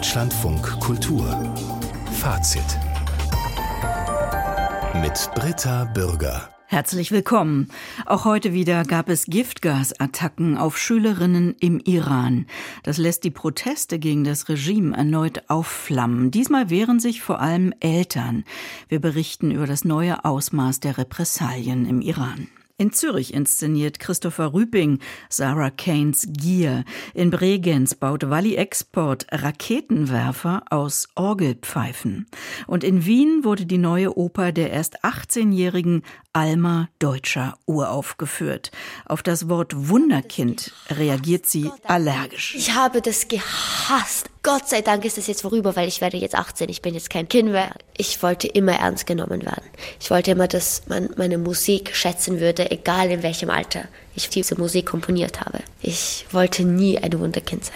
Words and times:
Deutschlandfunk 0.00 0.80
Kultur 0.80 1.54
Fazit 2.12 2.64
mit 4.94 5.28
Britta 5.34 5.84
Bürger. 5.84 6.48
Herzlich 6.68 7.12
willkommen. 7.12 7.68
Auch 8.06 8.24
heute 8.24 8.54
wieder 8.54 8.84
gab 8.84 9.10
es 9.10 9.26
Giftgasattacken 9.26 10.56
auf 10.56 10.78
Schülerinnen 10.78 11.54
im 11.60 11.80
Iran. 11.80 12.46
Das 12.82 12.96
lässt 12.96 13.24
die 13.24 13.30
Proteste 13.30 13.98
gegen 13.98 14.24
das 14.24 14.48
Regime 14.48 14.96
erneut 14.96 15.50
aufflammen. 15.50 16.30
Diesmal 16.30 16.70
wehren 16.70 16.98
sich 16.98 17.20
vor 17.20 17.38
allem 17.38 17.74
Eltern. 17.80 18.44
Wir 18.88 19.00
berichten 19.00 19.50
über 19.50 19.66
das 19.66 19.84
neue 19.84 20.24
Ausmaß 20.24 20.80
der 20.80 20.96
Repressalien 20.96 21.84
im 21.84 22.00
Iran. 22.00 22.48
In 22.80 22.94
Zürich 22.94 23.34
inszeniert 23.34 24.00
Christopher 24.00 24.54
Rüping 24.54 25.00
Sarah 25.28 25.68
Kanes 25.68 26.26
Gier. 26.30 26.86
In 27.12 27.28
Bregenz 27.28 27.94
baut 27.94 28.30
Walli 28.30 28.54
Export 28.54 29.26
Raketenwerfer 29.30 30.62
aus 30.70 31.06
Orgelpfeifen. 31.14 32.26
Und 32.66 32.82
in 32.82 33.04
Wien 33.04 33.44
wurde 33.44 33.66
die 33.66 33.76
neue 33.76 34.16
Oper 34.16 34.52
der 34.52 34.70
erst 34.70 35.04
18-jährigen 35.04 36.04
Alma 36.32 36.88
Deutscher 37.00 37.58
uraufgeführt. 37.66 38.70
Auf 39.04 39.22
das 39.22 39.50
Wort 39.50 39.90
Wunderkind 39.90 40.72
reagiert 40.88 41.46
sie 41.46 41.70
allergisch. 41.84 42.54
Ich 42.54 42.74
habe 42.74 43.02
das 43.02 43.28
gehasst. 43.28 44.30
Gott 44.42 44.68
sei 44.68 44.80
Dank 44.80 45.04
ist 45.04 45.18
es 45.18 45.26
jetzt 45.26 45.42
vorüber, 45.42 45.76
weil 45.76 45.86
ich 45.86 46.00
werde 46.00 46.16
jetzt 46.16 46.34
18. 46.34 46.70
Ich 46.70 46.80
bin 46.80 46.94
jetzt 46.94 47.10
kein 47.10 47.28
Kind 47.28 47.52
mehr. 47.52 47.74
Ich 47.98 48.22
wollte 48.22 48.48
immer 48.48 48.72
ernst 48.72 49.06
genommen 49.06 49.44
werden. 49.44 49.64
Ich 50.00 50.10
wollte 50.10 50.30
immer, 50.30 50.48
dass 50.48 50.82
man 50.86 51.10
meine 51.16 51.36
Musik 51.36 51.94
schätzen 51.94 52.40
würde, 52.40 52.70
egal 52.70 53.10
in 53.10 53.22
welchem 53.22 53.50
Alter 53.50 53.84
ich 54.14 54.30
diese 54.30 54.58
Musik 54.58 54.86
komponiert 54.86 55.40
habe. 55.40 55.58
Ich 55.82 56.24
wollte 56.30 56.64
nie 56.64 56.96
ein 56.98 57.18
Wunderkind 57.20 57.66
sein. 57.66 57.74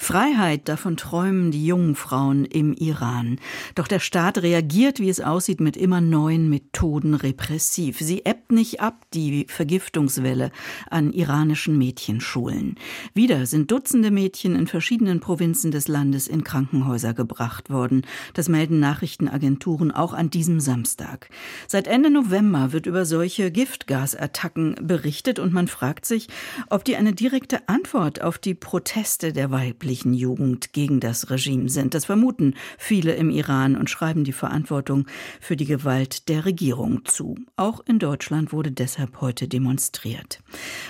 Freiheit, 0.00 0.68
davon 0.68 0.96
träumen 0.96 1.50
die 1.50 1.66
jungen 1.66 1.96
Frauen 1.96 2.44
im 2.44 2.72
Iran. 2.72 3.40
Doch 3.74 3.88
der 3.88 3.98
Staat 3.98 4.38
reagiert, 4.38 5.00
wie 5.00 5.08
es 5.08 5.20
aussieht, 5.20 5.60
mit 5.60 5.76
immer 5.76 6.00
neuen 6.00 6.48
Methoden 6.48 7.14
repressiv. 7.14 7.98
Sie 7.98 8.22
ebbt 8.24 8.52
nicht 8.52 8.80
ab, 8.80 9.04
die 9.12 9.46
Vergiftungswelle 9.48 10.52
an 10.88 11.12
iranischen 11.12 11.76
Mädchenschulen. 11.76 12.76
Wieder 13.12 13.44
sind 13.44 13.72
Dutzende 13.72 14.12
Mädchen 14.12 14.54
in 14.54 14.68
verschiedenen 14.68 15.18
Provinzen 15.18 15.72
des 15.72 15.88
Landes 15.88 16.28
in 16.28 16.44
Krankenhäuser 16.44 17.12
gebracht 17.12 17.68
worden. 17.68 18.02
Das 18.34 18.48
melden 18.48 18.78
Nachrichtenagenturen 18.78 19.90
auch 19.90 20.14
an 20.14 20.30
diesem 20.30 20.60
Samstag. 20.60 21.28
Seit 21.66 21.88
Ende 21.88 22.10
November 22.10 22.72
wird 22.72 22.86
über 22.86 23.04
solche 23.04 23.50
Giftgasattacken 23.50 24.76
berichtet 24.80 25.40
und 25.40 25.52
man 25.52 25.66
fragt 25.66 26.06
sich, 26.06 26.28
ob 26.70 26.84
die 26.84 26.96
eine 26.96 27.12
direkte 27.12 27.68
Antwort 27.68 28.22
auf 28.22 28.38
die 28.38 28.54
Proteste 28.54 29.32
der 29.32 29.50
weiblichen 29.50 29.87
jugendlichen 29.88 30.12
Jugend 30.12 30.72
gegen 30.72 31.00
das 31.00 31.30
Regime 31.30 31.68
sind. 31.68 31.94
Das 31.94 32.04
vermuten 32.04 32.54
viele 32.76 33.14
im 33.14 33.30
Iran 33.30 33.74
und 33.74 33.88
schreiben 33.88 34.24
die 34.24 34.32
Verantwortung 34.32 35.06
für 35.40 35.56
die 35.56 35.64
Gewalt 35.64 36.28
der 36.28 36.44
Regierung 36.44 37.04
zu. 37.04 37.36
Auch 37.56 37.80
in 37.86 37.98
Deutschland 37.98 38.52
wurde 38.52 38.70
deshalb 38.70 39.20
heute 39.20 39.48
demonstriert. 39.48 40.40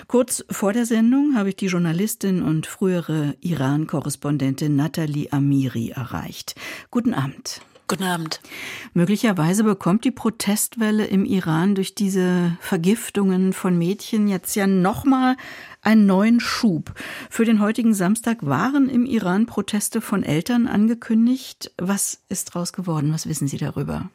Kurz 0.09 0.45
vor 0.51 0.73
der 0.73 0.85
Sendung 0.85 1.37
habe 1.37 1.51
ich 1.51 1.57
die 1.57 1.67
Journalistin 1.67 2.43
und 2.43 2.67
frühere 2.67 3.37
Iran-Korrespondentin 3.41 4.75
Nathalie 4.75 5.33
Amiri 5.33 5.91
erreicht. 5.91 6.57
Guten 6.91 7.15
Abend. 7.15 7.61
Guten 7.91 8.05
Abend. 8.05 8.41
Möglicherweise 8.93 9.65
bekommt 9.65 10.05
die 10.05 10.11
Protestwelle 10.11 11.07
im 11.07 11.25
Iran 11.25 11.75
durch 11.75 11.95
diese 11.95 12.55
Vergiftungen 12.61 13.55
von 13.55 13.79
Mädchen 13.79 14.29
jetzt 14.29 14.57
ja 14.57 14.67
nochmal 14.67 15.37
einen 15.89 16.05
neuen 16.05 16.39
Schub. 16.39 16.93
Für 17.31 17.47
den 17.47 17.61
heutigen 17.61 17.95
Samstag 17.95 18.45
waren 18.45 18.91
im 18.91 19.07
Iran 19.07 19.47
Proteste 19.47 20.03
von 20.03 20.23
Eltern 20.23 20.69
angekündigt. 20.69 21.73
Was 21.79 22.21
ist 22.29 22.55
daraus 22.55 22.75
geworden? 22.75 23.15
Was 23.15 23.27
wissen 23.27 23.49
Sie 23.49 23.57
darüber? 23.57 24.11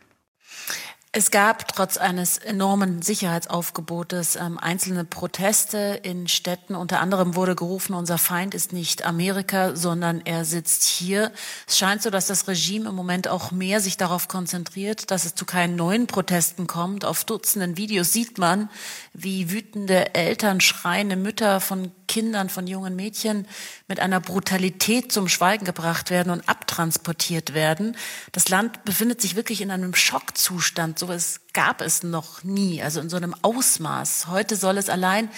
Es 1.15 1.29
gab 1.29 1.67
trotz 1.67 1.97
eines 1.97 2.39
enormen 2.39 3.03
Sicherheitsaufgebotes 3.03 4.35
ähm, 4.35 4.57
einzelne 4.57 5.05
Proteste 5.05 5.99
in 6.01 6.27
Städten. 6.27 6.73
Unter 6.73 7.01
anderem 7.01 7.35
wurde 7.35 7.53
gerufen, 7.53 7.93
unser 7.93 8.17
Feind 8.17 8.55
ist 8.55 8.73
nicht 8.73 9.05
Amerika, 9.05 9.75
sondern 9.75 10.21
er 10.25 10.43
sitzt 10.43 10.85
hier. 10.85 11.31
Es 11.67 11.77
scheint 11.77 12.01
so, 12.01 12.09
dass 12.09 12.25
das 12.25 12.47
Regime 12.47 12.89
im 12.89 12.95
Moment 12.95 13.27
auch 13.27 13.51
mehr 13.51 13.79
sich 13.79 13.95
darauf 13.95 14.27
konzentriert, 14.27 15.11
dass 15.11 15.25
es 15.25 15.35
zu 15.35 15.45
keinen 15.45 15.75
neuen 15.75 16.07
Protesten 16.07 16.65
kommt. 16.65 17.05
Auf 17.05 17.25
Dutzenden 17.25 17.77
Videos 17.77 18.11
sieht 18.11 18.39
man, 18.39 18.71
wie 19.13 19.51
wütende 19.51 20.15
Eltern, 20.15 20.61
schreiende 20.61 21.15
Mütter 21.15 21.61
von 21.61 21.91
Kindern, 22.07 22.49
von 22.49 22.65
jungen 22.65 22.95
Mädchen 22.95 23.47
mit 23.93 23.99
einer 23.99 24.19
Brutalität 24.19 25.11
zum 25.11 25.27
Schweigen 25.27 25.65
gebracht 25.65 26.09
werden 26.09 26.31
und 26.31 26.49
abtransportiert 26.49 27.53
werden. 27.53 27.95
Das 28.31 28.49
Land 28.49 28.85
befindet 28.85 29.21
sich 29.21 29.35
wirklich 29.35 29.61
in 29.61 29.69
einem 29.69 29.93
Schockzustand. 29.93 30.97
So 30.97 31.11
es 31.11 31.41
gab 31.53 31.79
es 31.79 32.01
noch 32.01 32.43
nie, 32.43 32.81
also 32.81 32.99
in 32.99 33.09
so 33.11 33.17
einem 33.17 33.35
Ausmaß. 33.43 34.29
Heute 34.29 34.55
soll 34.55 34.79
es 34.79 34.89
allein 34.89 35.29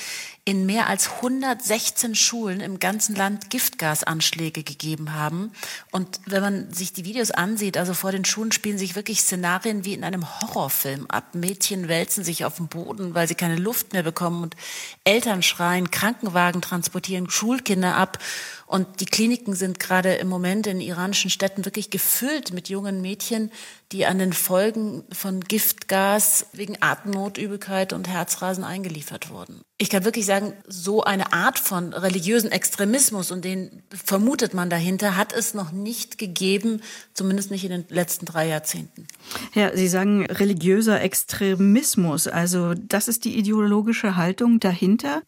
in 0.47 0.67
mehr 0.67 0.87
als 0.87 1.09
116 1.09 2.13
Schulen 2.13 2.59
im 2.59 2.79
ganzen 2.79 3.15
Land 3.15 3.49
Giftgasanschläge 3.49 4.61
gegeben 4.61 5.15
haben. 5.15 5.51
Und 5.91 6.19
wenn 6.27 6.41
man 6.43 6.71
sich 6.71 6.93
die 6.93 7.03
Videos 7.03 7.31
ansieht, 7.31 7.77
also 7.77 7.95
vor 7.95 8.11
den 8.11 8.25
Schulen 8.25 8.51
spielen 8.51 8.77
sich 8.77 8.95
wirklich 8.95 9.21
Szenarien 9.21 9.85
wie 9.85 9.95
in 9.95 10.03
einem 10.03 10.39
Horrorfilm 10.39 11.07
ab. 11.07 11.33
Mädchen 11.33 11.87
wälzen 11.87 12.23
sich 12.23 12.45
auf 12.45 12.57
dem 12.57 12.67
Boden, 12.67 13.15
weil 13.15 13.27
sie 13.27 13.33
keine 13.33 13.55
Luft 13.55 13.93
mehr 13.93 14.03
bekommen 14.03 14.43
und 14.43 14.55
Eltern 15.03 15.41
schreien, 15.41 15.89
Krankenwagen 15.89 16.61
transportieren 16.61 17.27
Schulkinder 17.27 17.95
ab. 17.95 18.19
Und 18.67 18.99
die 18.99 19.05
Kliniken 19.05 19.53
sind 19.53 19.79
gerade 19.79 20.15
im 20.15 20.27
Moment 20.27 20.65
in 20.65 20.81
iranischen 20.81 21.29
Städten 21.29 21.65
wirklich 21.65 21.91
gefüllt 21.91 22.51
mit 22.51 22.67
jungen 22.67 23.01
Mädchen, 23.01 23.51
die 23.91 24.07
an 24.07 24.17
den 24.17 24.33
Folgen 24.33 25.03
von 25.11 25.41
Giftgas 25.41 26.47
wegen 26.53 26.77
Atemnot, 26.79 27.37
Übelkeit 27.37 27.93
und 27.93 28.07
Herzrasen 28.07 28.63
eingeliefert 28.63 29.29
wurden. 29.29 29.61
Ich 29.77 29.89
kann 29.89 30.03
wirklich 30.03 30.25
sagen, 30.25 30.53
so 30.67 31.03
eine 31.03 31.31
Art 31.33 31.59
von 31.59 31.93
religiösen 31.93 32.51
Extremismus 32.51 33.29
und 33.29 33.45
den 33.45 33.83
vermutet 33.89 34.55
man 34.55 34.69
dahinter, 34.69 35.15
hat 35.15 35.31
es 35.31 35.53
noch 35.53 35.71
nicht 35.71 36.17
gegeben, 36.17 36.81
zumindest 37.13 37.51
nicht 37.51 37.65
in 37.65 37.71
den 37.71 37.85
letzten 37.89 38.25
drei 38.25 38.47
Jahrzehnten. 38.47 39.07
Ja, 39.53 39.75
Sie 39.75 39.87
sagen 39.87 40.25
religiöser 40.25 41.01
Extremismus, 41.01 42.27
also 42.27 42.73
das 42.73 43.07
ist 43.07 43.25
die 43.25 43.37
ideologische 43.37 44.15
Haltung 44.15 44.59
dahinter. 44.59 45.21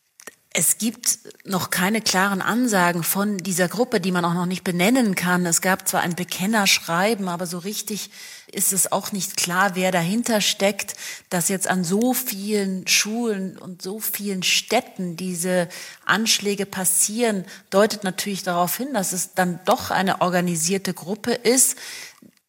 Es 0.60 0.80
gibt 0.80 1.20
noch 1.46 1.70
keine 1.70 2.02
klaren 2.02 2.42
Ansagen 2.42 3.04
von 3.04 3.38
dieser 3.38 3.68
Gruppe, 3.68 4.02
die 4.02 4.12
man 4.12 4.26
auch 4.26 4.34
noch 4.34 4.48
nicht 4.48 4.64
benennen 4.64 5.14
kann. 5.14 5.46
Es 5.46 5.62
gab 5.62 5.88
zwar 5.88 6.02
ein 6.02 6.16
Bekennerschreiben, 6.16 7.28
aber 7.28 7.46
so 7.46 7.60
richtig 7.60 8.10
ist 8.52 8.74
es 8.74 8.92
auch 8.92 9.12
nicht 9.12 9.38
klar, 9.38 9.76
wer 9.76 9.92
dahinter 9.92 10.42
steckt, 10.42 10.96
dass 11.30 11.50
jetzt 11.50 11.68
an 11.68 11.84
so 11.84 12.16
vielen 12.16 12.88
Schulen 12.88 13.56
und 13.60 13.84
so 13.84 14.00
vielen 14.00 14.42
Städten 14.42 15.16
diese 15.16 15.70
Anschläge 16.06 16.66
passieren, 16.66 17.46
deutet 17.70 18.04
natürlich 18.04 18.42
darauf 18.42 18.78
hin, 18.78 18.96
dass 18.96 19.14
es 19.14 19.36
dann 19.36 19.60
doch 19.66 19.92
eine 19.92 20.22
organisierte 20.22 20.96
Gruppe 20.96 21.34
ist, 21.34 21.78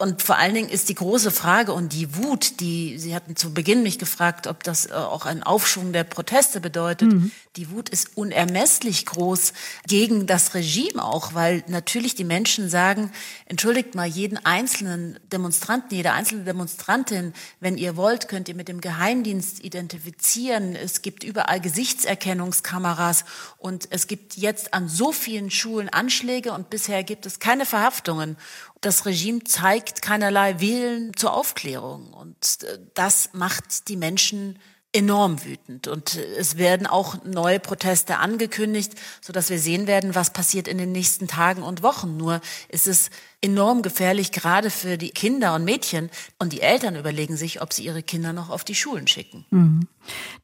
und 0.01 0.23
vor 0.23 0.39
allen 0.39 0.55
Dingen 0.55 0.69
ist 0.69 0.89
die 0.89 0.95
große 0.95 1.33
Frage 1.33 1.73
und 1.73 1.93
die 1.93 2.15
Wut, 2.15 2.61
die 2.61 2.99
Sie 2.99 3.17
hatten 3.17 3.35
zu 3.35 3.53
Beginn 3.53 3.83
mich 3.83 3.99
gefragt, 3.99 4.47
ob 4.47 4.63
das 4.63 4.87
äh, 4.87 4.93
auch 4.93 5.27
einen 5.27 5.43
Aufschwung 5.43 5.93
der 5.93 6.05
Proteste 6.05 6.61
bedeutet. 6.61 7.13
Mhm. 7.13 7.33
Die 7.57 7.69
Wut 7.73 7.89
ist 7.89 8.17
unermesslich 8.17 9.07
groß 9.07 9.53
gegen 9.89 10.29
das 10.29 10.55
Regime 10.55 11.05
auch, 11.05 11.35
weil 11.35 11.65
natürlich 11.67 12.15
die 12.15 12.23
Menschen 12.23 12.71
sagen, 12.71 13.11
entschuldigt 13.47 13.97
mal 13.97 14.07
jeden 14.07 14.39
einzelnen 14.47 15.19
Demonstranten, 15.33 15.97
jede 15.97 16.13
einzelne 16.13 16.45
Demonstrantin, 16.45 17.35
wenn 17.59 17.77
ihr 17.77 17.97
wollt, 17.97 18.29
könnt 18.29 18.49
ihr 18.49 18.55
mit 18.55 18.69
dem 18.69 18.81
Geheimdienst 18.81 19.65
identifizieren. 19.65 20.77
Es 20.77 21.03
gibt 21.03 21.25
überall 21.25 21.61
Gesichtserkennungskameras 21.61 23.25
und 23.59 23.89
es 23.91 24.07
gibt 24.07 24.37
jetzt 24.37 24.75
an 24.75 24.89
so 24.89 25.11
vielen 25.11 25.51
Schulen 25.51 25.89
Anschläge 25.89 26.53
und 26.53 26.71
bisher 26.71 27.03
gibt 27.03 27.27
es 27.27 27.41
keine 27.41 27.67
Verhaftungen. 27.67 28.37
Das 28.81 29.07
Regime 29.07 29.43
zeigt 29.45 30.03
keinerlei 30.03 30.61
Willen 30.61 31.17
zur 31.17 31.33
Aufklärung 31.35 32.13
und 32.13 32.63
äh, 32.63 32.79
das 32.95 33.31
macht 33.33 33.89
die 33.89 33.97
Menschen 33.97 34.59
enorm 34.93 35.45
wütend 35.45 35.87
und 35.87 36.17
es 36.17 36.57
werden 36.57 36.87
auch 36.87 37.23
neue 37.25 37.61
Proteste 37.61 38.19
angekündigt, 38.19 38.95
so 39.21 39.35
dass 39.35 39.51
wir 39.51 39.59
sehen 39.59 39.87
werden, 39.87 40.15
was 40.15 40.33
passiert 40.33 40.67
in 40.67 40.79
den 40.79 40.93
nächsten 40.93 41.29
Tagen 41.29 41.63
und 41.63 41.83
Wochen. 41.83 42.17
Nur 42.17 42.41
ist 42.71 42.87
es 42.87 43.11
enorm 43.43 43.83
gefährlich, 43.83 44.33
gerade 44.33 44.71
für 44.71 44.97
die 44.97 45.11
Kinder 45.11 45.55
und 45.55 45.65
Mädchen. 45.65 46.09
Und 46.39 46.55
die 46.55 46.63
Eltern 46.63 46.97
überlegen 46.97 47.37
sich, 47.37 47.61
ob 47.61 47.75
sie 47.75 47.85
ihre 47.85 48.03
Kinder 48.03 48.33
noch 48.33 48.49
auf 48.49 48.65
die 48.65 48.75
Schulen 48.75 49.07
schicken. 49.07 49.45
Mhm. 49.51 49.89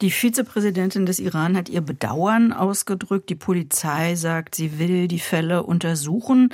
Die 0.03 0.11
Vizepräsidentin 0.11 1.07
des 1.07 1.21
Iran 1.21 1.57
hat 1.57 1.71
ihr 1.71 1.81
Bedauern 1.81 2.53
ausgedrückt. 2.53 3.31
Die 3.31 3.37
Polizei 3.37 4.15
sagt, 4.15 4.57
sie 4.57 4.79
will 4.79 5.09
die 5.09 5.21
Fälle 5.21 5.63
untersuchen. 5.63 6.53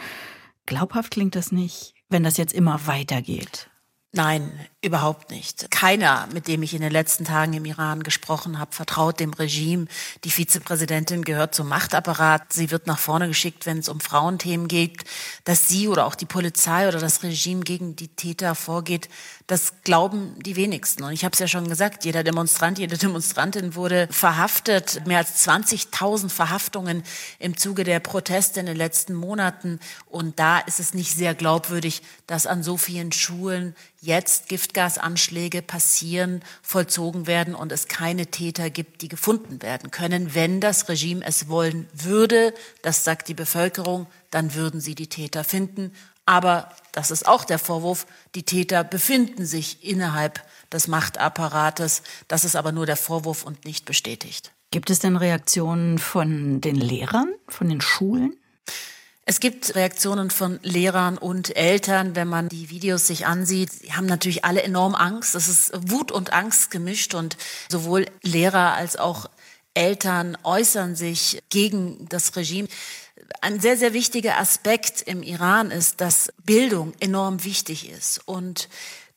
Glaubhaft 0.70 1.10
klingt 1.10 1.34
das 1.34 1.50
nicht, 1.50 1.94
wenn 2.10 2.22
das 2.22 2.36
jetzt 2.36 2.52
immer 2.52 2.86
weitergeht. 2.86 3.68
Nein, 4.12 4.52
überhaupt 4.82 5.30
nicht. 5.30 5.70
Keiner, 5.70 6.26
mit 6.32 6.48
dem 6.48 6.62
ich 6.62 6.72
in 6.72 6.80
den 6.80 6.90
letzten 6.90 7.26
Tagen 7.26 7.52
im 7.52 7.66
Iran 7.66 8.02
gesprochen 8.02 8.58
habe, 8.58 8.74
vertraut 8.74 9.20
dem 9.20 9.34
Regime. 9.34 9.86
Die 10.24 10.30
Vizepräsidentin 10.30 11.22
gehört 11.22 11.54
zum 11.54 11.68
Machtapparat. 11.68 12.52
Sie 12.52 12.70
wird 12.70 12.86
nach 12.86 12.98
vorne 12.98 13.28
geschickt, 13.28 13.66
wenn 13.66 13.78
es 13.78 13.90
um 13.90 14.00
Frauenthemen 14.00 14.68
geht. 14.68 15.04
Dass 15.44 15.68
sie 15.68 15.86
oder 15.88 16.06
auch 16.06 16.14
die 16.14 16.24
Polizei 16.24 16.88
oder 16.88 16.98
das 16.98 17.22
Regime 17.22 17.60
gegen 17.60 17.94
die 17.94 18.08
Täter 18.08 18.54
vorgeht, 18.54 19.10
das 19.46 19.82
glauben 19.84 20.34
die 20.42 20.56
wenigsten. 20.56 21.02
Und 21.02 21.12
ich 21.12 21.24
habe 21.24 21.34
es 21.34 21.40
ja 21.40 21.48
schon 21.48 21.68
gesagt, 21.68 22.06
jeder 22.06 22.24
Demonstrant, 22.24 22.78
jede 22.78 22.96
Demonstrantin 22.96 23.74
wurde 23.74 24.08
verhaftet. 24.10 25.06
Mehr 25.06 25.18
als 25.18 25.46
20.000 25.46 26.30
Verhaftungen 26.30 27.02
im 27.38 27.54
Zuge 27.56 27.84
der 27.84 28.00
Proteste 28.00 28.60
in 28.60 28.66
den 28.66 28.76
letzten 28.76 29.12
Monaten. 29.12 29.78
Und 30.06 30.38
da 30.38 30.58
ist 30.60 30.80
es 30.80 30.94
nicht 30.94 31.14
sehr 31.14 31.34
glaubwürdig, 31.34 32.00
dass 32.26 32.46
an 32.46 32.62
so 32.62 32.78
vielen 32.78 33.12
Schulen 33.12 33.74
jetzt 34.00 34.48
Giftgasanschläge 34.70 35.62
passieren, 35.62 36.42
vollzogen 36.62 37.26
werden 37.26 37.56
und 37.56 37.72
es 37.72 37.88
keine 37.88 38.26
Täter 38.26 38.70
gibt, 38.70 39.02
die 39.02 39.08
gefunden 39.08 39.62
werden 39.62 39.90
können. 39.90 40.34
Wenn 40.34 40.60
das 40.60 40.88
Regime 40.88 41.24
es 41.24 41.48
wollen 41.48 41.88
würde, 41.92 42.54
das 42.82 43.02
sagt 43.02 43.26
die 43.26 43.34
Bevölkerung, 43.34 44.06
dann 44.30 44.54
würden 44.54 44.80
sie 44.80 44.94
die 44.94 45.08
Täter 45.08 45.42
finden. 45.42 45.92
Aber 46.24 46.70
das 46.92 47.10
ist 47.10 47.26
auch 47.26 47.44
der 47.44 47.58
Vorwurf, 47.58 48.06
die 48.36 48.44
Täter 48.44 48.84
befinden 48.84 49.44
sich 49.44 49.84
innerhalb 49.84 50.40
des 50.72 50.86
Machtapparates. 50.86 52.02
Das 52.28 52.44
ist 52.44 52.54
aber 52.54 52.70
nur 52.70 52.86
der 52.86 52.96
Vorwurf 52.96 53.42
und 53.42 53.64
nicht 53.64 53.86
bestätigt. 53.86 54.52
Gibt 54.70 54.90
es 54.90 55.00
denn 55.00 55.16
Reaktionen 55.16 55.98
von 55.98 56.60
den 56.60 56.76
Lehrern, 56.76 57.34
von 57.48 57.68
den 57.68 57.80
Schulen? 57.80 58.36
Es 59.30 59.38
gibt 59.38 59.76
Reaktionen 59.76 60.28
von 60.28 60.58
Lehrern 60.64 61.16
und 61.16 61.56
Eltern, 61.56 62.16
wenn 62.16 62.26
man 62.26 62.48
die 62.48 62.68
Videos 62.68 63.06
sich 63.06 63.26
ansieht. 63.26 63.70
Sie 63.70 63.92
haben 63.92 64.06
natürlich 64.06 64.44
alle 64.44 64.60
enorm 64.60 64.96
Angst. 64.96 65.36
Es 65.36 65.46
ist 65.46 65.70
Wut 65.88 66.10
und 66.10 66.32
Angst 66.32 66.72
gemischt 66.72 67.14
und 67.14 67.36
sowohl 67.68 68.06
Lehrer 68.22 68.74
als 68.74 68.96
auch 68.96 69.30
Eltern 69.72 70.36
äußern 70.42 70.96
sich 70.96 71.44
gegen 71.48 72.08
das 72.08 72.34
Regime. 72.34 72.66
Ein 73.40 73.60
sehr, 73.60 73.76
sehr 73.76 73.92
wichtiger 73.92 74.36
Aspekt 74.36 75.02
im 75.02 75.22
Iran 75.22 75.70
ist, 75.70 76.00
dass 76.00 76.32
Bildung 76.42 76.92
enorm 76.98 77.44
wichtig 77.44 77.88
ist 77.88 78.26
und 78.26 78.68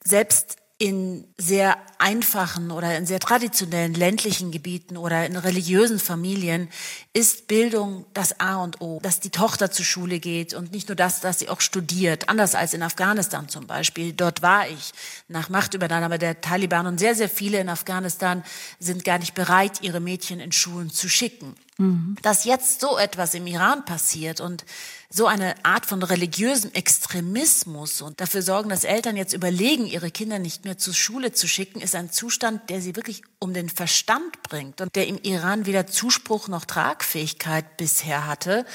selbst 0.03 0.57
in 0.79 1.27
sehr 1.37 1.77
einfachen 1.99 2.71
oder 2.71 2.97
in 2.97 3.05
sehr 3.05 3.19
traditionellen 3.19 3.93
ländlichen 3.93 4.51
Gebieten 4.51 4.97
oder 4.97 5.25
in 5.25 5.37
religiösen 5.37 5.99
Familien 5.99 6.67
ist 7.13 7.47
Bildung 7.47 8.05
das 8.13 8.39
A 8.39 8.57
und 8.57 8.81
O, 8.81 8.99
dass 9.01 9.19
die 9.19 9.29
Tochter 9.29 9.71
zur 9.71 9.85
Schule 9.85 10.19
geht 10.19 10.53
und 10.53 10.71
nicht 10.71 10.89
nur 10.89 10.95
das, 10.95 11.21
dass 11.21 11.39
sie 11.39 11.47
auch 11.47 11.61
studiert, 11.61 12.27
anders 12.27 12.55
als 12.55 12.73
in 12.73 12.81
Afghanistan 12.81 13.47
zum 13.47 13.67
Beispiel. 13.67 14.13
Dort 14.13 14.41
war 14.41 14.67
ich 14.67 14.91
nach 15.27 15.47
Machtübernahme 15.47 16.19
der 16.19 16.41
Taliban 16.41 16.87
und 16.87 16.99
sehr, 16.99 17.15
sehr 17.15 17.29
viele 17.29 17.59
in 17.59 17.69
Afghanistan 17.69 18.43
sind 18.79 19.05
gar 19.05 19.19
nicht 19.19 19.35
bereit, 19.35 19.81
ihre 19.81 19.99
Mädchen 19.99 20.39
in 20.39 20.51
Schulen 20.51 20.89
zu 20.89 21.07
schicken. 21.07 21.55
Mhm. 21.77 22.15
Dass 22.21 22.45
jetzt 22.45 22.81
so 22.81 22.97
etwas 22.97 23.33
im 23.33 23.47
Iran 23.47 23.85
passiert 23.85 24.41
und 24.41 24.65
so 25.09 25.27
eine 25.27 25.63
Art 25.63 25.85
von 25.85 26.01
religiösem 26.03 26.71
Extremismus 26.73 28.01
und 28.01 28.21
dafür 28.21 28.41
sorgen, 28.41 28.69
dass 28.69 28.83
Eltern 28.83 29.17
jetzt 29.17 29.33
überlegen, 29.33 29.85
ihre 29.85 30.11
Kinder 30.11 30.39
nicht 30.39 30.65
mehr 30.65 30.77
zur 30.77 30.93
Schule 30.93 31.31
zu 31.31 31.47
schicken, 31.47 31.81
ist 31.81 31.95
ein 31.95 32.11
Zustand, 32.11 32.69
der 32.69 32.81
sie 32.81 32.95
wirklich 32.95 33.23
um 33.39 33.53
den 33.53 33.69
Verstand 33.69 34.41
bringt 34.43 34.81
und 34.81 34.95
der 34.95 35.07
im 35.07 35.19
Iran 35.21 35.65
weder 35.65 35.87
Zuspruch 35.87 36.47
noch 36.47 36.65
Tragfähigkeit 36.65 37.77
bisher 37.77 38.27
hatte 38.27 38.65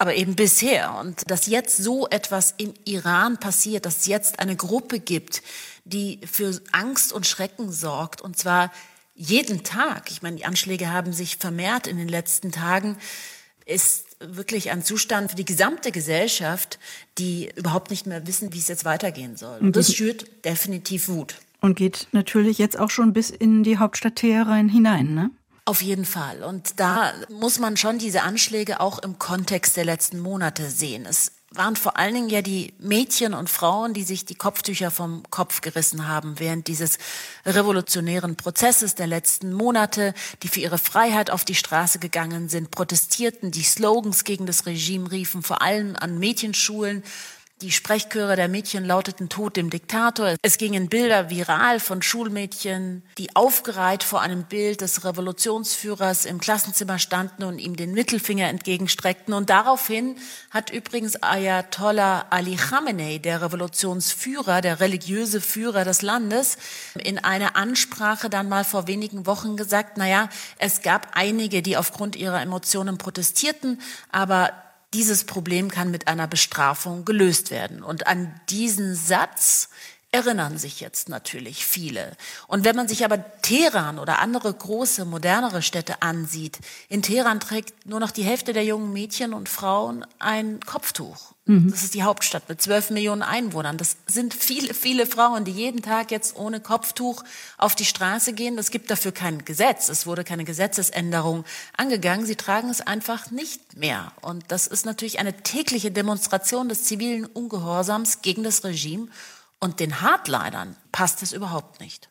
aber 0.00 0.14
eben 0.14 0.34
bisher. 0.34 0.94
Und 0.94 1.30
dass 1.30 1.46
jetzt 1.46 1.76
so 1.76 2.08
etwas 2.08 2.54
im 2.56 2.72
Iran 2.86 3.36
passiert, 3.36 3.84
dass 3.84 3.98
es 3.98 4.06
jetzt 4.06 4.38
eine 4.38 4.56
Gruppe 4.56 4.98
gibt, 4.98 5.42
die 5.84 6.20
für 6.24 6.58
Angst 6.72 7.12
und 7.12 7.26
Schrecken 7.26 7.70
sorgt, 7.70 8.22
und 8.22 8.38
zwar 8.38 8.72
jeden 9.20 9.62
Tag. 9.64 10.10
Ich 10.10 10.22
meine, 10.22 10.36
die 10.36 10.46
Anschläge 10.46 10.90
haben 10.90 11.12
sich 11.12 11.36
vermehrt 11.36 11.86
in 11.86 11.98
den 11.98 12.08
letzten 12.08 12.52
Tagen 12.52 12.96
ist 13.66 14.16
wirklich 14.18 14.70
ein 14.70 14.82
Zustand 14.82 15.30
für 15.30 15.36
die 15.36 15.44
gesamte 15.44 15.92
Gesellschaft, 15.92 16.78
die 17.18 17.50
überhaupt 17.54 17.90
nicht 17.90 18.06
mehr 18.06 18.26
wissen, 18.26 18.52
wie 18.52 18.58
es 18.58 18.68
jetzt 18.68 18.84
weitergehen 18.84 19.36
soll. 19.36 19.58
Und 19.60 19.76
das 19.76 19.94
schürt 19.94 20.44
definitiv 20.44 21.08
Wut. 21.08 21.36
Und 21.60 21.76
geht 21.76 22.08
natürlich 22.12 22.58
jetzt 22.58 22.78
auch 22.78 22.90
schon 22.90 23.12
bis 23.12 23.30
in 23.30 23.62
die 23.62 23.78
Hauptstadt 23.78 24.16
Teheran 24.16 24.68
hinein, 24.68 25.14
ne? 25.14 25.30
Auf 25.66 25.82
jeden 25.82 26.06
Fall. 26.06 26.42
Und 26.42 26.80
da 26.80 27.12
muss 27.28 27.60
man 27.60 27.76
schon 27.76 27.98
diese 27.98 28.22
Anschläge 28.22 28.80
auch 28.80 28.98
im 28.98 29.18
Kontext 29.18 29.76
der 29.76 29.84
letzten 29.84 30.18
Monate 30.18 30.68
sehen. 30.68 31.06
Es 31.06 31.32
waren 31.52 31.74
vor 31.74 31.96
allen 31.96 32.14
Dingen 32.14 32.28
ja 32.28 32.42
die 32.42 32.74
Mädchen 32.78 33.34
und 33.34 33.50
Frauen, 33.50 33.92
die 33.92 34.04
sich 34.04 34.24
die 34.24 34.36
Kopftücher 34.36 34.92
vom 34.92 35.24
Kopf 35.30 35.62
gerissen 35.62 36.06
haben 36.06 36.38
während 36.38 36.68
dieses 36.68 36.98
revolutionären 37.44 38.36
Prozesses 38.36 38.94
der 38.94 39.08
letzten 39.08 39.52
Monate, 39.52 40.14
die 40.44 40.48
für 40.48 40.60
ihre 40.60 40.78
Freiheit 40.78 41.30
auf 41.30 41.44
die 41.44 41.56
Straße 41.56 41.98
gegangen 41.98 42.48
sind, 42.48 42.70
protestierten, 42.70 43.50
die 43.50 43.64
Slogans 43.64 44.22
gegen 44.22 44.46
das 44.46 44.64
Regime 44.66 45.10
riefen, 45.10 45.42
vor 45.42 45.60
allem 45.60 45.96
an 45.96 46.20
Mädchenschulen, 46.20 47.02
die 47.62 47.70
Sprechchöre 47.72 48.36
der 48.36 48.48
Mädchen 48.48 48.84
lauteten 48.84 49.28
Tod 49.28 49.56
dem 49.56 49.68
Diktator. 49.68 50.36
Es 50.42 50.56
gingen 50.56 50.88
Bilder 50.88 51.28
viral 51.28 51.78
von 51.78 52.00
Schulmädchen, 52.00 53.02
die 53.18 53.36
aufgereiht 53.36 54.02
vor 54.02 54.22
einem 54.22 54.44
Bild 54.44 54.80
des 54.80 55.04
Revolutionsführers 55.04 56.24
im 56.24 56.40
Klassenzimmer 56.40 56.98
standen 56.98 57.44
und 57.44 57.58
ihm 57.58 57.76
den 57.76 57.92
Mittelfinger 57.92 58.48
entgegenstreckten. 58.48 59.34
Und 59.34 59.50
daraufhin 59.50 60.16
hat 60.50 60.70
übrigens 60.70 61.22
Ayatollah 61.22 62.26
Ali 62.30 62.56
Khamenei, 62.56 63.18
der 63.18 63.42
Revolutionsführer, 63.42 64.62
der 64.62 64.80
religiöse 64.80 65.40
Führer 65.40 65.84
des 65.84 66.00
Landes, 66.00 66.56
in 66.94 67.18
einer 67.18 67.56
Ansprache 67.56 68.30
dann 68.30 68.48
mal 68.48 68.64
vor 68.64 68.86
wenigen 68.86 69.26
Wochen 69.26 69.56
gesagt, 69.56 69.98
naja, 69.98 70.30
es 70.58 70.80
gab 70.80 71.08
einige, 71.12 71.60
die 71.60 71.76
aufgrund 71.76 72.16
ihrer 72.16 72.40
Emotionen 72.40 72.96
protestierten, 72.96 73.80
aber 74.10 74.52
dieses 74.94 75.24
Problem 75.24 75.70
kann 75.70 75.90
mit 75.90 76.08
einer 76.08 76.26
Bestrafung 76.26 77.04
gelöst 77.04 77.50
werden. 77.50 77.82
Und 77.82 78.06
an 78.06 78.40
diesen 78.48 78.94
Satz 78.94 79.68
erinnern 80.12 80.58
sich 80.58 80.80
jetzt 80.80 81.08
natürlich 81.08 81.64
viele. 81.64 82.16
Und 82.48 82.64
wenn 82.64 82.74
man 82.74 82.88
sich 82.88 83.04
aber 83.04 83.40
Teheran 83.42 83.98
oder 83.98 84.18
andere 84.18 84.52
große, 84.52 85.04
modernere 85.04 85.62
Städte 85.62 86.02
ansieht, 86.02 86.58
in 86.88 87.02
Teheran 87.02 87.38
trägt 87.38 87.86
nur 87.86 88.00
noch 88.00 88.10
die 88.10 88.24
Hälfte 88.24 88.52
der 88.52 88.64
jungen 88.64 88.92
Mädchen 88.92 89.32
und 89.32 89.48
Frauen 89.48 90.04
ein 90.18 90.58
Kopftuch. 90.60 91.32
Mhm. 91.50 91.68
Das 91.68 91.82
ist 91.82 91.94
die 91.94 92.04
Hauptstadt 92.04 92.48
mit 92.48 92.62
zwölf 92.62 92.90
Millionen 92.90 93.22
Einwohnern. 93.22 93.76
Das 93.76 93.96
sind 94.06 94.34
viele, 94.34 94.72
viele 94.72 95.04
Frauen, 95.04 95.44
die 95.44 95.50
jeden 95.50 95.82
Tag 95.82 96.12
jetzt 96.12 96.36
ohne 96.36 96.60
Kopftuch 96.60 97.24
auf 97.58 97.74
die 97.74 97.84
Straße 97.84 98.34
gehen. 98.34 98.56
Es 98.56 98.70
gibt 98.70 98.88
dafür 98.88 99.10
kein 99.10 99.44
Gesetz. 99.44 99.88
Es 99.88 100.06
wurde 100.06 100.22
keine 100.22 100.44
Gesetzesänderung 100.44 101.44
angegangen. 101.76 102.24
Sie 102.24 102.36
tragen 102.36 102.70
es 102.70 102.80
einfach 102.80 103.32
nicht 103.32 103.76
mehr. 103.76 104.12
Und 104.20 104.44
das 104.46 104.68
ist 104.68 104.86
natürlich 104.86 105.18
eine 105.18 105.42
tägliche 105.42 105.90
Demonstration 105.90 106.68
des 106.68 106.84
zivilen 106.84 107.26
Ungehorsams 107.26 108.22
gegen 108.22 108.44
das 108.44 108.62
Regime. 108.62 109.08
Und 109.58 109.80
den 109.80 110.02
Hardlinern 110.02 110.76
passt 110.92 111.20
es 111.20 111.32
überhaupt 111.32 111.80
nicht. 111.80 112.09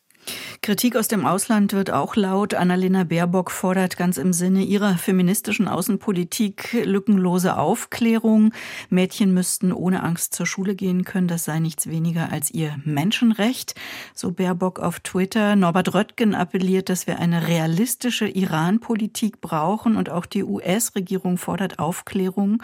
Kritik 0.61 0.95
aus 0.95 1.07
dem 1.07 1.25
Ausland 1.25 1.73
wird 1.73 1.89
auch 1.89 2.15
laut. 2.15 2.53
Annalena 2.53 3.03
Baerbock 3.03 3.49
fordert 3.49 3.97
ganz 3.97 4.17
im 4.17 4.33
Sinne 4.33 4.63
ihrer 4.63 4.97
feministischen 4.97 5.67
Außenpolitik 5.67 6.83
lückenlose 6.83 7.57
Aufklärung. 7.57 8.53
Mädchen 8.89 9.33
müssten 9.33 9.71
ohne 9.71 10.03
Angst 10.03 10.35
zur 10.35 10.45
Schule 10.45 10.75
gehen 10.75 11.05
können. 11.05 11.27
Das 11.27 11.45
sei 11.45 11.59
nichts 11.59 11.87
weniger 11.87 12.31
als 12.31 12.51
ihr 12.51 12.75
Menschenrecht. 12.83 13.75
So 14.13 14.31
Baerbock 14.31 14.79
auf 14.79 14.99
Twitter. 14.99 15.55
Norbert 15.55 15.93
Röttgen 15.93 16.35
appelliert, 16.35 16.89
dass 16.89 17.07
wir 17.07 17.19
eine 17.19 17.47
realistische 17.47 18.27
Iran-Politik 18.27 19.41
brauchen 19.41 19.95
und 19.95 20.09
auch 20.09 20.25
die 20.25 20.43
US-Regierung 20.43 21.37
fordert 21.37 21.79
Aufklärung. 21.79 22.61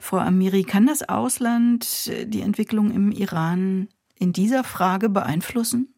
Frau 0.00 0.18
Amiri, 0.18 0.64
kann 0.64 0.86
das 0.86 1.08
Ausland 1.08 2.10
die 2.26 2.40
Entwicklung 2.40 2.90
im 2.90 3.12
Iran 3.12 3.88
in 4.18 4.32
dieser 4.32 4.64
Frage 4.64 5.08
beeinflussen? 5.08 5.93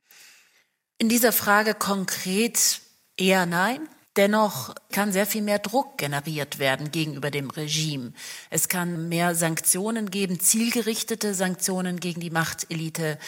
In 0.98 1.10
dieser 1.10 1.32
Frage 1.32 1.74
konkret 1.74 2.80
eher 3.18 3.44
nein. 3.44 3.86
Dennoch 4.16 4.74
kann 4.92 5.12
sehr 5.12 5.26
viel 5.26 5.42
mehr 5.42 5.58
Druck 5.58 5.98
generiert 5.98 6.58
werden 6.58 6.90
gegenüber 6.90 7.30
dem 7.30 7.50
Regime. 7.50 8.14
Es 8.48 8.70
kann 8.70 9.10
mehr 9.10 9.34
Sanktionen 9.34 10.10
geben, 10.10 10.40
zielgerichtete 10.40 11.34
Sanktionen 11.34 12.00
gegen 12.00 12.22
die 12.22 12.30
Machtelite. 12.30 13.18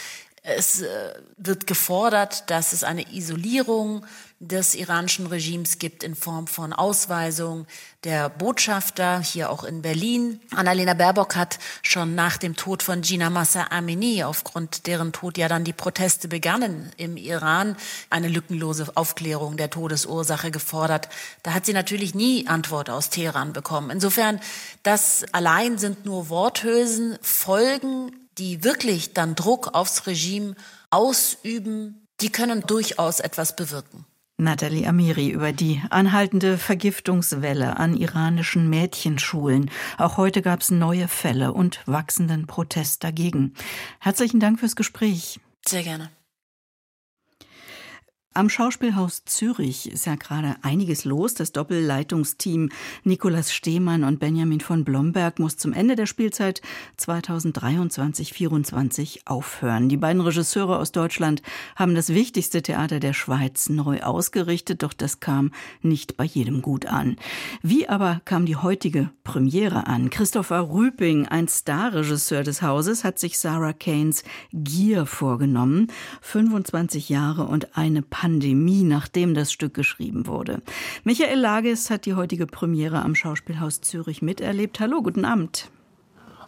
Es 0.42 0.80
äh, 0.80 1.12
wird 1.36 1.66
gefordert, 1.66 2.48
dass 2.48 2.72
es 2.72 2.84
eine 2.84 3.12
Isolierung 3.12 4.06
des 4.40 4.76
iranischen 4.76 5.26
Regimes 5.26 5.78
gibt 5.78 6.04
in 6.04 6.14
Form 6.14 6.46
von 6.46 6.72
Ausweisung 6.72 7.66
der 8.04 8.28
Botschafter, 8.28 9.18
hier 9.18 9.50
auch 9.50 9.64
in 9.64 9.82
Berlin. 9.82 10.40
Annalena 10.54 10.94
Baerbock 10.94 11.34
hat 11.34 11.58
schon 11.82 12.14
nach 12.14 12.36
dem 12.36 12.54
Tod 12.54 12.84
von 12.84 13.02
Gina 13.02 13.30
Massa 13.30 13.66
Amini, 13.70 14.22
aufgrund 14.22 14.86
deren 14.86 15.12
Tod 15.12 15.38
ja 15.38 15.48
dann 15.48 15.64
die 15.64 15.72
Proteste 15.72 16.28
begannen 16.28 16.92
im 16.96 17.16
Iran, 17.16 17.76
eine 18.10 18.28
lückenlose 18.28 18.92
Aufklärung 18.94 19.56
der 19.56 19.70
Todesursache 19.70 20.52
gefordert. 20.52 21.08
Da 21.42 21.52
hat 21.52 21.66
sie 21.66 21.72
natürlich 21.72 22.14
nie 22.14 22.46
Antwort 22.46 22.90
aus 22.90 23.10
Teheran 23.10 23.52
bekommen. 23.52 23.90
Insofern, 23.90 24.40
das 24.84 25.24
allein 25.32 25.78
sind 25.78 26.04
nur 26.04 26.28
Worthülsen, 26.28 27.18
Folgen, 27.22 28.12
die 28.38 28.62
wirklich 28.62 29.14
dann 29.14 29.34
Druck 29.34 29.74
aufs 29.74 30.06
Regime 30.06 30.54
ausüben, 30.90 32.06
die 32.20 32.30
können 32.30 32.62
durchaus 32.62 33.18
etwas 33.18 33.56
bewirken. 33.56 34.06
Nathalie 34.40 34.86
Amiri 34.86 35.30
über 35.30 35.52
die 35.52 35.82
anhaltende 35.90 36.58
Vergiftungswelle 36.58 37.76
an 37.76 37.96
iranischen 37.96 38.70
Mädchenschulen. 38.70 39.68
Auch 39.98 40.16
heute 40.16 40.42
gab 40.42 40.60
es 40.60 40.70
neue 40.70 41.08
Fälle 41.08 41.52
und 41.52 41.80
wachsenden 41.86 42.46
Protest 42.46 43.02
dagegen. 43.02 43.54
Herzlichen 43.98 44.38
Dank 44.38 44.60
fürs 44.60 44.76
Gespräch. 44.76 45.40
Sehr 45.66 45.82
gerne. 45.82 46.10
Am 48.38 48.48
Schauspielhaus 48.48 49.24
Zürich 49.24 49.90
ist 49.90 50.06
ja 50.06 50.14
gerade 50.14 50.54
einiges 50.62 51.04
los. 51.04 51.34
Das 51.34 51.50
Doppelleitungsteam 51.50 52.68
Nikolaus 53.02 53.52
Stehmann 53.52 54.04
und 54.04 54.20
Benjamin 54.20 54.60
von 54.60 54.84
Blomberg 54.84 55.40
muss 55.40 55.56
zum 55.56 55.72
Ende 55.72 55.96
der 55.96 56.06
Spielzeit 56.06 56.62
2023-24 57.00 59.22
aufhören. 59.24 59.88
Die 59.88 59.96
beiden 59.96 60.22
Regisseure 60.22 60.78
aus 60.78 60.92
Deutschland 60.92 61.42
haben 61.74 61.96
das 61.96 62.10
wichtigste 62.10 62.62
Theater 62.62 63.00
der 63.00 63.12
Schweiz 63.12 63.70
neu 63.70 64.02
ausgerichtet, 64.02 64.84
doch 64.84 64.92
das 64.92 65.18
kam 65.18 65.50
nicht 65.82 66.16
bei 66.16 66.22
jedem 66.22 66.62
gut 66.62 66.86
an. 66.86 67.16
Wie 67.62 67.88
aber 67.88 68.20
kam 68.24 68.46
die 68.46 68.54
heutige 68.54 69.10
Premiere 69.24 69.88
an? 69.88 70.10
Christopher 70.10 70.70
Rüping, 70.70 71.26
ein 71.26 71.48
Starregisseur 71.48 72.44
des 72.44 72.62
Hauses, 72.62 73.02
hat 73.02 73.18
sich 73.18 73.36
Sarah 73.36 73.72
Kanes 73.72 74.22
Gier 74.52 75.06
vorgenommen. 75.06 75.88
25 76.20 77.08
Jahre 77.08 77.48
und 77.48 77.76
eine 77.76 78.02
Pandemie 78.02 78.27
Pandemie, 78.28 78.82
nachdem 78.82 79.32
das 79.32 79.50
Stück 79.50 79.72
geschrieben 79.72 80.26
wurde. 80.26 80.60
Michael 81.02 81.40
Lages 81.40 81.88
hat 81.88 82.04
die 82.04 82.12
heutige 82.12 82.46
Premiere 82.46 83.00
am 83.00 83.14
Schauspielhaus 83.14 83.80
Zürich 83.80 84.20
miterlebt. 84.20 84.80
Hallo, 84.80 85.00
guten 85.00 85.24
Abend. 85.24 85.70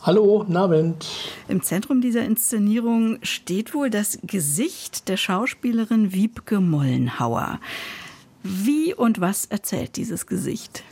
Hallo, 0.03 0.45
Abend. 0.55 1.07
Im 1.49 1.63
Zentrum 1.63 2.03
dieser 2.03 2.23
Inszenierung 2.23 3.17
steht 3.23 3.73
wohl 3.73 3.89
das 3.89 4.19
Gesicht 4.23 5.09
der 5.09 5.17
Schauspielerin 5.17 6.13
Wiebke 6.13 6.61
Mollenhauer. 6.61 7.61
Wie 8.43 8.93
und 8.93 9.23
was 9.23 9.47
erzählt 9.47 9.97
dieses 9.97 10.27
Gesicht? 10.27 10.83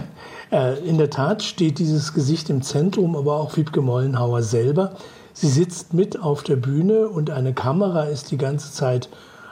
Äh, 0.52 0.80
in 0.80 0.98
der 0.98 1.12
Tat 1.12 1.44
steht 1.44 1.78
dieses 1.78 2.16
Gesicht 2.16 2.50
im 2.50 2.64
Zentrum, 2.64 3.16
aber 3.16 3.36
auch 3.36 3.56
Wiebke 3.56 3.82
Mollenhauer 3.82 4.42
selber. 4.42 4.96
Sie 5.32 5.48
sitzt 5.48 5.94
mit 5.94 6.20
auf 6.20 6.42
der 6.42 6.56
Bühne 6.56 7.08
und 7.08 7.30
eine 7.30 7.54
Kamera 7.54 8.06
ist 8.06 8.32
die 8.32 8.38
ganze 8.40 8.72
Zeit 8.72 9.10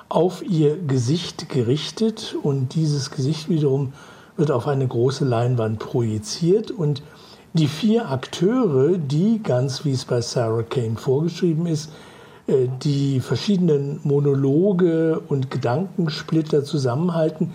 auf 0.09 0.43
ihr 0.43 0.77
Gesicht 0.77 1.49
gerichtet 1.49 2.35
und 2.41 2.75
dieses 2.75 3.11
Gesicht 3.11 3.49
wiederum 3.49 3.93
wird 4.37 4.51
auf 4.51 4.67
eine 4.67 4.87
große 4.87 5.25
Leinwand 5.25 5.79
projiziert 5.79 6.71
und 6.71 7.01
die 7.53 7.67
vier 7.67 8.09
Akteure, 8.09 8.97
die 8.97 9.41
ganz 9.41 9.83
wie 9.83 9.91
es 9.91 10.05
bei 10.05 10.21
Sarah 10.21 10.63
Kane 10.63 10.95
vorgeschrieben 10.95 11.65
ist, 11.65 11.91
äh, 12.45 12.67
die 12.83 13.19
verschiedenen 13.19 13.99
Monologe 14.03 15.19
und 15.27 15.49
Gedankensplitter 15.49 16.63
zusammenhalten, 16.63 17.51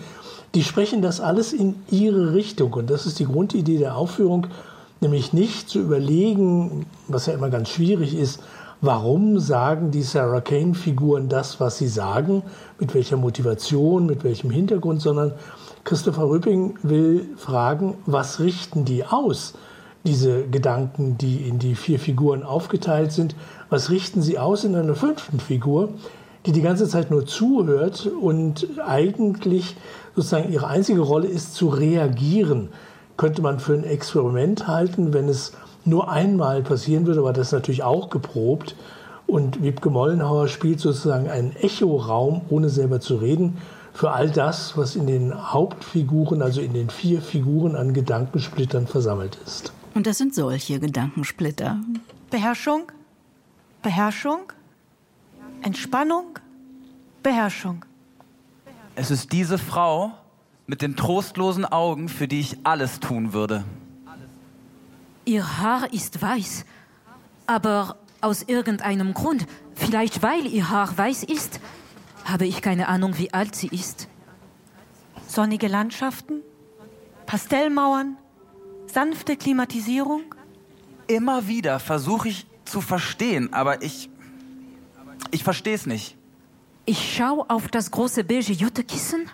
die 0.55 0.63
sprechen 0.63 1.01
das 1.01 1.19
alles 1.21 1.53
in 1.53 1.75
ihre 1.89 2.33
Richtung. 2.33 2.73
Und 2.73 2.89
das 2.89 3.05
ist 3.05 3.19
die 3.19 3.25
Grundidee 3.25 3.77
der 3.77 3.95
Aufführung, 3.95 4.47
nämlich 5.01 5.33
nicht 5.33 5.69
zu 5.69 5.79
überlegen, 5.79 6.85
was 7.07 7.25
ja 7.25 7.33
immer 7.33 7.49
ganz 7.49 7.69
schwierig 7.69 8.15
ist, 8.15 8.41
warum 8.83 9.39
sagen 9.39 9.91
die 9.91 10.01
Sarah 10.01 10.41
Kane-Figuren 10.41 11.29
das, 11.29 11.61
was 11.61 11.77
sie 11.77 11.87
sagen, 11.87 12.43
mit 12.79 12.93
welcher 12.93 13.15
Motivation, 13.15 14.05
mit 14.05 14.25
welchem 14.25 14.51
Hintergrund, 14.51 15.01
sondern 15.01 15.31
Christopher 15.85 16.29
Rüpping 16.29 16.75
will 16.83 17.29
fragen, 17.37 17.95
was 18.05 18.41
richten 18.41 18.83
die 18.83 19.05
aus, 19.05 19.53
diese 20.03 20.43
Gedanken, 20.47 21.17
die 21.17 21.47
in 21.47 21.59
die 21.59 21.75
vier 21.75 21.97
Figuren 21.97 22.43
aufgeteilt 22.43 23.13
sind, 23.13 23.37
was 23.69 23.89
richten 23.89 24.21
sie 24.21 24.37
aus 24.37 24.65
in 24.65 24.75
einer 24.75 24.95
fünften 24.95 25.39
Figur, 25.39 25.93
die 26.45 26.51
die 26.51 26.61
ganze 26.61 26.89
Zeit 26.89 27.09
nur 27.09 27.25
zuhört 27.25 28.05
und 28.05 28.67
eigentlich 28.85 29.77
sozusagen 30.13 30.51
ihre 30.51 30.67
einzige 30.67 30.99
Rolle 30.99 31.27
ist 31.27 31.55
zu 31.55 31.69
reagieren. 31.69 32.67
Könnte 33.15 33.41
man 33.41 33.59
für 33.59 33.75
ein 33.75 33.85
Experiment 33.85 34.67
halten, 34.67 35.13
wenn 35.13 35.29
es 35.29 35.53
nur 35.85 36.09
einmal 36.09 36.61
passieren 36.61 37.05
würde, 37.05 37.19
aber 37.19 37.33
das 37.33 37.47
ist 37.47 37.53
natürlich 37.53 37.83
auch 37.83 38.09
geprobt. 38.09 38.75
Und 39.27 39.63
Wiebke 39.63 39.89
Mollenhauer 39.89 40.47
spielt 40.47 40.79
sozusagen 40.79 41.29
einen 41.29 41.55
Echoraum, 41.55 42.41
ohne 42.49 42.69
selber 42.69 42.99
zu 42.99 43.15
reden, 43.15 43.57
für 43.93 44.11
all 44.11 44.29
das, 44.29 44.75
was 44.77 44.95
in 44.95 45.07
den 45.07 45.53
Hauptfiguren, 45.53 46.41
also 46.41 46.61
in 46.61 46.73
den 46.73 46.89
vier 46.89 47.21
Figuren 47.21 47.75
an 47.75 47.93
Gedankensplittern 47.93 48.87
versammelt 48.87 49.37
ist. 49.45 49.71
Und 49.93 50.07
das 50.07 50.17
sind 50.17 50.33
solche 50.33 50.79
Gedankensplitter. 50.79 51.79
Beherrschung, 52.31 52.91
Beherrschung, 53.83 54.51
Entspannung, 55.61 56.39
Beherrschung. 57.21 57.85
Es 58.95 59.11
ist 59.11 59.31
diese 59.31 59.57
Frau 59.57 60.11
mit 60.65 60.81
den 60.81 60.95
trostlosen 60.95 61.65
Augen, 61.65 62.09
für 62.09 62.27
die 62.27 62.39
ich 62.39 62.57
alles 62.63 62.99
tun 62.99 63.33
würde. 63.33 63.63
Ihr 65.25 65.59
Haar 65.59 65.93
ist 65.93 66.21
weiß, 66.21 66.65
aber 67.47 67.97
aus 68.19 68.43
irgendeinem 68.43 69.13
Grund, 69.13 69.45
vielleicht 69.73 70.21
weil 70.21 70.45
ihr 70.45 70.69
Haar 70.69 70.97
weiß 70.97 71.23
ist, 71.23 71.59
habe 72.25 72.45
ich 72.45 72.61
keine 72.61 72.87
Ahnung, 72.87 73.17
wie 73.17 73.33
alt 73.33 73.55
sie 73.55 73.67
ist. 73.67 74.07
Sonnige 75.27 75.67
Landschaften, 75.67 76.41
Pastellmauern, 77.25 78.17
sanfte 78.85 79.37
Klimatisierung. 79.37 80.23
Immer 81.07 81.47
wieder 81.47 81.79
versuche 81.79 82.29
ich 82.29 82.45
zu 82.65 82.81
verstehen, 82.81 83.53
aber 83.53 83.81
ich. 83.81 84.09
Ich 85.31 85.43
verstehe 85.43 85.75
es 85.75 85.85
nicht. 85.85 86.17
Ich 86.85 87.15
schaue 87.15 87.49
auf 87.49 87.69
das 87.69 87.91
große 87.91 88.25
beige 88.25 88.51
Juttekissen, 88.51 89.29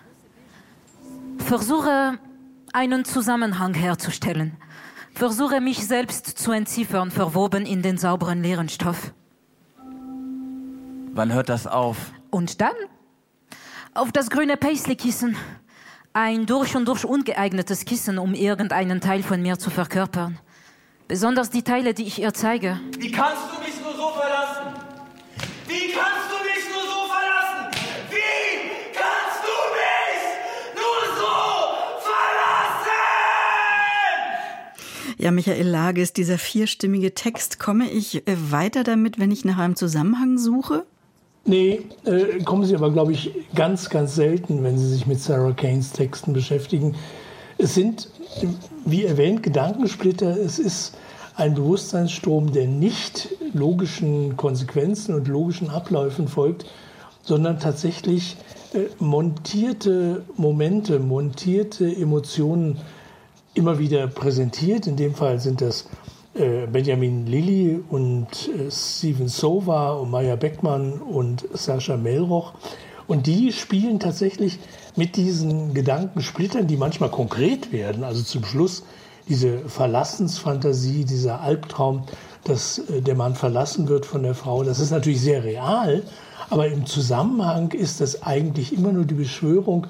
versuche 1.40 2.20
einen 2.74 3.06
Zusammenhang 3.06 3.74
herzustellen 3.74 4.56
versuche 5.14 5.62
mich 5.62 5.86
selbst 5.86 6.26
zu 6.38 6.52
entziffern, 6.52 7.12
verwoben 7.12 7.66
in 7.66 7.82
den 7.82 7.98
sauberen 7.98 8.42
leeren 8.42 8.70
Stoff. 8.70 9.14
Wann 11.12 11.34
hört 11.34 11.50
das 11.50 11.68
auf? 11.68 11.98
Und 12.30 12.62
dann? 12.62 12.76
Auf 13.94 14.12
das 14.12 14.30
grüne 14.30 14.58
Paisley-Kissen. 14.58 15.36
Ein 16.14 16.46
durch 16.46 16.76
und 16.76 16.88
durch 16.88 17.06
ungeeignetes 17.06 17.86
Kissen, 17.86 18.18
um 18.18 18.34
irgendeinen 18.34 19.02
Teil 19.02 19.24
von 19.24 19.42
mir 19.42 19.60
zu 19.60 19.70
verkörpern. 19.70 20.40
Besonders 21.08 21.50
die 21.50 21.64
Teile, 21.64 21.94
die 21.94 22.04
ich 22.04 22.22
ihr 22.22 22.34
zeige. 22.34 22.80
Wie 22.98 23.12
kannst 23.12 23.44
du 23.52 23.60
mich 23.64 23.82
nur 23.82 23.94
so 23.94 24.10
verlassen? 24.12 24.74
Wie 25.68 25.92
kannst 25.92 26.30
du 26.32 26.49
Ja, 35.22 35.32
Michael 35.32 35.68
Lages, 35.68 36.14
dieser 36.14 36.38
vierstimmige 36.38 37.14
Text, 37.14 37.60
komme 37.60 37.90
ich 37.90 38.26
äh, 38.26 38.52
weiter 38.52 38.86
damit, 38.86 39.20
wenn 39.20 39.32
ich 39.32 39.44
nach 39.44 39.58
einem 39.58 39.76
Zusammenhang 39.76 40.38
suche? 40.38 40.86
Nee, 41.44 41.82
äh, 42.06 42.42
kommen 42.46 42.64
Sie 42.64 42.74
aber, 42.74 42.90
glaube 42.90 43.12
ich, 43.12 43.32
ganz, 43.54 43.90
ganz 43.90 44.16
selten, 44.16 44.64
wenn 44.64 44.78
Sie 44.78 44.88
sich 44.88 45.08
mit 45.08 45.20
Sarah 45.20 45.52
Kanes 45.52 45.92
Texten 45.92 46.32
beschäftigen. 46.32 46.96
Es 47.58 47.76
sind, 47.76 48.08
wie 48.86 49.04
erwähnt, 49.04 49.44
Gedankensplitter. 49.44 50.38
Es 50.38 50.58
ist 50.58 50.96
ein 51.36 51.54
Bewusstseinsstrom, 51.54 52.54
der 52.54 52.68
nicht 52.68 53.28
logischen 53.54 54.38
Konsequenzen 54.38 55.16
und 55.16 55.28
logischen 55.28 55.70
Abläufen 55.70 56.30
folgt, 56.30 56.66
sondern 57.24 57.60
tatsächlich 57.60 58.38
äh, 58.74 58.84
montierte 59.00 60.24
Momente, 60.38 60.98
montierte 61.00 61.94
Emotionen 61.94 62.78
immer 63.54 63.80
wieder 63.80 64.08
präsentiert. 64.08 64.88
In 64.88 64.96
dem 64.96 65.16
Fall 65.16 65.40
sind 65.40 65.62
das 65.62 65.88
äh, 66.34 66.68
Benjamin 66.68 67.26
Lilly 67.26 67.84
und 67.90 68.28
äh, 68.50 68.72
Steven 68.72 69.28
Sova 69.28 69.94
und 69.94 70.12
Maya 70.12 70.36
Beckmann 70.36 70.94
und 70.94 71.46
Sascha 71.54 71.98
Melroch. 71.98 72.54
Und 73.08 73.26
die 73.26 73.52
spielen 73.52 74.00
tatsächlich 74.00 74.60
mit 74.96 75.16
diesen 75.16 75.74
Gedankensplittern, 75.74 76.68
die 76.68 76.78
manchmal 76.78 77.10
konkret 77.10 77.72
werden. 77.72 78.04
Also 78.04 78.22
zum 78.22 78.46
Schluss 78.46 78.84
diese 79.28 79.60
Verlassensfantasie, 79.70 81.06
dieser 81.06 81.42
Albtraum, 81.42 82.04
dass 82.44 82.80
äh, 82.80 83.02
der 83.02 83.16
Mann 83.16 83.36
verlassen 83.36 83.88
wird 83.88 84.06
von 84.06 84.24
der 84.24 84.36
Frau. 84.36 84.64
Das 84.64 84.80
ist 84.80 84.92
natürlich 84.92 85.22
sehr 85.22 85.44
real, 85.44 86.04
aber 86.50 86.68
im 86.68 86.86
Zusammenhang 86.86 87.72
ist 87.72 88.02
das 88.02 88.24
eigentlich 88.24 88.74
immer 88.74 88.92
nur 88.92 89.06
die 89.06 89.14
Beschwörung 89.14 89.88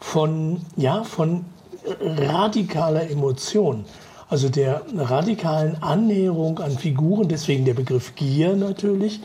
von, 0.00 0.60
ja, 0.76 1.02
von 1.02 1.44
radikaler 2.00 3.10
Emotion, 3.10 3.84
also 4.28 4.48
der 4.48 4.82
radikalen 4.96 5.82
Annäherung 5.82 6.58
an 6.58 6.72
Figuren, 6.72 7.28
deswegen 7.28 7.64
der 7.64 7.74
Begriff 7.74 8.14
Gier 8.14 8.56
natürlich, 8.56 9.20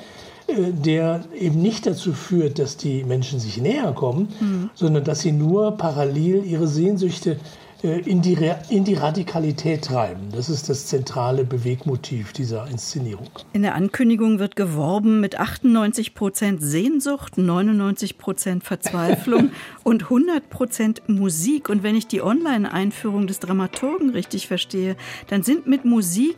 äh, 0.47 0.71
der 0.71 1.23
eben 1.37 1.61
nicht 1.61 1.85
dazu 1.85 2.13
führt, 2.13 2.59
dass 2.59 2.77
die 2.77 3.03
Menschen 3.03 3.39
sich 3.39 3.57
näher 3.57 3.91
kommen, 3.93 4.29
mhm. 4.39 4.69
sondern 4.73 5.03
dass 5.03 5.21
sie 5.21 5.31
nur 5.31 5.77
parallel 5.77 6.45
ihre 6.45 6.67
Sehnsüchte 6.67 7.31
äh, 7.31 7.37
in 7.83 8.21
die, 8.21 8.37
in 8.69 8.85
die 8.85 8.93
Radikalität 8.93 9.83
treiben. 9.83 10.29
Das 10.31 10.49
ist 10.49 10.69
das 10.69 10.87
zentrale 10.87 11.43
Bewegmotiv 11.43 12.31
dieser 12.31 12.65
Inszenierung. 12.67 13.29
In 13.51 13.61
der 13.61 13.75
Ankündigung 13.75 14.39
wird 14.39 14.55
geworben 14.55 15.19
mit 15.19 15.37
98 15.37 16.15
Prozent 16.15 16.63
Sehnsucht, 16.63 17.37
99 17.37 18.17
Prozent 18.17 18.63
Verzweiflung 18.63 19.51
und 19.83 20.03
100 20.03 20.49
Prozent 20.49 21.01
Musik. 21.07 21.67
Und 21.67 21.83
wenn 21.83 21.97
ich 21.97 22.07
die 22.07 22.21
Online-Einführung 22.21 23.27
des 23.27 23.39
Dramaturgen 23.39 24.11
richtig 24.11 24.47
verstehe, 24.47 24.95
dann 25.27 25.43
sind 25.43 25.67
mit 25.67 25.83
Musik 25.83 26.37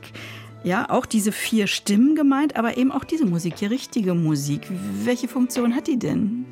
ja, 0.64 0.90
auch 0.90 1.06
diese 1.06 1.32
vier 1.32 1.68
Stimmen 1.68 2.16
gemeint, 2.16 2.56
aber 2.56 2.76
eben 2.76 2.92
auch 2.92 3.04
diese 3.04 3.28
Musik, 3.28 3.56
die 3.58 3.68
richtige 3.68 4.16
Musik. 4.16 4.68
Welche 5.04 5.28
Funktion 5.28 5.76
hat 5.76 5.86
die 5.86 6.00
denn? 6.00 6.48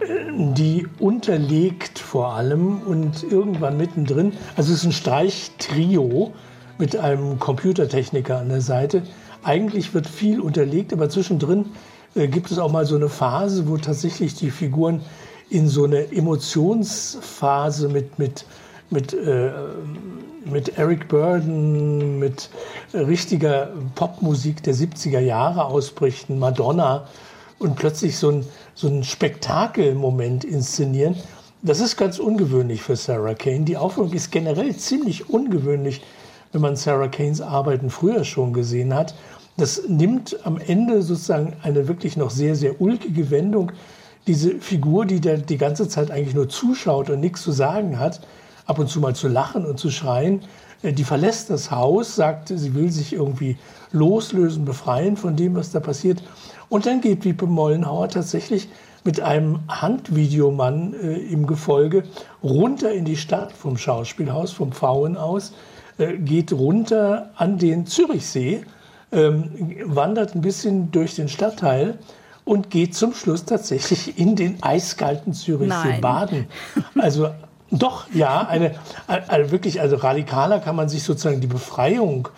Die 0.00 0.86
unterlegt 0.98 1.98
vor 1.98 2.34
allem 2.34 2.82
und 2.82 3.24
irgendwann 3.24 3.76
mittendrin, 3.76 4.32
also 4.56 4.72
es 4.72 4.80
ist 4.80 4.84
ein 4.84 4.92
Streichtrio 4.92 6.32
mit 6.78 6.96
einem 6.96 7.38
Computertechniker 7.38 8.38
an 8.38 8.48
der 8.48 8.60
Seite. 8.60 9.02
Eigentlich 9.42 9.94
wird 9.94 10.06
viel 10.06 10.40
unterlegt, 10.40 10.92
aber 10.92 11.08
zwischendrin 11.10 11.66
äh, 12.14 12.28
gibt 12.28 12.50
es 12.50 12.58
auch 12.58 12.70
mal 12.70 12.86
so 12.86 12.96
eine 12.96 13.08
Phase, 13.08 13.68
wo 13.68 13.76
tatsächlich 13.76 14.34
die 14.34 14.50
Figuren 14.50 15.02
in 15.50 15.68
so 15.68 15.84
eine 15.84 16.12
Emotionsphase 16.12 17.88
mit, 17.88 18.18
mit, 18.18 18.44
mit, 18.90 19.14
äh, 19.14 19.50
mit 20.44 20.78
Eric 20.78 21.08
Burden, 21.08 22.18
mit 22.18 22.50
richtiger 22.92 23.72
Popmusik 23.94 24.62
der 24.62 24.74
70er 24.74 25.20
Jahre 25.20 25.64
ausbrichten, 25.64 26.38
Madonna 26.38 27.06
und 27.58 27.76
plötzlich 27.76 28.16
so 28.16 28.30
ein, 28.30 28.46
so 28.78 28.86
ein 28.86 29.02
Spektakelmoment 29.02 30.44
inszenieren. 30.44 31.16
Das 31.62 31.80
ist 31.80 31.96
ganz 31.96 32.20
ungewöhnlich 32.20 32.80
für 32.80 32.94
Sarah 32.94 33.34
Kane. 33.34 33.64
Die 33.64 33.76
Aufführung 33.76 34.12
ist 34.12 34.30
generell 34.30 34.76
ziemlich 34.76 35.28
ungewöhnlich, 35.28 36.00
wenn 36.52 36.60
man 36.60 36.76
Sarah 36.76 37.08
Kanes 37.08 37.40
Arbeiten 37.40 37.90
früher 37.90 38.22
schon 38.22 38.52
gesehen 38.52 38.94
hat. 38.94 39.16
Das 39.56 39.88
nimmt 39.88 40.46
am 40.46 40.58
Ende 40.58 41.02
sozusagen 41.02 41.54
eine 41.64 41.88
wirklich 41.88 42.16
noch 42.16 42.30
sehr, 42.30 42.54
sehr 42.54 42.80
ulkige 42.80 43.32
Wendung. 43.32 43.72
Diese 44.28 44.60
Figur, 44.60 45.06
die 45.06 45.20
da 45.20 45.34
die 45.34 45.58
ganze 45.58 45.88
Zeit 45.88 46.12
eigentlich 46.12 46.36
nur 46.36 46.48
zuschaut 46.48 47.10
und 47.10 47.18
nichts 47.18 47.42
zu 47.42 47.50
sagen 47.50 47.98
hat, 47.98 48.20
ab 48.66 48.78
und 48.78 48.88
zu 48.88 49.00
mal 49.00 49.16
zu 49.16 49.26
lachen 49.26 49.66
und 49.66 49.80
zu 49.80 49.90
schreien, 49.90 50.42
die 50.82 51.04
verlässt 51.04 51.50
das 51.50 51.70
Haus, 51.70 52.14
sagt, 52.14 52.48
sie 52.48 52.74
will 52.74 52.90
sich 52.90 53.12
irgendwie 53.12 53.56
loslösen, 53.92 54.64
befreien 54.64 55.16
von 55.16 55.36
dem, 55.36 55.56
was 55.56 55.72
da 55.72 55.80
passiert. 55.80 56.22
Und 56.68 56.86
dann 56.86 57.00
geht 57.00 57.24
Wiebe 57.24 57.46
Mollenhauer 57.46 58.08
tatsächlich 58.08 58.68
mit 59.04 59.20
einem 59.20 59.60
Handvideomann 59.68 60.94
äh, 60.94 61.16
im 61.32 61.46
Gefolge 61.46 62.04
runter 62.42 62.92
in 62.92 63.04
die 63.04 63.16
Stadt 63.16 63.52
vom 63.52 63.76
Schauspielhaus, 63.76 64.52
vom 64.52 64.72
Pfauen 64.72 65.16
aus, 65.16 65.52
äh, 65.98 66.16
geht 66.16 66.52
runter 66.52 67.30
an 67.36 67.58
den 67.58 67.86
Zürichsee, 67.86 68.64
ähm, 69.10 69.76
wandert 69.84 70.34
ein 70.34 70.42
bisschen 70.42 70.90
durch 70.90 71.14
den 71.14 71.28
Stadtteil 71.28 71.98
und 72.44 72.70
geht 72.70 72.94
zum 72.94 73.14
Schluss 73.14 73.44
tatsächlich 73.44 74.18
in 74.18 74.36
den 74.36 74.62
eiskalten 74.62 75.32
Zürichsee 75.32 75.88
Nein. 75.88 76.00
baden. 76.00 76.46
Also 76.98 77.30
doch, 77.70 78.06
ja, 78.14 78.46
eine, 78.46 78.74
eine, 79.06 79.50
wirklich, 79.50 79.80
also 79.80 79.96
radikaler 79.96 80.60
kann 80.60 80.76
man 80.76 80.88
sich 80.88 81.02
sozusagen 81.02 81.40
die 81.40 81.46
Befreiung 81.46 82.28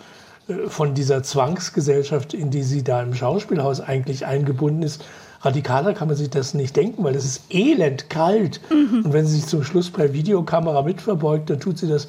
äh, 0.47 0.67
von 0.67 0.93
dieser 0.93 1.23
Zwangsgesellschaft, 1.23 2.33
in 2.33 2.51
die 2.51 2.63
sie 2.63 2.83
da 2.83 3.01
im 3.01 3.13
Schauspielhaus 3.13 3.79
eigentlich 3.81 4.25
eingebunden 4.25 4.83
ist. 4.83 5.03
Radikaler 5.41 5.93
kann 5.93 6.07
man 6.07 6.17
sich 6.17 6.29
das 6.29 6.53
nicht 6.53 6.75
denken, 6.75 7.03
weil 7.03 7.13
das 7.13 7.25
ist 7.25 7.43
elend 7.49 8.09
kalt. 8.09 8.61
Mhm. 8.69 9.05
Und 9.05 9.13
wenn 9.13 9.25
sie 9.25 9.37
sich 9.37 9.47
zum 9.47 9.63
Schluss 9.63 9.89
per 9.89 10.13
Videokamera 10.13 10.81
mitverbeugt, 10.83 11.49
dann 11.49 11.59
tut 11.59 11.77
sie 11.77 11.87
das 11.87 12.05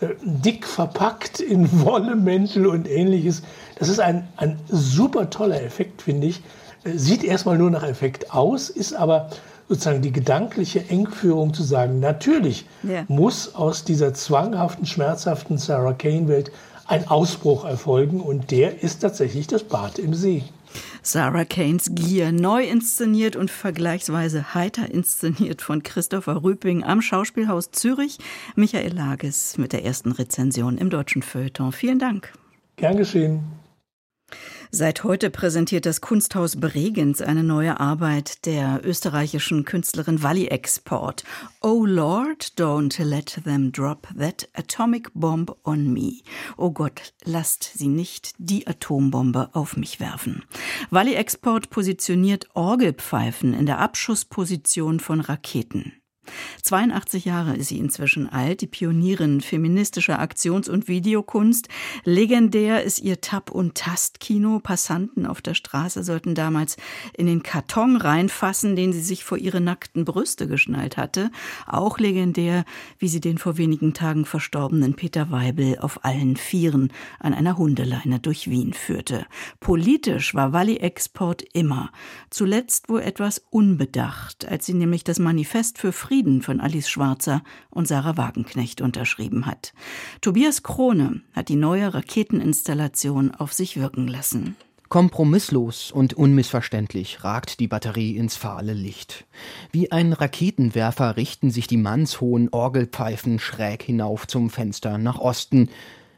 äh, 0.00 0.08
dick 0.22 0.66
verpackt 0.66 1.40
in 1.40 1.68
Wollemäntel 1.84 2.66
und 2.66 2.88
ähnliches. 2.88 3.42
Das 3.78 3.88
ist 3.88 4.00
ein, 4.00 4.28
ein 4.36 4.58
super 4.68 5.30
toller 5.30 5.62
Effekt, 5.62 6.02
finde 6.02 6.28
ich. 6.28 6.42
Äh, 6.84 6.96
sieht 6.96 7.24
erstmal 7.24 7.58
nur 7.58 7.70
nach 7.70 7.82
Effekt 7.82 8.32
aus, 8.32 8.68
ist 8.68 8.94
aber 8.94 9.30
sozusagen 9.68 10.02
die 10.02 10.12
gedankliche 10.12 10.88
Engführung 10.88 11.52
zu 11.54 11.62
sagen, 11.62 12.00
natürlich 12.00 12.66
ja. 12.82 13.04
muss 13.08 13.54
aus 13.54 13.84
dieser 13.84 14.14
zwanghaften, 14.14 14.86
schmerzhaften 14.86 15.58
Sarah 15.58 15.92
Kane-Welt 15.92 16.52
ein 16.86 17.08
Ausbruch 17.08 17.64
erfolgen 17.64 18.20
und 18.20 18.50
der 18.50 18.82
ist 18.82 19.00
tatsächlich 19.00 19.46
das 19.46 19.64
Bad 19.64 19.98
im 19.98 20.14
See. 20.14 20.44
Sarah 21.02 21.44
Kanes 21.44 21.90
Gier, 21.94 22.32
neu 22.32 22.64
inszeniert 22.64 23.36
und 23.36 23.50
vergleichsweise 23.50 24.54
heiter 24.54 24.90
inszeniert 24.90 25.62
von 25.62 25.82
Christopher 25.82 26.42
Rüping 26.42 26.84
am 26.84 27.00
Schauspielhaus 27.00 27.70
Zürich. 27.70 28.18
Michael 28.56 28.94
Lages 28.94 29.56
mit 29.56 29.72
der 29.72 29.84
ersten 29.84 30.12
Rezension 30.12 30.78
im 30.78 30.90
deutschen 30.90 31.22
Feuilleton. 31.22 31.72
Vielen 31.72 31.98
Dank. 31.98 32.32
Gern 32.76 32.96
geschehen. 32.96 33.44
Seit 34.78 35.04
heute 35.04 35.30
präsentiert 35.30 35.86
das 35.86 36.02
Kunsthaus 36.02 36.60
Bregenz 36.60 37.22
eine 37.22 37.42
neue 37.42 37.80
Arbeit 37.80 38.44
der 38.44 38.82
österreichischen 38.84 39.64
Künstlerin 39.64 40.22
Walli 40.22 40.48
Export. 40.48 41.24
Oh 41.62 41.86
Lord, 41.86 42.52
don't 42.58 43.02
let 43.02 43.40
them 43.44 43.72
drop 43.72 44.06
that 44.18 44.50
atomic 44.52 45.08
bomb 45.14 45.50
on 45.64 45.90
me. 45.94 46.20
Oh 46.58 46.72
Gott, 46.72 47.14
lasst 47.24 47.72
sie 47.78 47.88
nicht 47.88 48.34
die 48.36 48.66
Atombombe 48.66 49.48
auf 49.54 49.78
mich 49.78 49.98
werfen. 49.98 50.42
Walli 50.90 51.14
Export 51.14 51.70
positioniert 51.70 52.46
Orgelpfeifen 52.52 53.54
in 53.54 53.64
der 53.64 53.78
Abschussposition 53.78 55.00
von 55.00 55.22
Raketen. 55.22 55.94
82 56.62 57.24
Jahre 57.24 57.56
ist 57.56 57.68
sie 57.68 57.78
inzwischen 57.78 58.28
alt, 58.28 58.60
die 58.60 58.66
Pionierin 58.66 59.40
feministischer 59.40 60.18
Aktions- 60.18 60.68
und 60.68 60.88
Videokunst. 60.88 61.68
Legendär 62.04 62.82
ist 62.82 63.00
ihr 63.00 63.20
Tab- 63.20 63.50
und 63.50 63.74
Tastkino. 63.74 64.60
Passanten 64.60 65.26
auf 65.26 65.42
der 65.42 65.54
Straße 65.54 66.02
sollten 66.02 66.34
damals 66.34 66.76
in 67.16 67.26
den 67.26 67.42
Karton 67.42 67.96
reinfassen, 67.96 68.76
den 68.76 68.92
sie 68.92 69.00
sich 69.00 69.24
vor 69.24 69.38
ihre 69.38 69.60
nackten 69.60 70.04
Brüste 70.04 70.46
geschnallt 70.46 70.96
hatte. 70.96 71.30
Auch 71.66 71.98
legendär, 71.98 72.64
wie 72.98 73.08
sie 73.08 73.20
den 73.20 73.38
vor 73.38 73.58
wenigen 73.58 73.94
Tagen 73.94 74.24
verstorbenen 74.24 74.94
Peter 74.94 75.30
Weibel 75.30 75.78
auf 75.78 76.04
allen 76.04 76.36
Vieren 76.36 76.92
an 77.20 77.34
einer 77.34 77.58
Hundeleine 77.58 78.20
durch 78.20 78.50
Wien 78.50 78.72
führte. 78.72 79.26
Politisch 79.60 80.34
war 80.34 80.52
Walli 80.52 80.76
Export 80.76 81.42
immer. 81.52 81.90
Zuletzt 82.30 82.88
wohl 82.88 83.00
etwas 83.00 83.42
unbedacht, 83.50 84.46
als 84.48 84.66
sie 84.66 84.74
nämlich 84.74 85.04
das 85.04 85.18
Manifest 85.18 85.78
für 85.78 85.92
Frieden 85.92 86.15
Frieden 86.16 86.40
von 86.40 86.62
Alice 86.62 86.88
Schwarzer 86.88 87.42
und 87.68 87.86
Sarah 87.86 88.16
Wagenknecht 88.16 88.80
unterschrieben 88.80 89.44
hat. 89.44 89.74
Tobias 90.22 90.62
Krone 90.62 91.20
hat 91.34 91.50
die 91.50 91.56
neue 91.56 91.92
Raketeninstallation 91.92 93.32
auf 93.34 93.52
sich 93.52 93.76
wirken 93.76 94.08
lassen. 94.08 94.56
Kompromisslos 94.88 95.90
und 95.92 96.14
unmissverständlich 96.14 97.22
ragt 97.22 97.60
die 97.60 97.68
Batterie 97.68 98.16
ins 98.16 98.34
fahle 98.34 98.72
Licht. 98.72 99.26
Wie 99.72 99.92
ein 99.92 100.14
Raketenwerfer 100.14 101.18
richten 101.18 101.50
sich 101.50 101.66
die 101.66 101.76
mannshohen 101.76 102.48
Orgelpfeifen 102.48 103.38
schräg 103.38 103.82
hinauf 103.82 104.26
zum 104.26 104.48
Fenster 104.48 104.96
nach 104.96 105.18
Osten. 105.18 105.68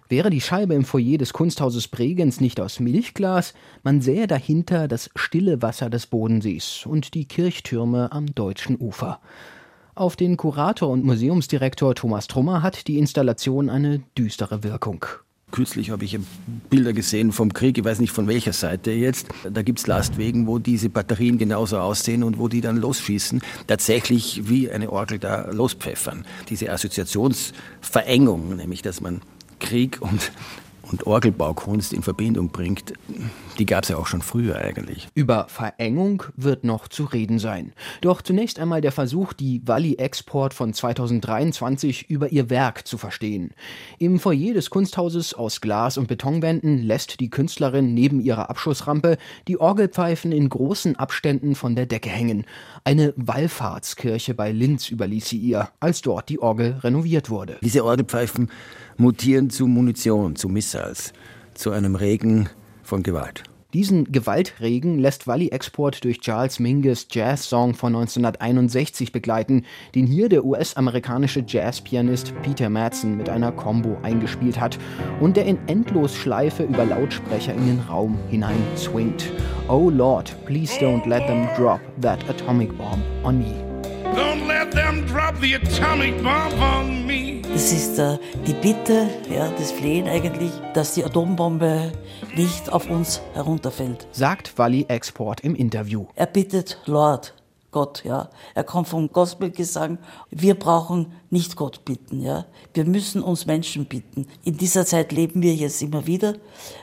Wäre 0.08 0.30
die 0.30 0.40
Scheibe 0.40 0.74
im 0.74 0.84
Foyer 0.84 1.18
des 1.18 1.32
Kunsthauses 1.32 1.88
Bregenz 1.88 2.40
nicht 2.40 2.60
aus 2.60 2.78
Milchglas, 2.78 3.52
man 3.82 4.00
sähe 4.00 4.28
dahinter 4.28 4.86
das 4.86 5.10
stille 5.16 5.60
Wasser 5.60 5.90
des 5.90 6.06
Bodensees 6.06 6.86
und 6.86 7.14
die 7.14 7.26
Kirchtürme 7.26 8.12
am 8.12 8.32
deutschen 8.32 8.80
Ufer. 8.80 9.20
Auf 9.98 10.14
den 10.14 10.36
Kurator 10.36 10.90
und 10.90 11.04
Museumsdirektor 11.04 11.92
Thomas 11.92 12.28
Trummer 12.28 12.62
hat 12.62 12.86
die 12.86 12.98
Installation 12.98 13.68
eine 13.68 13.98
düstere 14.16 14.62
Wirkung. 14.62 15.04
Kürzlich 15.50 15.90
habe 15.90 16.04
ich 16.04 16.16
Bilder 16.70 16.92
gesehen 16.92 17.32
vom 17.32 17.52
Krieg, 17.52 17.76
ich 17.78 17.84
weiß 17.84 17.98
nicht 17.98 18.12
von 18.12 18.28
welcher 18.28 18.52
Seite 18.52 18.92
jetzt. 18.92 19.26
Da 19.50 19.62
gibt 19.62 19.80
es 19.80 19.88
Lastwegen, 19.88 20.46
wo 20.46 20.60
diese 20.60 20.88
Batterien 20.88 21.36
genauso 21.36 21.78
aussehen 21.78 22.22
und 22.22 22.38
wo 22.38 22.46
die 22.46 22.60
dann 22.60 22.76
losschießen. 22.76 23.42
Tatsächlich 23.66 24.48
wie 24.48 24.70
eine 24.70 24.92
Orgel 24.92 25.18
da 25.18 25.50
lospfeffern. 25.50 26.24
Diese 26.48 26.70
Assoziationsverengung, 26.70 28.54
nämlich 28.54 28.82
dass 28.82 29.00
man 29.00 29.20
Krieg 29.58 30.00
und 30.00 30.30
und 30.90 31.06
Orgelbaukunst 31.06 31.92
in 31.92 32.02
Verbindung 32.02 32.50
bringt, 32.50 32.94
die 33.58 33.66
gab 33.66 33.82
es 33.82 33.90
ja 33.90 33.96
auch 33.96 34.06
schon 34.06 34.22
früher 34.22 34.56
eigentlich. 34.56 35.08
Über 35.14 35.46
Verengung 35.48 36.22
wird 36.36 36.64
noch 36.64 36.88
zu 36.88 37.04
reden 37.04 37.38
sein. 37.38 37.72
Doch 38.00 38.22
zunächst 38.22 38.58
einmal 38.58 38.80
der 38.80 38.92
Versuch, 38.92 39.32
die 39.32 39.66
Walli 39.66 39.96
Export 39.96 40.54
von 40.54 40.72
2023 40.72 42.08
über 42.08 42.30
ihr 42.30 42.50
Werk 42.50 42.86
zu 42.86 42.98
verstehen. 42.98 43.50
Im 43.98 44.20
Foyer 44.20 44.54
des 44.54 44.70
Kunsthauses 44.70 45.34
aus 45.34 45.60
Glas- 45.60 45.98
und 45.98 46.08
Betonwänden 46.08 46.82
lässt 46.82 47.20
die 47.20 47.30
Künstlerin 47.30 47.94
neben 47.94 48.20
ihrer 48.20 48.50
Abschussrampe 48.50 49.18
die 49.48 49.58
Orgelpfeifen 49.58 50.32
in 50.32 50.48
großen 50.48 50.96
Abständen 50.96 51.54
von 51.54 51.74
der 51.74 51.86
Decke 51.86 52.10
hängen. 52.10 52.44
Eine 52.84 53.12
Wallfahrtskirche 53.16 54.34
bei 54.34 54.52
Linz 54.52 54.90
überließ 54.90 55.28
sie 55.28 55.38
ihr, 55.38 55.68
als 55.80 56.02
dort 56.02 56.28
die 56.28 56.40
Orgel 56.40 56.78
renoviert 56.82 57.30
wurde. 57.30 57.58
Diese 57.62 57.84
Orgelpfeifen 57.84 58.50
mutieren 58.98 59.48
zu 59.48 59.66
Munition, 59.66 60.36
zu 60.36 60.48
Missiles, 60.48 61.12
zu 61.54 61.70
einem 61.70 61.94
Regen 61.94 62.48
von 62.82 63.02
Gewalt. 63.02 63.44
Diesen 63.74 64.10
Gewaltregen 64.10 64.98
lässt 64.98 65.26
Wally 65.26 65.48
Export 65.48 66.02
durch 66.02 66.20
Charles 66.20 66.58
Mingus 66.58 67.06
Jazz-Song 67.10 67.74
von 67.74 67.94
1961 67.94 69.12
begleiten, 69.12 69.66
den 69.94 70.06
hier 70.06 70.30
der 70.30 70.46
US-amerikanische 70.46 71.44
Jazzpianist 71.46 72.32
Peter 72.42 72.70
Madsen 72.70 73.18
mit 73.18 73.28
einer 73.28 73.52
Combo 73.52 73.98
eingespielt 74.02 74.58
hat 74.58 74.78
und 75.20 75.36
der 75.36 75.44
in 75.44 75.58
Endlosschleife 75.68 76.62
über 76.62 76.86
Lautsprecher 76.86 77.52
in 77.52 77.66
den 77.66 77.80
Raum 77.80 78.18
hinein 78.30 78.62
swingt. 78.74 79.30
Oh 79.68 79.90
Lord, 79.90 80.34
please 80.46 80.72
don't 80.80 81.06
let 81.06 81.26
them 81.26 81.46
drop 81.54 81.80
that 82.00 82.26
atomic 82.30 82.76
bomb 82.78 83.02
on 83.22 83.38
me. 83.38 83.67
Don't 84.14 84.46
let 84.46 84.70
them 84.72 85.06
drop 85.06 85.40
the 85.40 85.54
atomic 85.54 86.16
bomb 86.22 86.60
on 86.60 87.06
me. 87.06 87.42
Das 87.52 87.72
ist 87.72 87.98
äh, 87.98 88.18
die 88.46 88.52
Bitte, 88.52 89.08
ja, 89.30 89.50
das 89.58 89.72
Flehen 89.72 90.06
eigentlich, 90.06 90.50
dass 90.74 90.94
die 90.94 91.04
Atombombe 91.04 91.92
nicht 92.36 92.72
auf 92.72 92.88
uns 92.88 93.20
herunterfällt. 93.34 94.06
Sagt 94.12 94.56
Wally 94.58 94.86
Export 94.88 95.40
im 95.40 95.54
Interview. 95.54 96.06
Er 96.14 96.26
bittet 96.26 96.78
Lord, 96.86 97.34
Gott, 97.70 98.04
ja. 98.04 98.30
Er 98.54 98.64
kommt 98.64 98.88
vom 98.88 99.12
Gospelgesang. 99.12 99.98
Wir 100.30 100.54
brauchen 100.54 101.12
nicht 101.30 101.56
Gott 101.56 101.84
bitten, 101.84 102.20
ja. 102.20 102.46
Wir 102.74 102.84
müssen 102.84 103.22
uns 103.22 103.44
Menschen 103.44 103.86
bitten. 103.86 104.26
In 104.44 104.56
dieser 104.56 104.86
Zeit 104.86 105.12
leben 105.12 105.42
wir 105.42 105.54
jetzt 105.54 105.82
immer 105.82 106.06
wieder. 106.06 106.34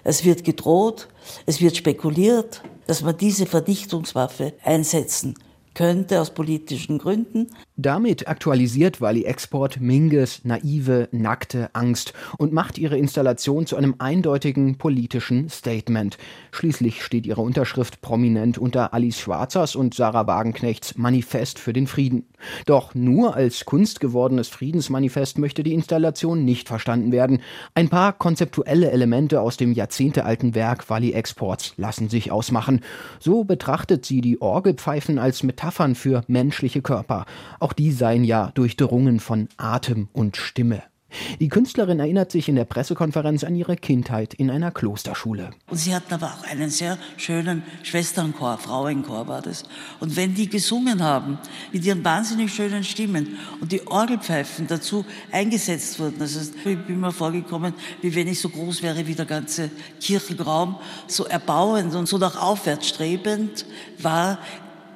Es 0.03 0.25
wird 0.25 0.43
gedroht, 0.43 1.07
es 1.45 1.61
wird 1.61 1.77
spekuliert, 1.77 2.61
dass 2.85 3.01
man 3.01 3.17
diese 3.17 3.45
Vernichtungswaffe 3.45 4.53
einsetzen 4.63 5.35
könnte 5.75 6.19
aus 6.19 6.33
politischen 6.33 6.97
Gründen. 6.97 7.51
Damit 7.77 8.29
aktualisiert 8.29 9.01
Wally 9.01 9.25
Export 9.25 9.81
Minges 9.81 10.45
naive, 10.45 11.09
nackte 11.11 11.69
Angst 11.73 12.13
und 12.37 12.53
macht 12.53 12.77
ihre 12.77 12.97
Installation 12.97 13.65
zu 13.65 13.75
einem 13.75 13.95
eindeutigen 13.97 14.77
politischen 14.77 15.49
Statement. 15.49 16.17
Schließlich 16.51 17.03
steht 17.03 17.25
ihre 17.25 17.41
Unterschrift 17.41 17.99
prominent 17.99 18.57
unter 18.57 18.93
Alice 18.93 19.19
Schwarzers 19.19 19.75
und 19.75 19.93
Sarah 19.93 20.25
Wagenknechts 20.25 20.97
Manifest 20.97 21.59
für 21.59 21.73
den 21.73 21.85
Frieden. 21.85 22.23
Doch 22.65 22.95
nur 22.95 23.35
als 23.35 23.65
Kunst 23.65 23.99
gewordenes 23.99 24.47
Friedensmanifest 24.47 25.37
möchte 25.37 25.61
die 25.61 25.73
Installation 25.73 26.45
nicht 26.45 26.69
verstanden 26.69 27.11
werden. 27.11 27.41
Ein 27.73 27.89
paar 27.89 28.13
konzeptuelle 28.13 28.91
Elemente 28.91 29.41
aus 29.41 29.57
dem 29.57 29.73
jahrzehntealten 29.73 30.55
Werk 30.55 30.89
Wally 30.89 31.11
Exports 31.11 31.73
lassen 31.75 32.07
sich 32.07 32.31
ausmachen. 32.31 32.79
So 33.19 33.43
betrachtet 33.43 34.05
sie 34.05 34.21
die 34.21 34.39
Orgelpfeifen 34.39 35.19
als 35.19 35.43
Metaphern 35.43 35.95
für 35.95 36.23
menschliche 36.27 36.81
Körper. 36.81 37.25
Auch 37.65 37.73
die 37.73 37.91
seien 37.91 38.23
ja 38.23 38.51
durchdrungen 38.53 39.19
von 39.19 39.49
Atem 39.57 40.07
und 40.13 40.37
Stimme. 40.37 40.83
Die 41.39 41.49
Künstlerin 41.49 41.99
erinnert 41.99 42.31
sich 42.31 42.47
in 42.47 42.55
der 42.55 42.65
Pressekonferenz 42.65 43.43
an 43.43 43.55
ihre 43.55 43.75
Kindheit 43.75 44.35
in 44.35 44.51
einer 44.51 44.69
Klosterschule. 44.69 45.49
Und 45.65 45.77
sie 45.77 45.95
hatten 45.95 46.13
aber 46.13 46.27
auch 46.27 46.43
einen 46.43 46.69
sehr 46.69 46.99
schönen 47.17 47.63
Schwesternchor, 47.81 48.59
Frauenchor 48.59 49.27
war 49.27 49.41
das. 49.41 49.63
Und 49.99 50.15
wenn 50.15 50.35
die 50.35 50.47
gesungen 50.47 51.01
haben, 51.01 51.39
mit 51.71 51.83
ihren 51.85 52.05
wahnsinnig 52.05 52.53
schönen 52.53 52.83
Stimmen 52.83 53.39
und 53.59 53.71
die 53.71 53.87
Orgelpfeifen 53.87 54.67
dazu 54.67 55.03
eingesetzt 55.31 55.99
wurden, 55.99 56.21
also 56.21 56.39
ich 56.41 56.77
bin 56.85 56.99
mir 56.99 57.11
vorgekommen, 57.11 57.73
wie 58.03 58.13
wenn 58.13 58.27
ich 58.27 58.39
so 58.39 58.49
groß 58.49 58.83
wäre 58.83 59.07
wie 59.07 59.15
der 59.15 59.25
ganze 59.25 59.71
Kirchenraum, 59.99 60.75
so 61.07 61.25
erbauend 61.25 61.95
und 61.95 62.07
so 62.07 62.19
nach 62.19 62.39
aufwärts 62.39 62.89
strebend 62.89 63.65
war 63.97 64.37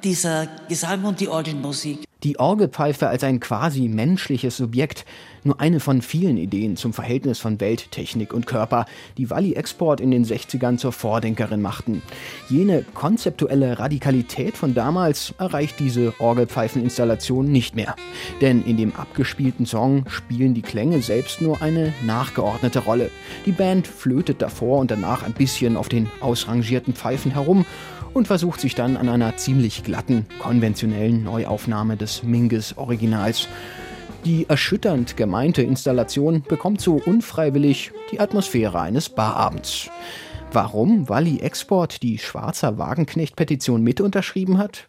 dieser 0.04 0.48
Gesang 0.68 1.04
und 1.04 1.20
die 1.20 1.28
Orgelmusik. 1.28 2.04
Die 2.22 2.38
Orgelpfeife 2.38 3.08
als 3.08 3.24
ein 3.24 3.40
quasi 3.40 3.88
menschliches 3.88 4.58
Subjekt, 4.58 5.06
nur 5.42 5.58
eine 5.58 5.80
von 5.80 6.02
vielen 6.02 6.36
Ideen 6.36 6.76
zum 6.76 6.92
Verhältnis 6.92 7.38
von 7.38 7.58
Welt, 7.60 7.90
Technik 7.92 8.34
und 8.34 8.46
Körper, 8.46 8.84
die 9.16 9.30
Wally 9.30 9.54
Export 9.54 10.02
in 10.02 10.10
den 10.10 10.26
60ern 10.26 10.76
zur 10.76 10.92
Vordenkerin 10.92 11.62
machten. 11.62 12.02
Jene 12.50 12.84
konzeptuelle 12.92 13.78
Radikalität 13.78 14.58
von 14.58 14.74
damals 14.74 15.32
erreicht 15.38 15.80
diese 15.80 16.12
Orgelpfeifeninstallation 16.20 17.50
nicht 17.50 17.74
mehr. 17.74 17.96
Denn 18.42 18.62
in 18.64 18.76
dem 18.76 18.94
abgespielten 18.94 19.64
Song 19.64 20.04
spielen 20.08 20.52
die 20.52 20.60
Klänge 20.60 21.00
selbst 21.00 21.40
nur 21.40 21.62
eine 21.62 21.94
nachgeordnete 22.04 22.80
Rolle. 22.80 23.10
Die 23.46 23.52
Band 23.52 23.86
flötet 23.86 24.42
davor 24.42 24.78
und 24.80 24.90
danach 24.90 25.22
ein 25.22 25.32
bisschen 25.32 25.78
auf 25.78 25.88
den 25.88 26.10
ausrangierten 26.20 26.92
Pfeifen 26.92 27.30
herum 27.30 27.64
und 28.14 28.26
versucht 28.26 28.60
sich 28.60 28.74
dann 28.74 28.96
an 28.96 29.08
einer 29.08 29.36
ziemlich 29.36 29.84
glatten, 29.84 30.26
konventionellen 30.38 31.24
Neuaufnahme 31.24 31.96
des 31.96 32.22
Mingus-Originals. 32.22 33.48
Die 34.24 34.48
erschütternd 34.48 35.16
gemeinte 35.16 35.62
Installation 35.62 36.42
bekommt 36.42 36.80
so 36.80 37.00
unfreiwillig 37.04 37.92
die 38.12 38.20
Atmosphäre 38.20 38.80
eines 38.80 39.08
Barabends. 39.08 39.90
Warum 40.52 41.08
Wally 41.08 41.40
Export 41.40 42.02
die 42.02 42.18
Schwarzer 42.18 42.76
Wagenknecht-Petition 42.76 43.82
mit 43.82 44.00
unterschrieben 44.00 44.58
hat? 44.58 44.88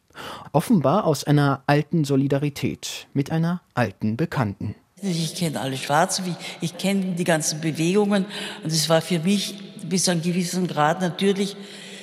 Offenbar 0.52 1.06
aus 1.06 1.24
einer 1.24 1.64
alten 1.68 2.04
Solidarität 2.04 3.08
mit 3.14 3.32
einer 3.32 3.62
alten 3.74 4.18
Bekannten. 4.18 4.76
Ich 5.02 5.36
kenne 5.36 5.60
alle 5.60 5.78
Schwarzen, 5.78 6.36
ich 6.62 6.78
kenne 6.78 7.16
die 7.16 7.24
ganzen 7.24 7.62
Bewegungen 7.62 8.26
und 8.64 8.72
es 8.72 8.90
war 8.90 9.02
für 9.02 9.20
mich 9.20 9.56
bis 9.84 10.04
zu 10.06 10.12
einem 10.12 10.22
gewissen 10.22 10.68
Grad 10.68 11.02
natürlich 11.02 11.56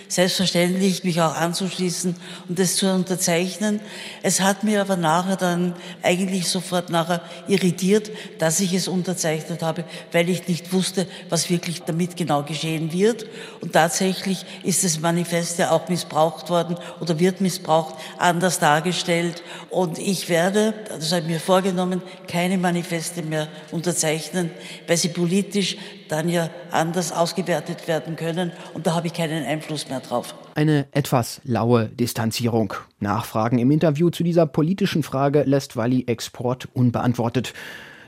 selbstverständlich, 0.09 1.05
mich 1.05 1.21
auch 1.21 1.35
anzuschließen 1.35 2.17
und 2.49 2.59
das 2.59 2.77
zu 2.77 2.91
unterzeichnen. 2.91 3.81
Es 4.23 4.41
hat 4.41 4.65
mir 4.65 4.81
aber 4.81 4.97
nachher 4.97 5.37
dann 5.37 5.75
eigentlich 6.03 6.49
sofort 6.49 6.91
nachher 6.91 7.21
irritiert, 7.47 8.11
dass 8.39 8.61
ich 8.61 8.73
es 8.73 8.89
unterzeichnet 8.89 9.63
habe, 9.63 9.85
weil 10.13 10.29
ich 10.29 10.49
nicht 10.49 10.73
wusste, 10.73 11.07
was 11.29 11.51
wirklich 11.51 11.83
damit 11.83 12.17
genau 12.17 12.43
geschehen 12.43 12.93
wird. 12.93 13.27
Und 13.61 13.75
tatsächlich 13.75 14.45
ist 14.63 14.85
das 14.85 15.01
Manifest 15.01 15.59
ja 15.59 15.71
auch 15.71 15.89
missbraucht 15.89 16.49
worden 16.49 16.77
oder 17.01 17.19
wird 17.19 17.41
missbraucht, 17.41 17.95
anders 18.17 18.59
dargestellt. 18.59 19.43
Und 19.71 19.99
ich 19.99 20.29
werde, 20.29 20.75
das 20.89 21.13
habe 21.13 21.23
ich 21.23 21.29
mir 21.29 21.41
vorgenommen, 21.41 22.03
keine 22.27 22.57
Manifeste 22.57 23.23
mehr 23.23 23.49
unterzeichnen, 23.71 24.51
weil 24.87 24.97
sie 24.97 25.09
politisch 25.09 25.77
dann 26.09 26.29
ja 26.29 26.51
anders 26.71 27.13
ausgewertet 27.13 27.89
werden 27.89 28.17
können 28.17 28.53
und 28.75 28.87
da 28.87 28.95
habe 28.95 29.07
ich 29.07 29.15
keinen 29.15 29.45
Einfluss 29.45 29.89
mehr 29.89 30.01
drauf. 30.01 30.35
Eine 30.55 30.87
etwas 30.93 31.41
laue 31.45 31.87
Distanzierung. 31.87 32.75
Nachfragen 33.01 33.59
im 33.59 33.71
Interview 33.71 34.11
zu 34.11 34.25
dieser 34.25 34.47
politischen 34.47 35.03
Frage 35.03 35.43
lässt 35.45 35.77
Wally 35.77 36.05
Export 36.07 36.69
unbeantwortet. 36.75 37.55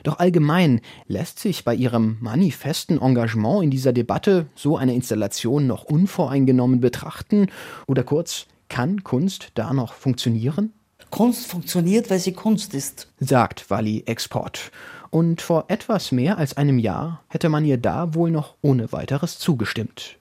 Doch 0.03 0.19
allgemein 0.19 0.81
lässt 1.07 1.39
sich 1.39 1.63
bei 1.63 1.75
ihrem 1.75 2.17
manifesten 2.21 2.99
Engagement 2.99 3.63
in 3.63 3.69
dieser 3.69 3.93
Debatte 3.93 4.47
so 4.55 4.75
eine 4.77 4.95
Installation 4.95 5.67
noch 5.67 5.83
unvoreingenommen 5.83 6.79
betrachten? 6.79 7.47
Oder 7.87 8.03
kurz, 8.03 8.47
kann 8.67 9.03
Kunst 9.03 9.51
da 9.55 9.73
noch 9.73 9.93
funktionieren? 9.93 10.73
Kunst 11.11 11.47
funktioniert, 11.47 12.09
weil 12.09 12.19
sie 12.19 12.31
Kunst 12.31 12.73
ist, 12.73 13.11
sagt 13.19 13.69
Wally 13.69 14.03
Export 14.05 14.71
und 15.11 15.41
vor 15.41 15.65
etwas 15.67 16.11
mehr 16.11 16.37
als 16.37 16.57
einem 16.57 16.79
Jahr 16.79 17.23
hätte 17.27 17.49
man 17.49 17.63
ihr 17.63 17.77
da 17.77 18.15
wohl 18.15 18.31
noch 18.31 18.55
ohne 18.61 18.91
weiteres 18.91 19.37
zugestimmt. 19.37 20.17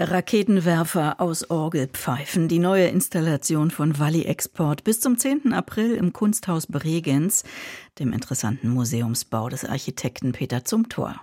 Raketenwerfer 0.00 1.20
aus 1.20 1.50
Orgelpfeifen, 1.50 2.46
die 2.46 2.60
neue 2.60 2.86
Installation 2.86 3.70
von 3.70 3.98
Walli 3.98 4.24
Export 4.24 4.84
bis 4.84 5.00
zum 5.00 5.18
10. 5.18 5.52
April 5.52 5.94
im 5.94 6.12
Kunsthaus 6.12 6.66
Bregenz, 6.66 7.42
dem 7.98 8.12
interessanten 8.12 8.68
Museumsbau 8.68 9.48
des 9.48 9.64
Architekten 9.64 10.32
Peter 10.32 10.64
Zumthor. 10.64 11.16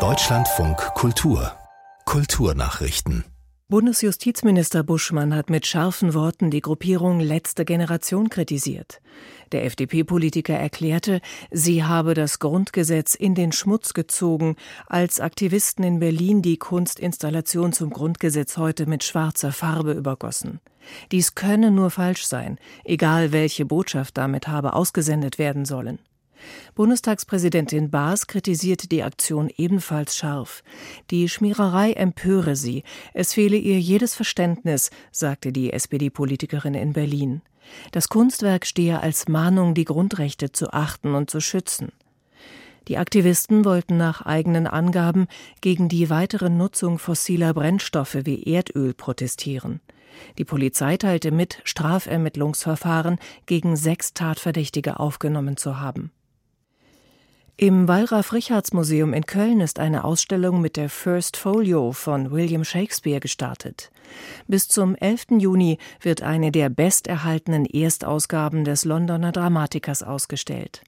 Deutschlandfunk 0.00 0.76
Kultur 0.94 1.52
Kulturnachrichten 2.04 3.24
Bundesjustizminister 3.70 4.82
Buschmann 4.82 5.32
hat 5.32 5.48
mit 5.48 5.64
scharfen 5.64 6.12
Worten 6.12 6.50
die 6.50 6.60
Gruppierung 6.60 7.20
Letzte 7.20 7.64
Generation 7.64 8.28
kritisiert. 8.28 9.00
Der 9.52 9.64
FDP-Politiker 9.64 10.54
erklärte, 10.54 11.20
sie 11.52 11.84
habe 11.84 12.14
das 12.14 12.40
Grundgesetz 12.40 13.14
in 13.14 13.36
den 13.36 13.52
Schmutz 13.52 13.94
gezogen, 13.94 14.56
als 14.88 15.20
Aktivisten 15.20 15.84
in 15.84 16.00
Berlin 16.00 16.42
die 16.42 16.56
Kunstinstallation 16.56 17.72
zum 17.72 17.90
Grundgesetz 17.90 18.56
heute 18.56 18.86
mit 18.86 19.04
schwarzer 19.04 19.52
Farbe 19.52 19.92
übergossen. 19.92 20.58
Dies 21.12 21.36
könne 21.36 21.70
nur 21.70 21.90
falsch 21.90 22.24
sein, 22.24 22.58
egal 22.82 23.30
welche 23.30 23.66
Botschaft 23.66 24.18
damit 24.18 24.48
habe 24.48 24.72
ausgesendet 24.72 25.38
werden 25.38 25.64
sollen. 25.64 26.00
Bundestagspräsidentin 26.74 27.90
Baas 27.90 28.26
kritisierte 28.26 28.88
die 28.88 29.02
Aktion 29.02 29.50
ebenfalls 29.56 30.16
scharf. 30.16 30.62
Die 31.10 31.28
Schmiererei 31.28 31.92
empöre 31.92 32.56
sie, 32.56 32.84
es 33.14 33.34
fehle 33.34 33.56
ihr 33.56 33.80
jedes 33.80 34.14
Verständnis, 34.14 34.90
sagte 35.12 35.52
die 35.52 35.72
SPD-Politikerin 35.72 36.74
in 36.74 36.92
Berlin. 36.92 37.42
Das 37.92 38.08
Kunstwerk 38.08 38.66
stehe 38.66 39.00
als 39.00 39.28
Mahnung, 39.28 39.74
die 39.74 39.84
Grundrechte 39.84 40.52
zu 40.52 40.72
achten 40.72 41.14
und 41.14 41.30
zu 41.30 41.40
schützen. 41.40 41.92
Die 42.88 42.98
Aktivisten 42.98 43.64
wollten 43.64 43.96
nach 43.96 44.22
eigenen 44.22 44.66
Angaben 44.66 45.28
gegen 45.60 45.88
die 45.88 46.10
weitere 46.10 46.48
Nutzung 46.48 46.98
fossiler 46.98 47.54
Brennstoffe 47.54 48.18
wie 48.24 48.42
Erdöl 48.42 48.94
protestieren. 48.94 49.80
Die 50.38 50.44
Polizei 50.44 50.96
teilte 50.96 51.30
mit, 51.30 51.60
Strafermittlungsverfahren 51.64 53.18
gegen 53.46 53.76
sechs 53.76 54.12
Tatverdächtige 54.12 54.98
aufgenommen 54.98 55.56
zu 55.56 55.78
haben. 55.78 56.10
Im 57.56 57.88
Wallraf-Richards-Museum 57.88 59.12
in 59.12 59.26
Köln 59.26 59.60
ist 59.60 59.78
eine 59.78 60.04
Ausstellung 60.04 60.60
mit 60.60 60.76
der 60.76 60.88
First 60.88 61.36
Folio 61.36 61.92
von 61.92 62.30
William 62.30 62.64
Shakespeare 62.64 63.20
gestartet. 63.20 63.90
Bis 64.48 64.68
zum 64.68 64.94
11. 64.94 65.26
Juni 65.38 65.78
wird 66.00 66.22
eine 66.22 66.52
der 66.52 66.70
besterhaltenen 66.70 67.66
Erstausgaben 67.66 68.64
des 68.64 68.84
Londoner 68.84 69.32
Dramatikers 69.32 70.02
ausgestellt. 70.02 70.82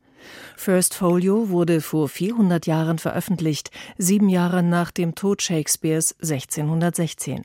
First 0.56 0.94
Folio 0.94 1.50
wurde 1.50 1.80
vor 1.80 2.08
400 2.08 2.66
Jahren 2.66 2.98
veröffentlicht, 2.98 3.70
sieben 3.98 4.28
Jahre 4.28 4.62
nach 4.62 4.90
dem 4.90 5.14
Tod 5.14 5.42
Shakespeares 5.42 6.16
1616. 6.22 7.44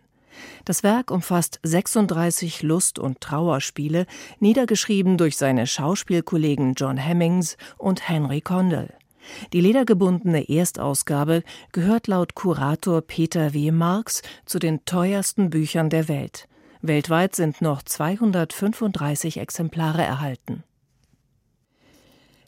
Das 0.65 0.83
Werk 0.83 1.11
umfasst 1.11 1.59
36 1.63 2.61
Lust- 2.61 2.99
und 2.99 3.21
Trauerspiele, 3.21 4.05
niedergeschrieben 4.39 5.17
durch 5.17 5.35
seine 5.35 5.65
Schauspielkollegen 5.65 6.75
John 6.75 6.97
Hemmings 6.97 7.57
und 7.77 8.07
Henry 8.07 8.41
Condell. 8.41 8.93
Die 9.53 9.61
ledergebundene 9.61 10.49
Erstausgabe 10.49 11.43
gehört 11.71 12.07
laut 12.07 12.35
Kurator 12.35 13.01
Peter 13.01 13.53
W. 13.53 13.71
Marx 13.71 14.21
zu 14.45 14.59
den 14.59 14.85
teuersten 14.85 15.49
Büchern 15.49 15.89
der 15.89 16.07
Welt. 16.07 16.47
Weltweit 16.81 17.35
sind 17.35 17.61
noch 17.61 17.81
235 17.81 19.37
Exemplare 19.37 20.03
erhalten. 20.03 20.63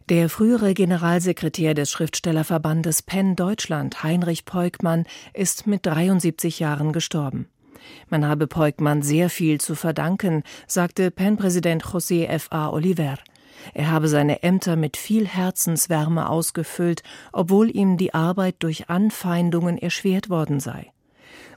Der 0.09 0.27
frühere 0.27 0.73
Generalsekretär 0.73 1.75
des 1.75 1.91
Schriftstellerverbandes 1.91 3.03
Penn 3.03 3.35
Deutschland, 3.35 4.01
Heinrich 4.01 4.43
Peukmann, 4.43 5.05
ist 5.33 5.67
mit 5.67 5.85
73 5.85 6.59
Jahren 6.59 6.93
gestorben. 6.93 7.47
Man 8.09 8.25
habe 8.25 8.47
Peukmann 8.47 9.03
sehr 9.03 9.29
viel 9.29 9.61
zu 9.61 9.75
verdanken, 9.75 10.43
sagte 10.65 11.11
Penn-Präsident 11.11 11.83
José 11.83 12.25
F. 12.25 12.47
A. 12.49 12.69
Oliver. 12.69 13.19
Er 13.73 13.91
habe 13.91 14.07
seine 14.07 14.43
Ämter 14.43 14.75
mit 14.75 14.97
viel 14.97 15.27
Herzenswärme 15.27 16.29
ausgefüllt, 16.29 17.03
obwohl 17.31 17.75
ihm 17.75 17.97
die 17.97 18.13
Arbeit 18.13 18.55
durch 18.59 18.89
Anfeindungen 18.89 19.77
erschwert 19.77 20.29
worden 20.29 20.59
sei. 20.59 20.91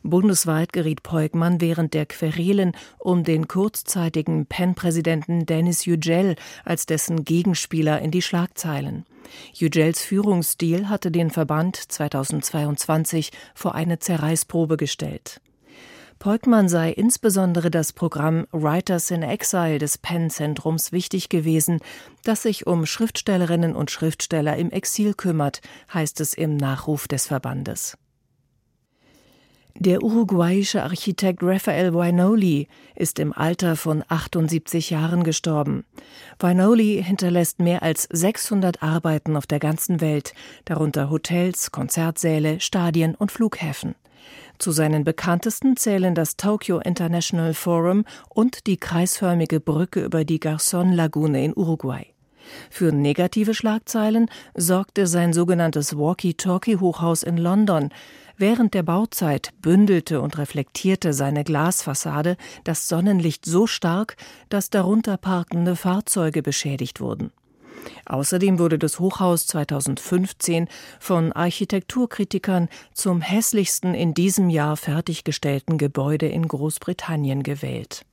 Bundesweit 0.02 0.72
geriet 0.72 1.02
Peugmann 1.02 1.60
während 1.60 1.94
der 1.94 2.06
Querelen 2.06 2.72
um 2.98 3.22
den 3.22 3.46
kurzzeitigen 3.46 4.46
Penn-Präsidenten 4.46 5.46
Dennis 5.46 5.84
Yücel 5.84 6.34
als 6.64 6.86
dessen 6.86 7.24
Gegenspieler 7.24 8.00
in 8.00 8.10
die 8.10 8.22
Schlagzeilen. 8.22 9.06
Yücels 9.54 10.02
Führungsstil 10.02 10.88
hatte 10.88 11.10
den 11.10 11.30
Verband 11.30 11.76
2022 11.76 13.30
vor 13.54 13.74
eine 13.74 13.98
Zerreißprobe 14.00 14.76
gestellt. 14.76 15.40
Peukmann 16.22 16.68
sei 16.68 16.92
insbesondere 16.92 17.68
das 17.68 17.92
Programm 17.92 18.46
Writers 18.52 19.11
in 19.11 19.24
Exile 19.24 19.80
des 19.80 19.98
Penn-Zentrums 19.98 20.92
wichtig 20.92 21.30
gewesen, 21.30 21.80
das 22.22 22.42
sich 22.42 22.64
um 22.64 22.87
Schriftstellerinnen 22.87 23.74
und 23.74 23.90
Schriftsteller 23.90 24.56
im 24.56 24.70
Exil 24.70 25.14
kümmert, 25.14 25.62
heißt 25.92 26.20
es 26.20 26.35
im 26.35 26.56
Nachruf 26.56 27.08
des 27.08 27.26
Verbandes. 27.26 27.98
Der 29.74 30.04
uruguayische 30.04 30.85
Architekt 30.85 31.40
Raphael 31.42 31.92
Wainoli 31.92 32.68
ist 32.94 33.18
im 33.18 33.32
Alter 33.32 33.74
von 33.74 34.04
78 34.06 34.90
Jahren 34.90 35.24
gestorben. 35.24 35.85
Wainoli 36.38 37.02
hinterlässt 37.04 37.58
mehr 37.58 37.82
als 37.82 38.06
600 38.12 38.80
Arbeiten 38.80 39.37
auf 39.37 39.48
der 39.48 39.58
ganzen 39.58 40.00
Welt, 40.00 40.35
darunter 40.66 41.11
Hotels, 41.11 41.72
Konzertsäle, 41.72 42.61
Stadien 42.61 43.16
und 43.16 43.32
Flughäfen. 43.32 43.96
Zu 44.62 44.70
seinen 44.70 45.03
bekanntesten 45.03 45.77
zählen 45.77 46.14
das 46.14 46.37
Tokyo 46.37 46.79
International 46.79 47.53
Forum 47.53 48.05
und 48.29 48.68
die 48.68 48.77
kreisförmige 48.77 49.59
Brücke 49.59 50.05
über 50.05 50.25
die 50.25 50.38
Garzon-Lagune 50.38 51.44
in 51.44 51.53
Uruguay. 51.57 52.07
Für 52.70 52.92
negative 52.92 53.55
Schlagzeilen 53.55 54.31
sorgte 54.55 55.09
sein 55.09 55.33
sogenanntes 55.33 55.98
Walkie-Talkie-Hochhaus 55.98 57.25
in 57.25 57.38
London. 57.38 57.88
Während 58.37 58.75
der 58.75 58.85
Bauzeit 58.85 59.51
bündelte 59.62 60.20
und 60.20 60.38
reflektierte 60.38 61.12
seine 61.12 61.42
Glasfassade 61.42 62.37
das 62.62 62.87
Sonnenlicht 62.87 63.44
so 63.44 63.66
stark, 63.66 64.14
dass 64.48 64.70
darunter 64.70 65.16
parkende 65.16 65.75
Fahrzeuge 65.75 66.40
beschädigt 66.40 67.01
wurden. 67.01 67.33
Außerdem 68.07 68.59
wurde 68.59 68.79
das 68.79 68.99
Hochhaus 69.01 69.47
2015 69.47 70.68
von 71.01 71.33
Architekturkritikern 71.33 72.68
zum 72.95 73.21
hässlichsten 73.21 73.95
in 73.95 74.14
diesem 74.14 74.51
Jahr 74.51 74.77
fertiggestellten 74.77 75.79
Gebäude 75.79 76.27
in 76.29 76.47
Großbritannien 76.47 77.42
gewählt. 77.42 78.05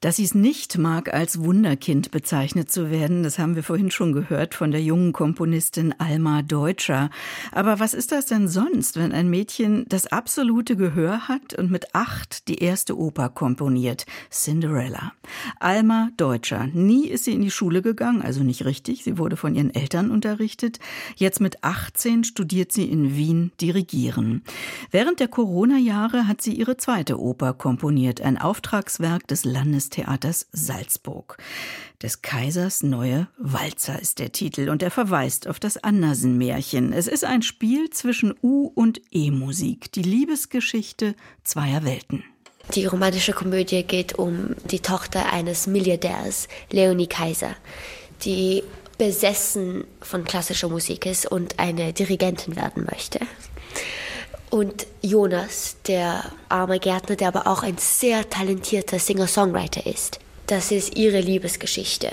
Dass 0.00 0.16
sie 0.16 0.24
es 0.24 0.34
nicht 0.34 0.78
mag, 0.78 1.12
als 1.12 1.42
Wunderkind 1.42 2.10
bezeichnet 2.10 2.70
zu 2.70 2.90
werden, 2.90 3.22
das 3.22 3.38
haben 3.38 3.56
wir 3.56 3.62
vorhin 3.62 3.90
schon 3.90 4.12
gehört 4.12 4.54
von 4.54 4.70
der 4.70 4.82
jungen 4.82 5.12
Komponistin 5.12 5.94
Alma 5.98 6.42
Deutscher. 6.42 7.10
Aber 7.52 7.80
was 7.80 7.94
ist 7.94 8.12
das 8.12 8.26
denn 8.26 8.48
sonst, 8.48 8.96
wenn 8.96 9.12
ein 9.12 9.28
Mädchen 9.28 9.84
das 9.88 10.06
absolute 10.06 10.76
Gehör 10.76 11.28
hat 11.28 11.54
und 11.54 11.70
mit 11.70 11.94
acht 11.94 12.48
die 12.48 12.58
erste 12.58 12.98
Oper 12.98 13.28
komponiert? 13.28 14.06
Cinderella. 14.30 15.12
Alma 15.58 16.10
Deutscher. 16.16 16.68
Nie 16.72 17.06
ist 17.06 17.24
sie 17.24 17.34
in 17.34 17.42
die 17.42 17.50
Schule 17.50 17.82
gegangen, 17.82 18.22
also 18.22 18.42
nicht 18.42 18.64
richtig. 18.64 19.04
Sie 19.04 19.18
wurde 19.18 19.36
von 19.36 19.54
ihren 19.54 19.74
Eltern 19.74 20.10
unterrichtet. 20.10 20.78
Jetzt 21.16 21.40
mit 21.40 21.62
18 21.64 22.24
studiert 22.24 22.72
sie 22.72 22.84
in 22.84 23.16
Wien 23.16 23.52
Dirigieren. 23.60 24.42
Während 24.90 25.20
der 25.20 25.28
Corona-Jahre 25.28 26.26
hat 26.26 26.40
sie 26.40 26.54
ihre 26.54 26.76
zweite 26.76 27.20
Oper 27.20 27.54
komponiert, 27.54 28.20
ein 28.20 28.38
Auftragswerk 28.38 29.26
des 29.26 29.44
Landestheaters 29.60 30.46
Salzburg. 30.52 31.36
Des 32.02 32.22
Kaisers 32.22 32.82
neue 32.82 33.28
Walzer 33.36 34.00
ist 34.00 34.18
der 34.18 34.32
Titel 34.32 34.70
und 34.70 34.82
er 34.82 34.90
verweist 34.90 35.46
auf 35.46 35.60
das 35.60 35.76
Andersen-Märchen. 35.76 36.94
Es 36.94 37.06
ist 37.06 37.26
ein 37.26 37.42
Spiel 37.42 37.90
zwischen 37.90 38.34
U- 38.42 38.72
und 38.74 39.02
E-Musik, 39.10 39.92
die 39.92 40.02
Liebesgeschichte 40.02 41.14
zweier 41.44 41.84
Welten. 41.84 42.24
Die 42.74 42.86
romantische 42.86 43.34
Komödie 43.34 43.82
geht 43.82 44.14
um 44.14 44.56
die 44.70 44.80
Tochter 44.80 45.30
eines 45.30 45.66
Milliardärs, 45.66 46.48
Leonie 46.70 47.08
Kaiser, 47.08 47.54
die 48.24 48.62
besessen 48.96 49.84
von 50.00 50.24
klassischer 50.24 50.70
Musik 50.70 51.04
ist 51.04 51.26
und 51.30 51.58
eine 51.58 51.92
Dirigentin 51.92 52.56
werden 52.56 52.86
möchte. 52.90 53.20
Und 54.50 54.86
Jonas, 55.00 55.76
der 55.86 56.24
arme 56.48 56.80
Gärtner, 56.80 57.16
der 57.16 57.28
aber 57.28 57.46
auch 57.46 57.62
ein 57.62 57.78
sehr 57.78 58.28
talentierter 58.28 58.98
Singer-Songwriter 58.98 59.86
ist. 59.86 60.18
Das 60.48 60.72
ist 60.72 60.96
ihre 60.96 61.20
Liebesgeschichte, 61.20 62.10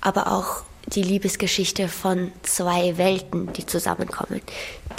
aber 0.00 0.30
auch 0.30 0.62
die 0.86 1.02
Liebesgeschichte 1.02 1.88
von 1.88 2.30
zwei 2.42 2.96
Welten, 2.96 3.52
die 3.52 3.66
zusammenkommen. 3.66 4.40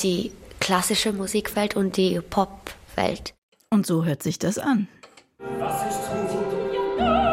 Die 0.03 0.31
klassische 0.59 1.13
Musikwelt 1.13 1.75
und 1.75 1.95
die 1.95 2.19
Popwelt. 2.19 3.33
Und 3.69 3.85
so 3.85 4.03
hört 4.03 4.21
sich 4.21 4.37
das 4.37 4.57
an. 4.57 4.89
Was 5.39 5.81
ist 5.89 5.99
gut? 6.11 7.30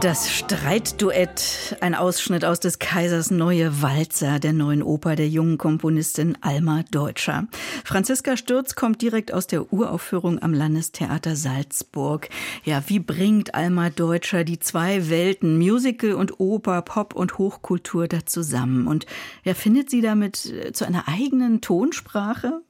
Das 0.00 0.30
Streitduett, 0.30 1.76
ein 1.82 1.94
Ausschnitt 1.94 2.46
aus 2.46 2.58
des 2.58 2.78
Kaisers 2.78 3.30
Neue 3.30 3.82
Walzer, 3.82 4.38
der 4.38 4.54
neuen 4.54 4.82
Oper 4.82 5.14
der 5.14 5.28
jungen 5.28 5.58
Komponistin 5.58 6.38
Alma 6.40 6.84
Deutscher. 6.90 7.48
Franziska 7.84 8.38
Stürz 8.38 8.74
kommt 8.76 9.02
direkt 9.02 9.30
aus 9.30 9.46
der 9.46 9.74
Uraufführung 9.74 10.40
am 10.40 10.54
Landestheater 10.54 11.36
Salzburg. 11.36 12.30
Ja, 12.64 12.82
wie 12.86 12.98
bringt 12.98 13.54
Alma 13.54 13.90
Deutscher 13.90 14.44
die 14.44 14.58
zwei 14.58 15.10
Welten, 15.10 15.58
Musical 15.58 16.14
und 16.14 16.40
Oper, 16.40 16.80
Pop 16.80 17.14
und 17.14 17.36
Hochkultur 17.36 18.08
da 18.08 18.24
zusammen? 18.24 18.86
Und 18.86 19.04
ja, 19.44 19.52
findet 19.52 19.90
sie 19.90 20.00
damit 20.00 20.36
zu 20.72 20.86
einer 20.86 21.08
eigenen 21.08 21.60
Tonsprache? 21.60 22.62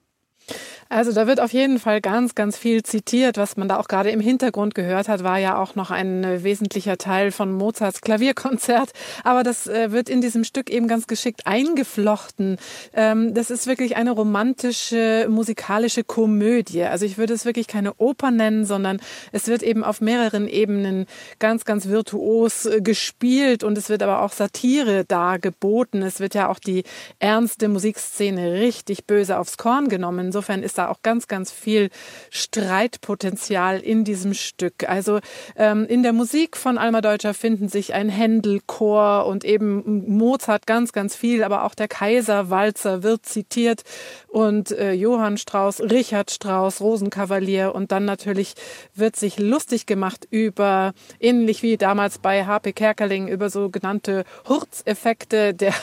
Also 0.93 1.13
da 1.13 1.29
wird 1.29 1.39
auf 1.39 1.53
jeden 1.53 1.79
Fall 1.79 2.01
ganz, 2.01 2.35
ganz 2.35 2.59
viel 2.59 2.83
zitiert. 2.83 3.37
Was 3.37 3.57
man 3.57 3.69
da 3.69 3.79
auch 3.79 3.87
gerade 3.87 4.11
im 4.11 4.19
Hintergrund 4.19 4.75
gehört 4.75 5.09
hat, 5.09 5.23
war 5.23 5.39
ja 5.39 5.57
auch 5.57 5.77
noch 5.77 5.93
ein 5.93 6.25
äh, 6.25 6.43
wesentlicher 6.43 6.99
Teil 6.99 7.31
von 7.31 7.53
Mozarts 7.53 8.01
Klavierkonzert. 8.01 8.91
Aber 9.23 9.45
das 9.45 9.69
äh, 9.69 9.93
wird 9.93 10.09
in 10.09 10.21
diesem 10.21 10.43
Stück 10.43 10.69
eben 10.69 10.89
ganz 10.89 11.07
geschickt 11.07 11.47
eingeflochten. 11.47 12.57
Ähm, 12.93 13.35
das 13.35 13.53
ist 13.53 13.69
wirklich 13.69 13.95
eine 13.95 14.11
romantische, 14.11 15.29
musikalische 15.31 16.03
Komödie. 16.03 16.83
Also 16.83 17.07
ich 17.07 17.19
würde 17.19 17.35
es 17.35 17.45
wirklich 17.45 17.69
keine 17.69 17.95
Oper 17.95 18.33
nennen, 18.33 18.65
sondern 18.65 18.99
es 19.31 19.47
wird 19.47 19.63
eben 19.63 19.85
auf 19.85 20.01
mehreren 20.01 20.49
Ebenen 20.49 21.07
ganz, 21.39 21.65
ganz 21.65 21.87
virtuos 21.87 22.67
äh, 22.67 22.81
gespielt 22.81 23.63
und 23.63 23.79
es 23.79 23.91
wird 23.91 24.03
aber 24.03 24.23
auch 24.23 24.33
Satire 24.33 25.05
dargeboten. 25.05 26.03
Es 26.03 26.19
wird 26.19 26.35
ja 26.35 26.49
auch 26.49 26.59
die 26.59 26.83
ernste 27.21 27.69
Musikszene 27.69 28.55
richtig 28.55 29.07
böse 29.07 29.39
aufs 29.39 29.57
Korn 29.57 29.89
genommen. 29.89 30.27
Insofern 30.27 30.65
ist 30.65 30.80
da 30.81 30.89
auch 30.89 31.03
ganz, 31.03 31.29
ganz 31.29 31.53
viel 31.53 31.91
Streitpotenzial 32.31 33.81
in 33.81 34.05
diesem 34.05 34.35
Stück. 34.35 34.89
Also 34.89 35.21
ähm, 35.57 35.87
in 35.87 36.03
der 36.03 36.13
Musik 36.13 36.57
von 36.57 36.79
Alma 36.79 37.01
Deutscher 37.01 37.35
finden 37.35 37.69
sich 37.69 37.93
ein 37.93 38.09
Händelchor 38.09 39.27
und 39.27 39.45
eben 39.45 40.09
Mozart 40.09 40.67
ganz, 40.67 40.93
ganz 40.93 41.15
viel, 41.15 41.43
aber 41.43 41.65
auch 41.65 41.75
der 41.75 41.89
Kaiserwalzer 41.89 43.03
wird 43.03 43.27
zitiert 43.27 43.83
und 44.29 44.71
äh, 44.71 44.93
Johann 44.93 45.37
Strauss, 45.37 45.81
Richard 45.81 46.31
Strauss, 46.31 46.81
Rosenkavalier 46.81 47.75
und 47.75 47.93
dann 47.93 48.05
natürlich 48.05 48.55
wird 48.95 49.17
sich 49.17 49.39
lustig 49.39 49.87
gemacht 49.87 50.27
über, 50.31 50.93
ähnlich 51.19 51.63
wie 51.63 51.77
damals 51.77 52.19
bei 52.19 52.47
H.P. 52.47 52.73
Kerkeling, 52.73 53.29
über 53.29 53.51
sogenannte 53.51 54.25
Hurzeffekte 54.49 55.53
der, 55.53 55.75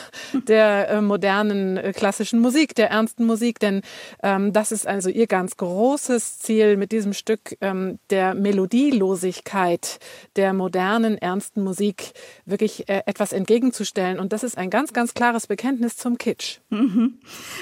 der 0.47 0.89
äh, 0.89 1.01
modernen 1.01 1.77
äh, 1.77 1.93
klassischen 1.93 2.39
Musik, 2.39 2.73
der 2.73 2.89
ernsten 2.89 3.25
Musik, 3.25 3.59
denn 3.59 3.81
ähm, 4.23 4.53
das 4.53 4.71
ist 4.71 4.86
also 4.87 5.09
ihr 5.09 5.27
ganz 5.27 5.57
großes 5.57 6.39
Ziel 6.39 6.77
mit 6.77 6.91
diesem 6.91 7.13
Stück 7.13 7.57
ähm, 7.61 7.99
der 8.09 8.33
Melodielosigkeit 8.33 9.99
der 10.35 10.53
modernen, 10.53 11.17
ernsten 11.17 11.63
Musik 11.63 12.13
wirklich 12.45 12.89
äh, 12.89 13.03
etwas 13.05 13.33
entgegenzustellen. 13.33 14.19
Und 14.19 14.33
das 14.33 14.43
ist 14.43 14.57
ein 14.57 14.69
ganz, 14.69 14.93
ganz 14.93 15.13
klares 15.13 15.47
Bekenntnis 15.47 15.97
zum 15.97 16.17
Kitsch. 16.17 16.59
Mhm. 16.69 17.19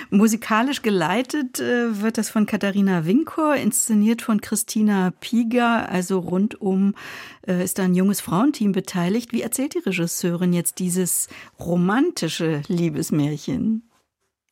Musikalisch 0.09 0.81
geleitet 0.81 1.59
äh, 1.59 2.01
wird 2.01 2.17
das 2.17 2.29
von 2.29 2.45
Katharina 2.45 3.05
Winkor, 3.05 3.55
inszeniert 3.55 4.21
von 4.21 4.41
Christina 4.41 5.11
Pieger, 5.19 5.89
also 5.89 6.19
rundum 6.19 6.95
äh, 7.47 7.63
ist 7.63 7.79
da 7.79 7.83
ein 7.83 7.95
junges 7.95 8.21
Frauenteam 8.21 8.71
beteiligt. 8.71 9.31
Wie 9.31 9.41
erzählt 9.41 9.73
die 9.73 9.79
Regisseurin 9.79 10.53
jetzt 10.53 10.79
dieses 10.79 11.27
romantische 11.59 12.61
Liebesmärchen? 12.67 13.84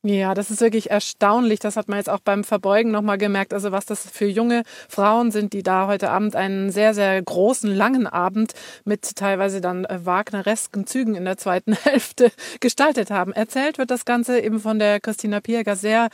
Ja, 0.06 0.34
das 0.34 0.52
ist 0.52 0.60
wirklich 0.60 0.90
erstaunlich. 0.92 1.62
Das 1.62 1.78
hat 1.78 1.88
man 1.88 1.98
jetzt 1.98 2.10
auch 2.10 2.20
beim 2.20 2.44
Verbeugen 2.44 2.92
nochmal 2.92 3.18
gemerkt. 3.18 3.54
Also 3.54 3.72
was 3.72 3.86
das 3.86 4.06
für 4.06 4.26
junge 4.26 4.64
Frauen 4.90 5.32
sind, 5.32 5.54
die 5.54 5.64
da 5.64 5.88
heute 5.88 6.10
Abend 6.10 6.36
einen 6.36 6.72
sehr, 6.72 6.94
sehr 6.94 7.22
großen, 7.22 7.74
langen 7.74 8.06
Abend 8.06 8.52
mit 8.84 9.16
teilweise 9.16 9.62
dann 9.62 9.86
äh, 9.86 10.06
Wagneresken 10.06 10.86
Zügen 10.88 11.16
in 11.16 11.24
der 11.24 11.38
zweiten 11.38 11.72
Hälfte 11.84 12.34
gestaltet 12.60 13.12
haben. 13.12 13.32
Erzählt 13.32 13.78
wird 13.78 13.92
das 13.92 14.04
Ganze 14.04 14.42
eben 14.42 14.60
von 14.60 14.78
der 14.78 15.00
Christina 15.00 15.40
Pierger 15.40 15.78
sehr, 15.78 16.10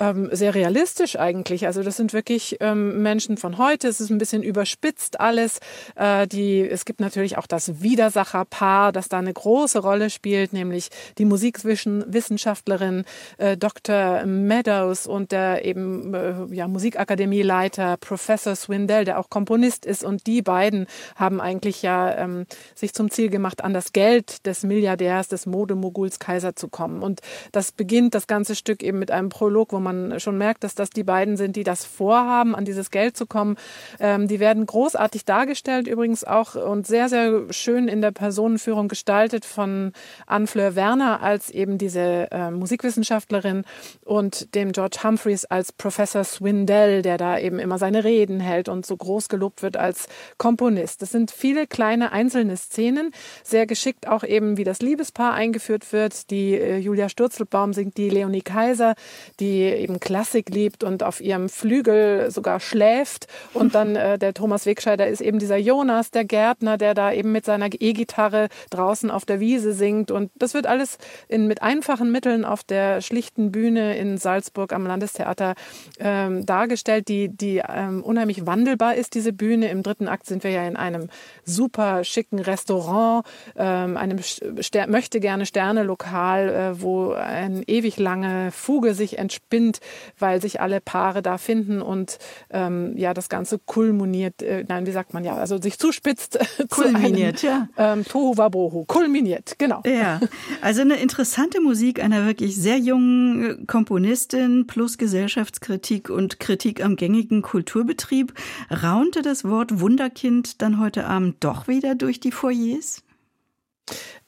ähm, 0.00 0.30
sehr 0.32 0.54
realistisch 0.54 1.18
eigentlich. 1.18 1.66
Also 1.66 1.82
das 1.82 1.98
sind 1.98 2.14
wirklich 2.14 2.56
ähm, 2.60 3.02
Menschen 3.02 3.36
von 3.36 3.58
heute. 3.58 3.88
Es 3.88 4.00
ist 4.00 4.08
ein 4.08 4.16
bisschen 4.16 4.42
überspitzt 4.42 5.20
alles. 5.20 5.58
Äh, 5.96 6.26
die, 6.28 6.66
es 6.66 6.86
gibt 6.86 7.00
natürlich 7.00 7.36
auch 7.36 7.46
das 7.46 7.82
Widersacherpaar, 7.82 8.90
das 8.90 9.10
da 9.10 9.18
eine 9.18 9.34
große 9.34 9.80
Rolle 9.80 10.08
spielt, 10.08 10.54
nämlich 10.54 10.88
die 11.18 11.26
Musikwissenschaftlerin 11.26 13.04
äh, 13.38 13.56
Dr. 13.56 14.24
Meadows 14.26 15.06
und 15.06 15.32
der 15.32 15.64
eben 15.64 16.14
äh, 16.14 16.34
ja, 16.54 16.68
Musikakademieleiter 16.68 17.96
Professor 17.98 18.54
Swindell, 18.56 19.04
der 19.04 19.18
auch 19.18 19.30
Komponist 19.30 19.86
ist. 19.86 20.04
Und 20.04 20.26
die 20.26 20.42
beiden 20.42 20.86
haben 21.16 21.40
eigentlich 21.40 21.82
ja 21.82 22.16
ähm, 22.16 22.46
sich 22.74 22.94
zum 22.94 23.10
Ziel 23.10 23.30
gemacht, 23.30 23.64
an 23.64 23.72
das 23.74 23.92
Geld 23.92 24.46
des 24.46 24.62
Milliardärs, 24.62 25.28
des 25.28 25.46
Modemoguls 25.46 26.18
Kaiser 26.18 26.56
zu 26.56 26.68
kommen. 26.68 27.02
Und 27.02 27.20
das 27.52 27.72
beginnt 27.72 28.14
das 28.14 28.26
ganze 28.26 28.54
Stück 28.54 28.82
eben 28.82 28.98
mit 28.98 29.10
einem 29.10 29.28
Prolog, 29.28 29.72
wo 29.72 29.80
man 29.80 30.20
schon 30.20 30.38
merkt, 30.38 30.64
dass 30.64 30.74
das 30.74 30.90
die 30.90 31.04
beiden 31.04 31.36
sind, 31.36 31.56
die 31.56 31.64
das 31.64 31.84
vorhaben, 31.84 32.54
an 32.54 32.64
dieses 32.64 32.90
Geld 32.90 33.16
zu 33.16 33.26
kommen. 33.26 33.56
Ähm, 34.00 34.28
die 34.28 34.40
werden 34.40 34.66
großartig 34.66 35.24
dargestellt 35.24 35.86
übrigens 35.86 36.24
auch 36.24 36.54
und 36.54 36.86
sehr, 36.86 37.08
sehr 37.08 37.52
schön 37.52 37.88
in 37.88 38.00
der 38.00 38.12
Personenführung 38.12 38.88
gestaltet 38.88 39.44
von 39.44 39.92
Anne-Fleur 40.26 40.74
Werner 40.74 41.22
als 41.22 41.50
eben 41.50 41.78
diese 41.78 42.28
äh, 42.30 42.50
Musikwissenschaft 42.50 43.23
Wissenschaftlerin 43.24 43.64
und 44.04 44.54
dem 44.54 44.72
George 44.72 44.98
Humphreys 45.02 45.44
als 45.44 45.72
Professor 45.72 46.24
Swindell, 46.24 47.02
der 47.02 47.18
da 47.18 47.38
eben 47.38 47.58
immer 47.58 47.78
seine 47.78 48.04
Reden 48.04 48.40
hält 48.40 48.68
und 48.68 48.86
so 48.86 48.96
groß 48.96 49.28
gelobt 49.28 49.62
wird 49.62 49.76
als 49.76 50.08
Komponist. 50.38 51.02
Das 51.02 51.10
sind 51.10 51.30
viele 51.30 51.66
kleine 51.66 52.12
einzelne 52.12 52.56
Szenen, 52.56 53.12
sehr 53.42 53.66
geschickt 53.66 54.06
auch 54.08 54.24
eben, 54.24 54.56
wie 54.56 54.64
das 54.64 54.80
Liebespaar 54.80 55.34
eingeführt 55.34 55.92
wird. 55.92 56.30
Die 56.30 56.54
äh, 56.54 56.78
Julia 56.78 57.08
Sturzelbaum 57.08 57.72
singt 57.72 57.96
die 57.96 58.10
Leonie 58.10 58.42
Kaiser, 58.42 58.94
die 59.40 59.62
eben 59.62 60.00
Klassik 60.00 60.50
liebt 60.50 60.84
und 60.84 61.02
auf 61.02 61.20
ihrem 61.20 61.48
Flügel 61.48 62.30
sogar 62.30 62.60
schläft. 62.60 63.26
Und 63.52 63.74
dann 63.74 63.96
äh, 63.96 64.18
der 64.18 64.34
Thomas 64.34 64.66
Wegscheider 64.66 65.06
ist 65.06 65.20
eben 65.20 65.38
dieser 65.38 65.56
Jonas, 65.56 66.10
der 66.10 66.24
Gärtner, 66.24 66.76
der 66.76 66.94
da 66.94 67.12
eben 67.12 67.32
mit 67.32 67.44
seiner 67.44 67.68
E-Gitarre 67.72 68.48
draußen 68.70 69.10
auf 69.10 69.24
der 69.24 69.40
Wiese 69.40 69.72
singt. 69.72 70.10
Und 70.10 70.30
das 70.36 70.54
wird 70.54 70.66
alles 70.66 70.98
in, 71.28 71.46
mit 71.46 71.62
einfachen 71.62 72.10
Mitteln 72.12 72.44
auf 72.44 72.62
der 72.62 73.00
schlichten 73.14 73.52
Bühne 73.52 73.96
in 73.96 74.18
Salzburg 74.18 74.72
am 74.72 74.88
Landestheater 74.88 75.54
ähm, 76.00 76.44
dargestellt, 76.44 77.06
die, 77.06 77.28
die 77.28 77.62
ähm, 77.68 78.02
unheimlich 78.02 78.44
wandelbar 78.44 78.96
ist, 78.96 79.14
diese 79.14 79.32
Bühne. 79.32 79.70
Im 79.70 79.84
dritten 79.84 80.08
Akt 80.08 80.26
sind 80.26 80.42
wir 80.42 80.50
ja 80.50 80.66
in 80.66 80.74
einem 80.74 81.08
super 81.44 82.02
schicken 82.02 82.40
Restaurant, 82.40 83.24
ähm, 83.54 83.96
einem 83.96 84.18
Ster 84.18 84.88
möchte 84.88 85.20
gerne 85.20 85.46
Sterne-Lokal, 85.46 86.48
äh, 86.48 86.82
wo 86.82 87.12
eine 87.12 87.62
ewig 87.68 88.00
lange 88.00 88.50
Fuge 88.50 88.94
sich 88.94 89.16
entspinnt, 89.18 89.78
weil 90.18 90.40
sich 90.42 90.60
alle 90.60 90.80
Paare 90.80 91.22
da 91.22 91.38
finden 91.38 91.80
und 91.80 92.18
ähm, 92.50 92.96
ja, 92.96 93.14
das 93.14 93.28
Ganze 93.28 93.60
kulminiert, 93.60 94.42
äh, 94.42 94.64
nein, 94.66 94.86
wie 94.86 94.92
sagt 94.92 95.14
man 95.14 95.22
ja, 95.22 95.36
also 95.36 95.62
sich 95.62 95.78
zuspitzt. 95.78 96.36
Kulminiert, 96.68 97.38
zu 97.38 97.46
einem, 97.46 97.68
ja. 97.76 97.92
Ähm, 97.92 98.04
Tohu 98.04 98.36
Wabohu, 98.36 98.84
kulminiert, 98.86 99.54
genau. 99.56 99.82
Ja, 99.86 100.18
also 100.62 100.80
eine 100.80 100.96
interessante 100.96 101.60
Musik 101.60 102.02
einer 102.02 102.26
wirklich 102.26 102.56
sehr 102.56 102.78
jungen 102.78 103.03
jungen 103.04 103.66
Komponistin 103.66 104.66
plus 104.66 104.98
Gesellschaftskritik 104.98 106.10
und 106.10 106.40
Kritik 106.40 106.84
am 106.84 106.96
gängigen 106.96 107.42
Kulturbetrieb. 107.42 108.34
Raunte 108.70 109.22
das 109.22 109.44
Wort 109.44 109.80
Wunderkind 109.80 110.62
dann 110.62 110.80
heute 110.80 111.06
Abend 111.06 111.42
doch 111.44 111.68
wieder 111.68 111.94
durch 111.94 112.20
die 112.20 112.32
Foyers? 112.32 113.02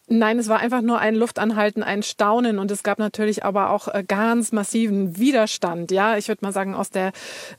Nein, 0.08 0.38
es 0.38 0.48
war 0.48 0.60
einfach 0.60 0.82
nur 0.82 1.00
ein 1.00 1.16
Luftanhalten, 1.16 1.82
ein 1.82 2.04
Staunen 2.04 2.60
und 2.60 2.70
es 2.70 2.84
gab 2.84 3.00
natürlich 3.00 3.44
aber 3.44 3.70
auch 3.70 3.88
äh, 3.88 4.04
ganz 4.06 4.52
massiven 4.52 5.18
Widerstand. 5.18 5.90
Ja, 5.90 6.16
ich 6.16 6.28
würde 6.28 6.44
mal 6.44 6.52
sagen 6.52 6.76
aus 6.76 6.90
der 6.90 7.10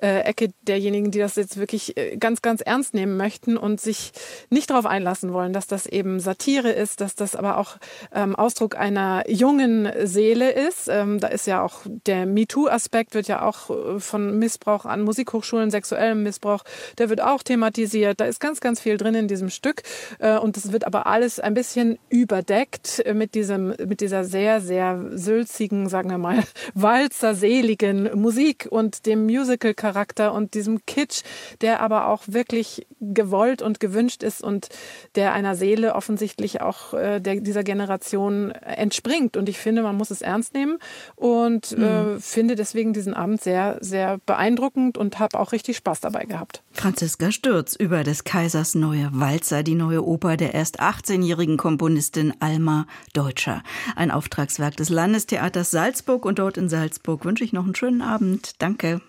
äh, 0.01 0.21
Ecke 0.21 0.51
derjenigen, 0.61 1.11
die 1.11 1.19
das 1.19 1.35
jetzt 1.35 1.57
wirklich 1.57 1.97
äh, 1.97 2.15
ganz, 2.15 2.41
ganz 2.41 2.61
ernst 2.61 2.93
nehmen 2.93 3.17
möchten 3.17 3.57
und 3.57 3.81
sich 3.81 4.13
nicht 4.49 4.69
darauf 4.69 4.85
einlassen 4.85 5.33
wollen, 5.33 5.51
dass 5.51 5.67
das 5.67 5.87
eben 5.87 6.21
Satire 6.21 6.71
ist, 6.71 7.01
dass 7.01 7.15
das 7.15 7.35
aber 7.35 7.57
auch 7.57 7.75
ähm, 8.13 8.33
Ausdruck 8.33 8.77
einer 8.77 9.29
jungen 9.29 9.91
Seele 10.05 10.49
ist. 10.51 10.87
Ähm, 10.87 11.19
da 11.19 11.27
ist 11.27 11.47
ja 11.47 11.61
auch 11.61 11.81
der 12.05 12.25
MeToo-Aspekt 12.25 13.13
wird 13.13 13.27
ja 13.27 13.41
auch 13.41 13.69
äh, 13.69 13.99
von 13.99 14.39
Missbrauch 14.39 14.85
an 14.85 15.01
Musikhochschulen, 15.01 15.69
sexuellem 15.69 16.23
Missbrauch, 16.23 16.63
der 16.97 17.09
wird 17.09 17.19
auch 17.19 17.43
thematisiert. 17.43 18.21
Da 18.21 18.25
ist 18.25 18.39
ganz, 18.39 18.61
ganz 18.61 18.79
viel 18.79 18.95
drin 18.95 19.15
in 19.15 19.27
diesem 19.27 19.49
Stück 19.49 19.83
äh, 20.19 20.37
und 20.37 20.55
das 20.55 20.71
wird 20.71 20.87
aber 20.87 21.07
alles 21.07 21.41
ein 21.41 21.53
bisschen 21.53 21.99
über 22.07 22.36
überdeckt 22.37 23.03
mit 23.13 23.33
diesem, 23.33 23.73
mit 23.87 23.99
dieser 23.99 24.23
sehr, 24.23 24.61
sehr 24.61 25.03
sülzigen, 25.11 25.89
sagen 25.89 26.09
wir 26.09 26.19
mal, 26.19 26.43
walzerseligen 26.75 28.11
Musik 28.19 28.67
und 28.69 29.05
dem 29.05 29.25
Musical-Charakter 29.25 30.33
und 30.33 30.53
diesem 30.53 30.85
Kitsch, 30.85 31.23
der 31.61 31.81
aber 31.81 32.07
auch 32.07 32.23
wirklich 32.27 32.85
gewollt 32.99 33.61
und 33.61 33.79
gewünscht 33.79 34.21
ist 34.21 34.43
und 34.43 34.69
der 35.15 35.33
einer 35.33 35.55
Seele 35.55 35.95
offensichtlich 35.95 36.61
auch 36.61 36.93
äh, 36.93 37.19
der, 37.19 37.41
dieser 37.41 37.63
Generation 37.63 38.51
entspringt. 38.51 39.35
Und 39.35 39.49
ich 39.49 39.57
finde, 39.57 39.81
man 39.81 39.95
muss 39.95 40.11
es 40.11 40.21
ernst 40.21 40.53
nehmen 40.53 40.77
und 41.15 41.75
mhm. 41.75 41.83
äh, 41.83 42.19
finde 42.19 42.55
deswegen 42.55 42.93
diesen 42.93 43.13
Abend 43.13 43.41
sehr, 43.41 43.77
sehr 43.81 44.19
beeindruckend 44.25 44.97
und 44.97 45.17
habe 45.19 45.39
auch 45.39 45.51
richtig 45.53 45.77
Spaß 45.77 46.01
dabei 46.01 46.25
gehabt. 46.25 46.61
Franziska 46.71 47.31
Stürz 47.31 47.75
über 47.75 48.03
des 48.03 48.23
Kaisers 48.23 48.75
neue 48.75 49.09
Walzer, 49.13 49.63
die 49.63 49.75
neue 49.75 50.05
Oper 50.05 50.37
der 50.37 50.53
erst 50.53 50.79
18-jährigen 50.81 51.57
Komponistin 51.57 52.26
Solistin 52.27 52.33
Alma 52.39 52.87
Deutscher. 53.13 53.63
Ein 53.95 54.11
Auftragswerk 54.11 54.77
des 54.77 54.89
Landestheaters 54.89 55.71
Salzburg 55.71 56.25
und 56.25 56.39
dort 56.39 56.57
in 56.57 56.69
Salzburg 56.69 57.25
wünsche 57.25 57.43
ich 57.43 57.53
noch 57.53 57.65
einen 57.65 57.75
schönen 57.75 58.01
Abend. 58.01 58.53
Danke. 58.59 59.01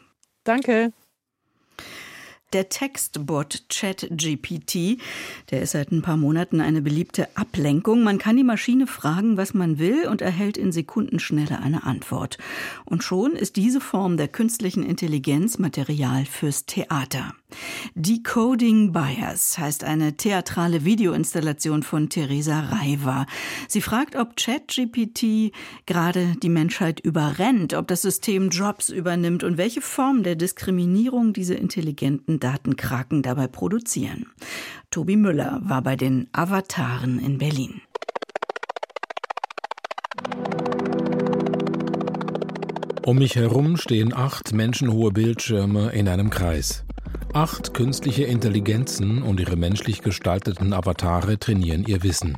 Danke. 0.45 0.93
Der 2.55 2.71
Textbot 2.71 3.64
ChatGPT, 3.69 4.99
der 5.51 5.61
ist 5.61 5.73
seit 5.73 5.93
ein 5.93 6.01
paar 6.01 6.16
Monaten 6.16 6.62
eine 6.62 6.81
beliebte 6.81 7.29
Ablenkung. 7.37 8.03
Man 8.03 8.16
kann 8.16 8.39
die 8.39 8.45
Maschine 8.45 8.87
fragen, 8.87 9.37
was 9.37 9.53
man 9.53 9.79
will 9.79 10.09
und 10.09 10.23
erhält 10.23 10.57
in 10.57 10.73
Sekundenschnelle 10.73 11.59
eine 11.59 11.85
Antwort. 11.85 12.39
Und 12.87 13.05
schon 13.05 13.33
ist 13.33 13.57
diese 13.57 13.83
Form 13.83 14.16
der 14.16 14.29
künstlichen 14.29 14.83
Intelligenz 14.83 15.59
Material 15.59 16.25
fürs 16.25 16.64
Theater. 16.64 17.35
Decoding 17.94 18.92
Bias 18.92 19.59
heißt 19.59 19.84
eine 19.84 20.16
theatrale 20.16 20.84
Videoinstallation 20.84 21.82
von 21.82 22.09
Theresa 22.09 22.61
Reiver. 22.61 23.26
Sie 23.66 23.80
fragt, 23.80 24.16
ob 24.16 24.36
ChatGPT 24.36 25.53
gerade 25.86 26.34
die 26.42 26.49
Menschheit 26.49 27.01
überrennt, 27.01 27.74
ob 27.74 27.88
das 27.88 28.03
System 28.03 28.51
Jobs 28.51 28.90
übernimmt 28.90 29.42
und 29.44 29.57
welche 29.57 29.80
Form 29.80 30.22
der 30.22 30.36
Diskriminierung 30.36 31.32
diese 31.32 31.55
intelligenten 31.55 32.38
Datenkraken 32.38 33.22
dabei 33.22 33.49
produzieren. 33.49 34.26
Tobi 34.90 35.16
Müller 35.16 35.61
war 35.62 35.82
bei 35.82 35.96
den 35.96 36.28
Avataren 36.32 37.18
in 37.18 37.38
Berlin. 37.38 37.80
Um 43.09 43.17
mich 43.17 43.37
herum 43.37 43.79
stehen 43.79 44.13
acht 44.13 44.53
menschenhohe 44.53 45.13
Bildschirme 45.13 45.93
in 45.93 46.09
einem 46.09 46.29
Kreis. 46.29 46.85
Acht 47.33 47.73
künstliche 47.73 48.25
Intelligenzen 48.25 49.23
und 49.23 49.41
ihre 49.41 49.57
menschlich 49.57 50.03
gestalteten 50.03 50.75
Avatare 50.75 51.39
trainieren 51.39 51.85
ihr 51.87 52.03
Wissen. 52.03 52.37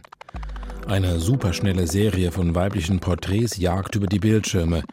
Eine 0.86 1.18
superschnelle 1.18 1.88
Serie 1.88 2.30
von 2.30 2.54
weiblichen 2.54 3.00
Porträts 3.00 3.56
jagt 3.56 3.96
über 3.96 4.06
die 4.06 4.20
Bildschirme. 4.20 4.84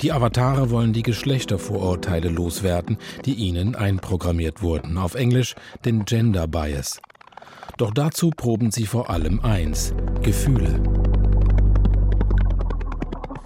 Die 0.00 0.12
Avatare 0.12 0.70
wollen 0.70 0.92
die 0.92 1.02
Geschlechtervorurteile 1.02 2.28
loswerden, 2.28 2.96
die 3.24 3.34
ihnen 3.34 3.74
einprogrammiert 3.74 4.62
wurden. 4.62 4.96
Auf 4.96 5.16
Englisch 5.16 5.56
den 5.84 6.04
Gender 6.04 6.46
Bias. 6.46 7.00
Doch 7.78 7.90
dazu 7.90 8.30
proben 8.30 8.70
sie 8.70 8.86
vor 8.86 9.10
allem 9.10 9.40
eins: 9.40 9.92
Gefühle. 10.22 10.80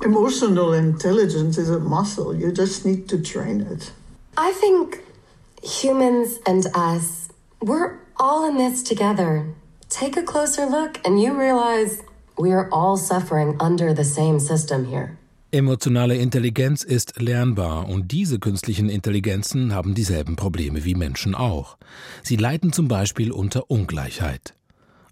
Emotional 0.02 0.72
intelligence 0.72 1.58
is 1.58 1.68
a 1.68 1.78
muscle. 1.78 2.34
You 2.34 2.52
just 2.52 2.86
need 2.86 3.06
to 3.08 3.18
train 3.18 3.60
it. 3.60 3.92
I 4.34 4.50
think 4.52 5.04
humans 5.62 6.40
and 6.46 6.66
us, 6.74 7.28
we're 7.60 7.98
all 8.16 8.48
in 8.48 8.56
this 8.56 8.82
together. 8.82 9.44
Take 9.90 10.16
a 10.16 10.22
closer 10.22 10.64
look 10.64 10.98
and 11.04 11.20
you 11.20 11.38
realize 11.38 12.02
we 12.38 12.50
are 12.52 12.70
all 12.72 12.96
suffering 12.96 13.56
under 13.60 13.92
the 13.92 14.04
same 14.04 14.40
system 14.40 14.86
here. 14.86 15.18
Emotionale 15.52 16.16
Intelligenz 16.16 16.82
ist 16.82 17.20
lernbar 17.20 17.86
und 17.88 18.12
diese 18.12 18.38
künstlichen 18.38 18.88
Intelligenzen 18.88 19.74
haben 19.74 19.94
dieselben 19.94 20.36
Probleme 20.36 20.84
wie 20.84 20.94
Menschen 20.94 21.34
auch. 21.34 21.76
Sie 22.22 22.36
leiden 22.36 22.72
zum 22.72 22.88
Beispiel 22.88 23.32
unter 23.32 23.70
Ungleichheit. 23.70 24.54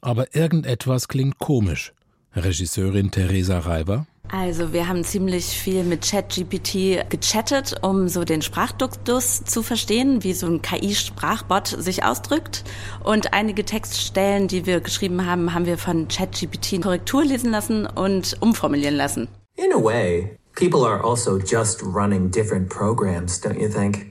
Aber 0.00 0.34
irgendetwas 0.34 1.08
klingt 1.08 1.38
komisch. 1.38 1.92
Regisseurin 2.34 3.10
Theresa 3.10 3.58
Reiber 3.58 4.06
also 4.30 4.72
wir 4.72 4.88
haben 4.88 5.04
ziemlich 5.04 5.46
viel 5.46 5.84
mit 5.84 6.08
ChatGPT 6.08 7.08
gechattet, 7.08 7.76
um 7.82 8.08
so 8.08 8.24
den 8.24 8.42
Sprachduktus 8.42 9.44
zu 9.44 9.62
verstehen, 9.62 10.22
wie 10.22 10.34
so 10.34 10.46
ein 10.46 10.60
KI-Sprachbot 10.60 11.66
sich 11.68 12.04
ausdrückt. 12.04 12.64
Und 13.02 13.32
einige 13.32 13.64
Textstellen, 13.64 14.46
die 14.48 14.66
wir 14.66 14.80
geschrieben 14.80 15.24
haben, 15.26 15.54
haben 15.54 15.66
wir 15.66 15.78
von 15.78 16.08
ChatGPT 16.08 16.82
Korrektur 16.82 17.24
lesen 17.24 17.50
lassen 17.50 17.86
und 17.86 18.36
umformulieren 18.40 18.96
lassen. 18.96 19.28
In 19.56 19.72
a 19.72 19.82
way, 19.82 20.36
people 20.54 20.86
are 20.86 21.02
also 21.02 21.38
just 21.38 21.82
running 21.82 22.30
different 22.30 22.68
programs, 22.68 23.42
don't 23.42 23.58
you 23.58 23.68
think? 23.68 24.06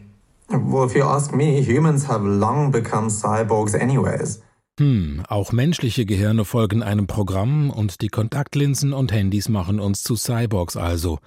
Well, 0.50 0.86
if 0.86 0.96
you 0.96 1.04
ask 1.04 1.34
me, 1.34 1.62
humans 1.62 2.08
have 2.08 2.24
long 2.24 2.72
become 2.72 3.10
cyborgs 3.10 3.76
anyways. 3.76 4.42
Hm, 4.80 5.24
auch 5.28 5.52
menschliche 5.52 6.06
Gehirne 6.06 6.46
folgen 6.46 6.84
einem 6.84 7.08
Programm 7.08 7.72
und 7.72 8.02
die 8.02 8.10
Kontaktlinsen 8.10 8.94
und 8.94 9.12
Handys 9.12 9.50
machen 9.50 9.80
uns 9.80 10.04
zu 10.04 10.16
Cyborgs 10.16 10.78
also. 10.78 11.20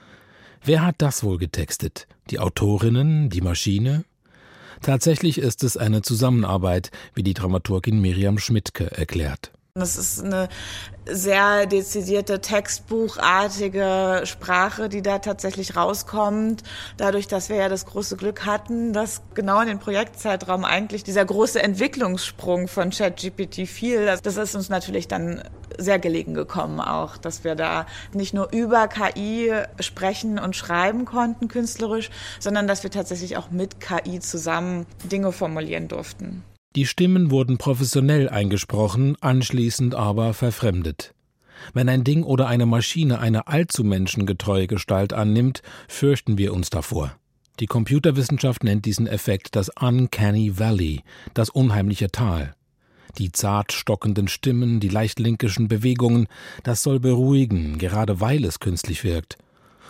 Wer 0.63 0.87
hat 0.87 0.97
das 0.99 1.25
wohl 1.25 1.39
getextet? 1.39 2.07
Die 2.31 2.39
Autorinnen, 2.39 3.29
die 3.29 3.41
Maschine? 3.41 4.05
Tatsächlich 4.83 5.39
ist 5.39 5.65
es 5.65 5.77
eine 5.77 6.03
Zusammenarbeit, 6.03 6.91
wie 7.15 7.25
die 7.25 7.35
Dramaturgin 7.35 8.01
Miriam 8.01 8.39
Schmidtke 8.39 8.93
erklärt. 8.93 9.51
Das 9.75 9.97
ist 9.97 10.25
eine 10.25 10.49
sehr 11.07 11.67
dezidierte 11.67 12.41
textbuchartige 12.41 14.23
Sprache, 14.25 14.89
die 14.89 15.01
da 15.01 15.21
tatsächlich 15.21 15.77
rauskommt. 15.77 16.65
Dadurch, 16.97 17.29
dass 17.29 17.49
wir 17.49 17.57
ja 17.57 17.69
das 17.69 17.87
große 17.87 18.17
Glück 18.17 18.45
hatten, 18.47 18.93
dass 18.93 19.23
genau 19.35 19.61
in 19.61 19.69
den 19.69 19.79
Projektzeitraum 19.79 20.65
eigentlich 20.65 21.05
dieser 21.05 21.25
große 21.25 21.63
Entwicklungssprung 21.63 22.67
von 22.67 22.91
ChatGPT 22.91 23.69
fiel. 23.69 24.07
Das 24.07 24.37
ist 24.37 24.57
uns 24.57 24.71
natürlich 24.71 25.07
dann 25.07 25.43
sehr 25.79 26.01
gelegen 26.01 26.35
gekommen 26.35 26.81
auch, 26.81 27.17
dass 27.17 27.45
wir 27.45 27.55
da 27.55 27.87
nicht 28.13 28.35
nur 28.35 28.53
über 28.53 28.89
KI 28.89 29.53
sprechen 29.79 30.41
und 30.41 30.57
schreiben 30.57 31.05
konnten 31.05 31.47
künstlerisch, 31.47 32.11
sondern 32.41 32.67
dass 32.67 32.83
wir 32.83 32.91
tatsächlich 32.91 33.37
auch 33.37 33.51
mit 33.53 33.79
KI 33.79 34.19
zusammen 34.19 34.87
Dinge 35.05 35.31
formulieren 35.31 35.87
durften. 35.87 36.43
Die 36.77 36.87
Stimmen 36.87 37.33
wurden 37.33 37.59
professionell 37.59 38.29
eingesprochen, 38.29 39.17
anschließend 39.21 39.97
aber 39.97 40.35
verfremdet. 40.35 41.15
Wenn 41.75 41.89
ein 41.89 42.05
Ding 42.05 42.23
oder 42.23 42.47
eine 42.47 42.65
Maschine 42.65 43.19
eine 43.19 43.49
allzu 43.49 43.83
menschengetreue 43.83 44.69
Gestalt 44.69 45.13
annimmt, 45.13 45.63
fürchten 45.89 46.39
wir 46.39 46.55
uns 46.55 46.71
davor. 46.71 47.17
Die 47.59 47.67
Computerwissenschaft 47.67 48.63
nennt 48.63 48.85
diesen 48.85 49.09
Effekt 49.09 49.57
das 49.57 49.69
Uncanny 49.81 50.61
Valley, 50.61 51.03
das 51.35 51.51
unheimliche 51.51 52.13
Tal. 52.13 52.55
Die 53.19 53.33
zart 53.33 53.73
stockenden 53.73 54.29
Stimmen, 54.29 54.79
die 54.79 54.89
leicht 54.89 55.19
linkischen 55.19 55.67
Bewegungen, 55.67 56.29
das 56.63 56.85
soll 56.85 57.01
beruhigen, 57.01 57.79
gerade 57.79 58.21
weil 58.21 58.45
es 58.45 58.61
künstlich 58.61 59.03
wirkt. 59.03 59.39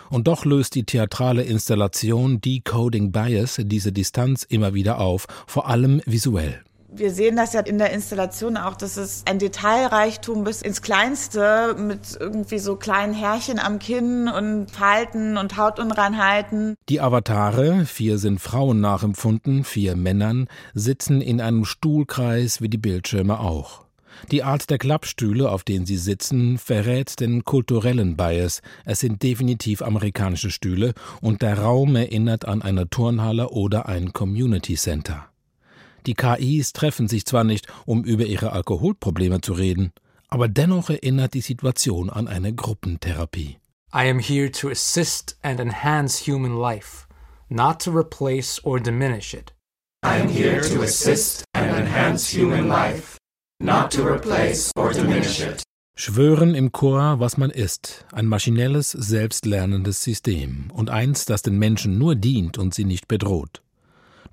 Und 0.09 0.27
doch 0.27 0.45
löst 0.45 0.73
die 0.73 0.83
theatrale 0.83 1.43
Installation 1.43 2.41
Decoding 2.41 3.11
Bias 3.11 3.61
diese 3.63 3.91
Distanz 3.91 4.41
immer 4.41 4.73
wieder 4.73 4.99
auf, 4.99 5.27
vor 5.45 5.69
allem 5.69 6.01
visuell 6.07 6.63
wir 6.93 7.11
sehen 7.11 7.37
das 7.37 7.53
ja 7.53 7.61
in 7.61 7.77
der 7.77 7.91
Installation 7.91 8.57
auch, 8.57 8.75
dass 8.75 8.97
es 8.97 9.23
ein 9.25 9.39
Detailreichtum 9.39 10.43
bis 10.43 10.61
ins 10.61 10.81
Kleinste 10.81 11.75
mit 11.77 12.17
irgendwie 12.19 12.59
so 12.59 12.75
kleinen 12.75 13.13
Härchen 13.13 13.59
am 13.59 13.79
Kinn 13.79 14.27
und 14.27 14.69
Falten 14.69 15.37
und 15.37 15.57
Hautunreinheiten. 15.57 16.75
Die 16.89 16.99
Avatare, 16.99 17.85
vier 17.85 18.17
sind 18.17 18.39
Frauen 18.39 18.81
nachempfunden, 18.81 19.63
vier 19.63 19.95
Männern, 19.95 20.47
sitzen 20.73 21.21
in 21.21 21.39
einem 21.39 21.65
Stuhlkreis 21.65 22.61
wie 22.61 22.69
die 22.69 22.77
Bildschirme 22.77 23.39
auch. 23.39 23.85
Die 24.31 24.43
Art 24.43 24.69
der 24.69 24.77
Klappstühle, 24.77 25.49
auf 25.49 25.63
denen 25.63 25.85
sie 25.85 25.97
sitzen, 25.97 26.57
verrät 26.57 27.19
den 27.21 27.45
kulturellen 27.45 28.17
Bias. 28.17 28.61
Es 28.85 28.99
sind 28.99 29.23
definitiv 29.23 29.81
amerikanische 29.81 30.51
Stühle 30.51 30.93
und 31.21 31.41
der 31.41 31.57
Raum 31.57 31.95
erinnert 31.95 32.45
an 32.45 32.61
eine 32.61 32.89
Turnhalle 32.89 33.49
oder 33.49 33.87
ein 33.87 34.11
Community 34.11 34.75
Center. 34.75 35.30
Die 36.05 36.13
KIs 36.13 36.73
treffen 36.73 37.07
sich 37.07 37.25
zwar 37.25 37.43
nicht, 37.43 37.67
um 37.85 38.03
über 38.03 38.25
ihre 38.25 38.51
Alkoholprobleme 38.51 39.41
zu 39.41 39.53
reden, 39.53 39.91
aber 40.27 40.47
dennoch 40.47 40.89
erinnert 40.89 41.33
die 41.33 41.41
Situation 41.41 42.09
an 42.09 42.27
eine 42.27 42.53
Gruppentherapie. 42.53 43.57
I 43.93 44.09
am 44.09 44.19
here 44.19 44.49
to 44.49 44.69
assist 44.69 45.37
and 45.41 45.59
enhance 45.59 46.17
human 46.25 46.57
life, 46.57 47.07
not 47.49 47.79
to 47.81 47.91
replace 47.91 48.63
or 48.63 48.79
diminish 48.79 49.33
it. 49.33 49.53
I 50.03 50.19
am 50.19 50.29
here 50.29 50.61
to 50.61 50.81
assist 50.81 51.43
and 51.53 51.77
enhance 51.77 52.33
human 52.33 52.67
life, 52.69 53.17
not 53.61 53.91
to 53.91 54.03
replace 54.03 54.71
or 54.75 54.93
diminish 54.93 55.41
it. 55.41 55.61
Schwören 55.97 56.55
im 56.55 56.71
Chor, 56.71 57.19
was 57.19 57.37
man 57.37 57.51
ist, 57.51 58.05
ein 58.13 58.25
maschinelles, 58.25 58.91
selbstlernendes 58.91 60.01
System 60.01 60.71
und 60.73 60.89
eins, 60.89 61.25
das 61.25 61.41
den 61.41 61.59
Menschen 61.59 61.97
nur 61.97 62.15
dient 62.15 62.57
und 62.57 62.73
sie 62.73 62.85
nicht 62.85 63.07
bedroht. 63.07 63.61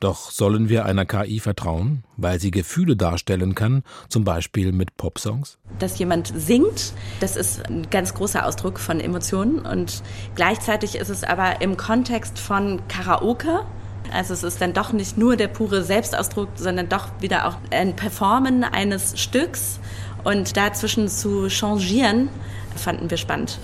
Doch 0.01 0.31
sollen 0.31 0.69
wir 0.69 0.85
einer 0.85 1.05
KI 1.05 1.41
vertrauen, 1.41 2.05
weil 2.17 2.39
sie 2.39 2.51
Gefühle 2.51 2.97
darstellen 2.97 3.55
kann, 3.55 3.83
zum 4.09 4.23
Beispiel 4.25 4.73
mit 4.73 4.97
Popsongs? 4.97 5.59
Dass 5.81 5.99
jemand 5.99 6.33
singt, 6.37 6.93
das 7.21 7.37
ist 7.37 7.67
ein 7.69 7.91
ganz 7.91 8.15
großer 8.15 8.47
Ausdruck 8.47 8.79
von 8.79 9.01
Emotionen 9.01 9.61
und 9.61 10.03
gleichzeitig 10.37 10.95
ist 10.95 11.09
es 11.09 11.25
aber 11.25 11.61
im 11.61 11.77
Kontext 11.77 12.39
von 12.39 12.81
Karaoke. 12.87 13.65
Also 14.13 14.35
es 14.35 14.43
ist 14.45 14.61
dann 14.61 14.73
doch 14.73 14.93
nicht 14.93 15.19
nur 15.19 15.37
der 15.37 15.49
pure 15.49 15.83
Selbstausdruck, 15.83 16.49
sondern 16.55 16.89
doch 16.89 17.09
wieder 17.21 17.49
auch 17.49 17.57
ein 17.71 17.97
Performen 17.97 18.65
eines 18.65 19.21
Stücks 19.21 19.81
und 20.23 20.57
dazwischen 20.57 21.09
zu 21.09 21.49
changieren, 21.49 22.29
fanden 22.77 23.11
wir 23.11 23.17
spannend 23.17 23.59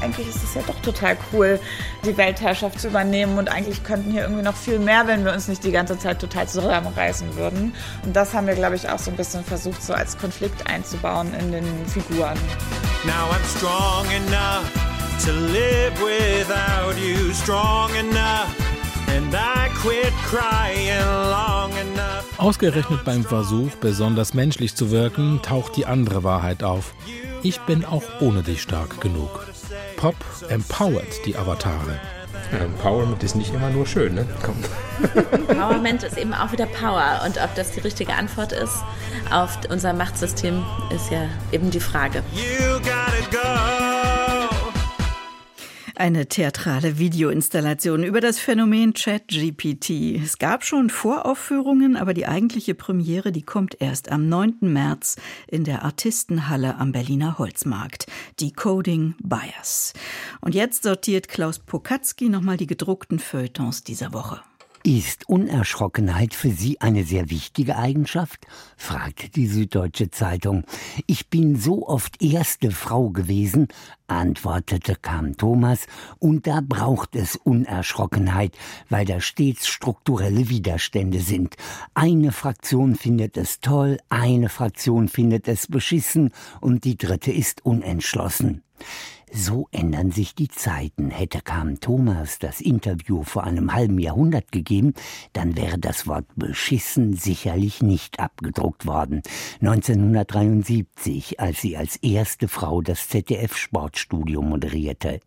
eigentlich 0.00 0.28
ist 0.28 0.42
es 0.42 0.54
ja 0.54 0.62
doch 0.66 0.80
total 0.80 1.16
cool, 1.32 1.60
die 2.04 2.16
Weltherrschaft 2.16 2.80
zu 2.80 2.88
übernehmen 2.88 3.38
und 3.38 3.48
eigentlich 3.48 3.82
könnten 3.84 4.10
hier 4.10 4.22
irgendwie 4.22 4.42
noch 4.42 4.56
viel 4.56 4.78
mehr, 4.78 5.06
wenn 5.06 5.24
wir 5.24 5.32
uns 5.32 5.48
nicht 5.48 5.64
die 5.64 5.72
ganze 5.72 5.98
Zeit 5.98 6.20
total 6.20 6.48
zusammenreißen 6.48 7.36
würden. 7.36 7.74
Und 8.04 8.14
das 8.14 8.34
haben 8.34 8.46
wir, 8.46 8.54
glaube 8.54 8.76
ich, 8.76 8.88
auch 8.88 8.98
so 8.98 9.10
ein 9.10 9.16
bisschen 9.16 9.44
versucht, 9.44 9.82
so 9.82 9.92
als 9.92 10.18
Konflikt 10.18 10.66
einzubauen 10.68 11.32
in 11.34 11.52
den 11.52 11.64
Figuren. 11.86 12.38
Now 13.04 13.30
I'm 13.30 13.56
strong 13.56 14.06
enough 14.10 14.70
to 15.24 15.32
live 15.32 15.98
without 16.00 16.98
you, 16.98 17.32
strong 17.32 17.90
enough, 17.94 18.54
and 19.08 19.34
I 19.34 19.60
Ausgerechnet 22.36 23.04
beim 23.04 23.22
Versuch, 23.22 23.70
besonders 23.80 24.34
menschlich 24.34 24.74
zu 24.74 24.90
wirken, 24.90 25.40
taucht 25.42 25.76
die 25.76 25.86
andere 25.86 26.24
Wahrheit 26.24 26.62
auf. 26.62 26.94
Ich 27.42 27.60
bin 27.60 27.84
auch 27.84 28.02
ohne 28.20 28.42
dich 28.42 28.62
stark 28.62 29.00
genug. 29.00 29.49
Pop 29.96 30.16
empowert 30.48 31.24
die 31.26 31.36
Avatare. 31.36 32.00
Empowerment 32.52 33.22
ist 33.22 33.36
nicht 33.36 33.54
immer 33.54 33.70
nur 33.70 33.86
schön, 33.86 34.14
ne? 34.14 34.26
Kommt. 34.42 34.68
Empowerment 35.48 36.02
ist 36.02 36.18
eben 36.18 36.34
auch 36.34 36.52
wieder 36.52 36.66
Power. 36.66 37.22
Und 37.24 37.38
ob 37.42 37.54
das 37.54 37.72
die 37.72 37.80
richtige 37.80 38.14
Antwort 38.14 38.52
ist 38.52 38.76
auf 39.30 39.58
unser 39.68 39.92
Machtsystem, 39.92 40.64
ist 40.94 41.10
ja 41.10 41.28
eben 41.52 41.70
die 41.70 41.80
Frage. 41.80 42.22
You 42.34 42.78
gotta 42.78 43.30
go. 43.30 43.99
Eine 46.00 46.28
theatrale 46.28 46.98
Videoinstallation 46.98 48.04
über 48.04 48.22
das 48.22 48.38
Phänomen 48.38 48.94
ChatGPT. 48.94 50.18
Es 50.24 50.38
gab 50.38 50.64
schon 50.64 50.88
Voraufführungen, 50.88 51.98
aber 51.98 52.14
die 52.14 52.26
eigentliche 52.26 52.74
Premiere, 52.74 53.32
die 53.32 53.42
kommt 53.42 53.82
erst 53.82 54.10
am 54.10 54.26
9. 54.26 54.60
März 54.62 55.16
in 55.46 55.64
der 55.64 55.84
Artistenhalle 55.84 56.76
am 56.78 56.92
Berliner 56.92 57.36
Holzmarkt. 57.36 58.06
Decoding 58.40 59.14
Bias. 59.22 59.92
Und 60.40 60.54
jetzt 60.54 60.84
sortiert 60.84 61.28
Klaus 61.28 61.58
Pokatzki 61.58 62.30
nochmal 62.30 62.56
die 62.56 62.66
gedruckten 62.66 63.18
Feuilletons 63.18 63.84
dieser 63.84 64.14
Woche. 64.14 64.40
Ist 64.82 65.28
Unerschrockenheit 65.28 66.32
für 66.32 66.50
Sie 66.50 66.80
eine 66.80 67.04
sehr 67.04 67.28
wichtige 67.28 67.76
Eigenschaft? 67.76 68.46
fragte 68.78 69.28
die 69.28 69.46
Süddeutsche 69.46 70.10
Zeitung. 70.10 70.64
Ich 71.06 71.28
bin 71.28 71.56
so 71.56 71.86
oft 71.86 72.22
erste 72.22 72.70
Frau 72.70 73.10
gewesen, 73.10 73.68
antwortete 74.06 74.96
Kam 74.96 75.36
Thomas, 75.36 75.86
und 76.18 76.46
da 76.46 76.62
braucht 76.66 77.14
es 77.14 77.36
Unerschrockenheit, 77.36 78.56
weil 78.88 79.04
da 79.04 79.20
stets 79.20 79.68
strukturelle 79.68 80.48
Widerstände 80.48 81.20
sind. 81.20 81.56
Eine 81.92 82.32
Fraktion 82.32 82.96
findet 82.96 83.36
es 83.36 83.60
toll, 83.60 83.98
eine 84.08 84.48
Fraktion 84.48 85.08
findet 85.08 85.46
es 85.46 85.66
beschissen 85.66 86.32
und 86.62 86.84
die 86.84 86.96
dritte 86.96 87.32
ist 87.32 87.66
unentschlossen. 87.66 88.62
So 89.32 89.68
ändern 89.70 90.10
sich 90.10 90.34
die 90.34 90.48
Zeiten. 90.48 91.10
Hätte 91.10 91.40
Kam 91.40 91.78
Thomas 91.78 92.40
das 92.40 92.60
Interview 92.60 93.22
vor 93.22 93.44
einem 93.44 93.72
halben 93.72 93.98
Jahrhundert 93.98 94.50
gegeben, 94.50 94.94
dann 95.32 95.56
wäre 95.56 95.78
das 95.78 96.08
Wort 96.08 96.26
beschissen 96.34 97.14
sicherlich 97.14 97.80
nicht 97.80 98.18
abgedruckt 98.18 98.86
worden. 98.86 99.22
1973, 99.60 101.38
als 101.38 101.60
sie 101.60 101.76
als 101.76 101.96
erste 101.96 102.48
Frau 102.48 102.82
das 102.82 103.08
ZDF 103.08 103.56
Sportstudio 103.56 104.42
moderierte. 104.42 105.20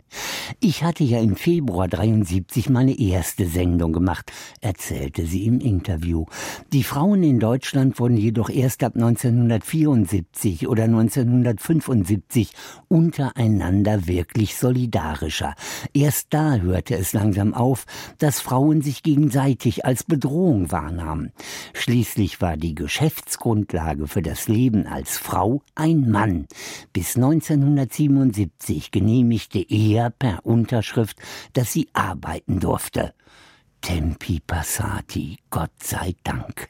Ich 0.60 0.84
hatte 0.84 1.06
ja 1.06 1.20
im 1.20 1.38
Februar 1.38 1.88
73 1.88 2.70
meine 2.70 3.00
erste 3.00 3.48
Sendung 3.48 3.94
gemacht, 3.94 4.32
erzählte 4.60 5.26
sie 5.26 5.46
im 5.46 5.60
Interview. 5.60 6.26
Die 6.74 6.84
Frauen 6.84 7.24
in 7.24 7.40
Deutschland 7.40 8.00
wurden 8.00 8.18
jedoch 8.18 8.50
erst 8.50 8.84
ab 8.84 8.96
1974 8.96 10.68
oder 10.68 10.84
1975 10.84 12.52
untereinander 12.90 13.93
wieder 13.94 14.08
wirklich 14.08 14.56
solidarischer. 14.56 15.56
Erst 15.94 16.28
da 16.32 16.56
hörte 16.56 16.96
es 16.96 17.14
langsam 17.14 17.54
auf, 17.54 17.86
dass 18.18 18.40
Frauen 18.40 18.82
sich 18.82 19.04
gegenseitig 19.04 19.86
als 19.86 20.04
Bedrohung 20.04 20.72
wahrnahmen. 20.72 21.32
Schließlich 21.74 22.42
war 22.42 22.58
die 22.58 22.76
Geschäftsgrundlage 22.76 24.08
für 24.08 24.22
das 24.22 24.48
Leben 24.48 24.88
als 24.88 25.18
Frau 25.18 25.62
ein 25.76 26.10
Mann. 26.10 26.48
Bis 26.94 27.16
1977 27.16 28.92
genehmigte 28.92 29.60
er 29.68 30.10
per 30.10 30.46
Unterschrift, 30.46 31.18
dass 31.54 31.74
sie 31.74 31.88
arbeiten 31.94 32.60
durfte. 32.60 33.14
Tempi 33.82 34.40
passati, 34.40 35.38
Gott 35.50 35.72
sei 35.82 36.16
Dank. 36.24 36.70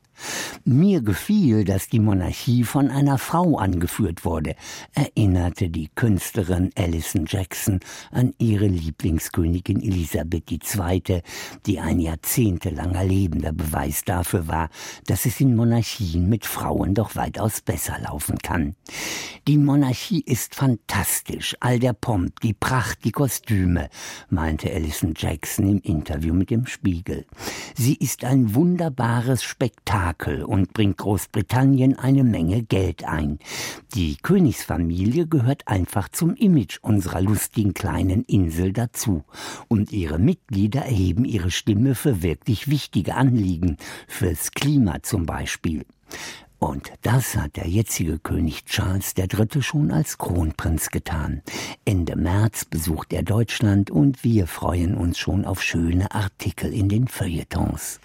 Mir 0.66 1.01
gefiel, 1.01 1.66
dass 1.66 1.89
die 1.89 1.99
Monarchie 1.99 2.64
von 2.64 2.89
einer 2.89 3.18
Frau 3.18 3.57
angeführt 3.57 4.24
wurde, 4.24 4.55
erinnerte 4.93 5.70
die 5.70 5.89
Künstlerin 5.93 6.70
Alison 6.76 7.26
Jackson 7.28 7.80
an 8.11 8.34
ihre 8.38 8.68
Lieblingskönigin 8.68 9.82
Elisabeth 9.82 10.51
II., 10.51 11.22
die 11.66 11.80
ein 11.80 11.99
jahrzehntelanger 11.99 13.03
lebender 13.03 13.51
Beweis 13.51 14.03
dafür 14.05 14.47
war, 14.47 14.70
dass 15.07 15.26
es 15.26 15.41
in 15.41 15.55
Monarchien 15.55 16.30
mit 16.30 16.45
Frauen 16.45 16.93
doch 16.93 17.16
weitaus 17.16 17.61
besser 17.61 17.97
laufen 17.99 18.38
kann. 18.38 18.76
Die 19.47 19.57
Monarchie 19.57 20.22
ist 20.22 20.55
fantastisch, 20.55 21.57
all 21.59 21.80
der 21.80 21.93
Pomp, 21.93 22.39
die 22.39 22.53
Pracht, 22.53 23.03
die 23.03 23.11
Kostüme, 23.11 23.89
meinte 24.30 24.72
Alison 24.72 25.14
Jackson 25.18 25.68
im 25.68 25.80
Interview 25.80 26.34
mit 26.34 26.49
dem 26.49 26.68
Spiegel. 26.68 27.26
Sie 27.76 27.95
ist 27.95 28.24
ein 28.24 28.55
wunderbares 28.55 29.43
Spektakel, 29.43 30.03
Spektakel 30.04 30.43
und 30.43 30.74
bringt 30.74 30.97
Großbritannien 30.97 31.97
eine 31.97 32.24
Menge 32.24 32.64
Geld 32.64 33.06
ein. 33.06 33.39
Die 33.93 34.18
Königsfamilie 34.22 35.28
gehört 35.28 35.68
einfach 35.68 36.10
zum 36.10 36.36
Image 36.36 36.80
unserer 36.82 37.22
lustigen 37.22 37.74
kleinen 37.74 38.24
Insel 38.24 38.74
dazu. 38.74 39.24
Und 39.70 39.93
ihre 39.93 40.20
Mitglieder 40.20 40.82
erheben 40.82 41.24
ihre 41.24 41.51
Stimme 41.51 41.95
für 41.95 42.22
wirklich 42.22 42.68
wichtige 42.68 43.16
Anliegen, 43.16 43.78
fürs 44.08 44.51
Klima 44.51 45.01
zum 45.04 45.26
Beispiel. 45.26 45.86
Und 46.60 46.91
das 47.01 47.36
hat 47.36 47.56
der 47.56 47.68
jetzige 47.68 48.20
König 48.20 48.66
Charles 48.66 49.14
III. 49.18 49.62
schon 49.62 49.91
als 49.91 50.18
Kronprinz 50.18 50.89
getan. 50.89 51.41
Ende 51.86 52.16
März 52.18 52.66
besucht 52.66 53.14
er 53.14 53.24
Deutschland 53.24 53.89
und 53.89 54.24
wir 54.24 54.47
freuen 54.47 54.95
uns 54.95 55.18
schon 55.18 55.45
auf 55.45 55.62
schöne 55.62 56.12
Artikel 56.12 56.74
in 56.74 56.89
den 56.89 57.08
Feuilletons. 57.08 57.99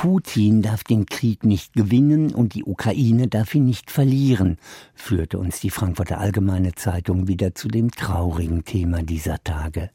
Putin 0.00 0.62
darf 0.62 0.84
den 0.84 1.06
Krieg 1.06 1.42
nicht 1.42 1.72
gewinnen 1.72 2.32
und 2.32 2.54
die 2.54 2.62
Ukraine 2.62 3.26
darf 3.26 3.52
ihn 3.56 3.64
nicht 3.64 3.90
verlieren, 3.90 4.56
führte 4.94 5.40
uns 5.40 5.58
die 5.58 5.70
Frankfurter 5.70 6.20
Allgemeine 6.20 6.76
Zeitung 6.76 7.26
wieder 7.26 7.56
zu 7.56 7.66
dem 7.66 7.90
traurigen 7.90 8.64
Thema 8.64 9.02
dieser 9.02 9.42
Tage. 9.42 9.90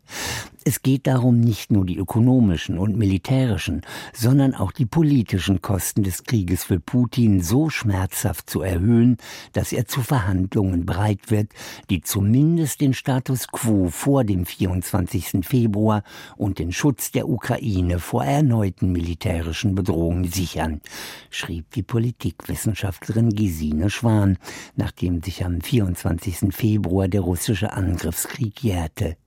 Es 0.65 0.81
geht 0.81 1.07
darum, 1.07 1.41
nicht 1.41 1.71
nur 1.71 1.85
die 1.85 1.97
ökonomischen 1.97 2.77
und 2.77 2.97
militärischen, 2.97 3.81
sondern 4.13 4.53
auch 4.53 4.71
die 4.71 4.85
politischen 4.85 5.61
Kosten 5.61 6.03
des 6.03 6.23
Krieges 6.23 6.63
für 6.63 6.79
Putin 6.79 7.41
so 7.41 7.69
schmerzhaft 7.69 8.49
zu 8.49 8.61
erhöhen, 8.61 9.17
dass 9.51 9.73
er 9.73 9.87
zu 9.87 10.01
Verhandlungen 10.01 10.85
bereit 10.85 11.31
wird, 11.31 11.49
die 11.89 12.01
zumindest 12.01 12.79
den 12.79 12.93
Status 12.93 13.49
quo 13.49 13.89
vor 13.89 14.23
dem 14.23 14.45
24. 14.45 15.45
Februar 15.45 16.03
und 16.37 16.59
den 16.59 16.71
Schutz 16.71 17.11
der 17.11 17.27
Ukraine 17.27 17.99
vor 17.99 18.23
erneuten 18.23 18.93
militärischen 18.93 19.75
Bedrohungen 19.75 19.92
sichern, 20.25 20.81
schrieb 21.29 21.71
die 21.71 21.83
Politikwissenschaftlerin 21.83 23.29
Gesine 23.29 23.89
Schwan, 23.89 24.37
nachdem 24.75 25.21
sich 25.21 25.45
am 25.45 25.61
24. 25.61 26.53
Februar 26.53 27.07
der 27.07 27.21
russische 27.21 27.73
Angriffskrieg 27.73 28.63
jährte. 28.63 29.17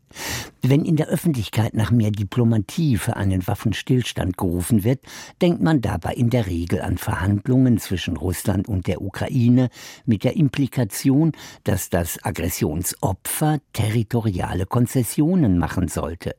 Wenn 0.63 0.85
in 0.85 0.97
der 0.97 1.09
Öffentlichkeit 1.09 1.75
nach 1.75 1.91
mehr 1.91 2.11
Diplomatie 2.11 2.97
für 2.97 3.17
einen 3.17 3.47
Waffenstillstand 3.47 4.37
gerufen 4.37 4.83
wird, 4.83 5.01
denkt 5.41 5.63
man 5.63 5.81
dabei 5.81 6.15
in 6.15 6.31
der 6.31 6.47
Regel 6.47 6.81
an 6.81 6.99
Verhandlungen 6.99 7.79
zwischen 7.79 8.17
Russland 8.17 8.69
und 8.69 8.87
der 8.89 9.01
Ukraine 9.01 9.69
mit 10.07 10.25
der 10.25 10.37
Implikation, 10.37 11.33
dass 11.65 11.89
das 11.89 12.19
Aggressionsopfer 12.25 13.61
territoriale 13.73 14.67
Konzessionen 14.67 15.59
machen 15.59 15.89
sollte. 15.89 16.35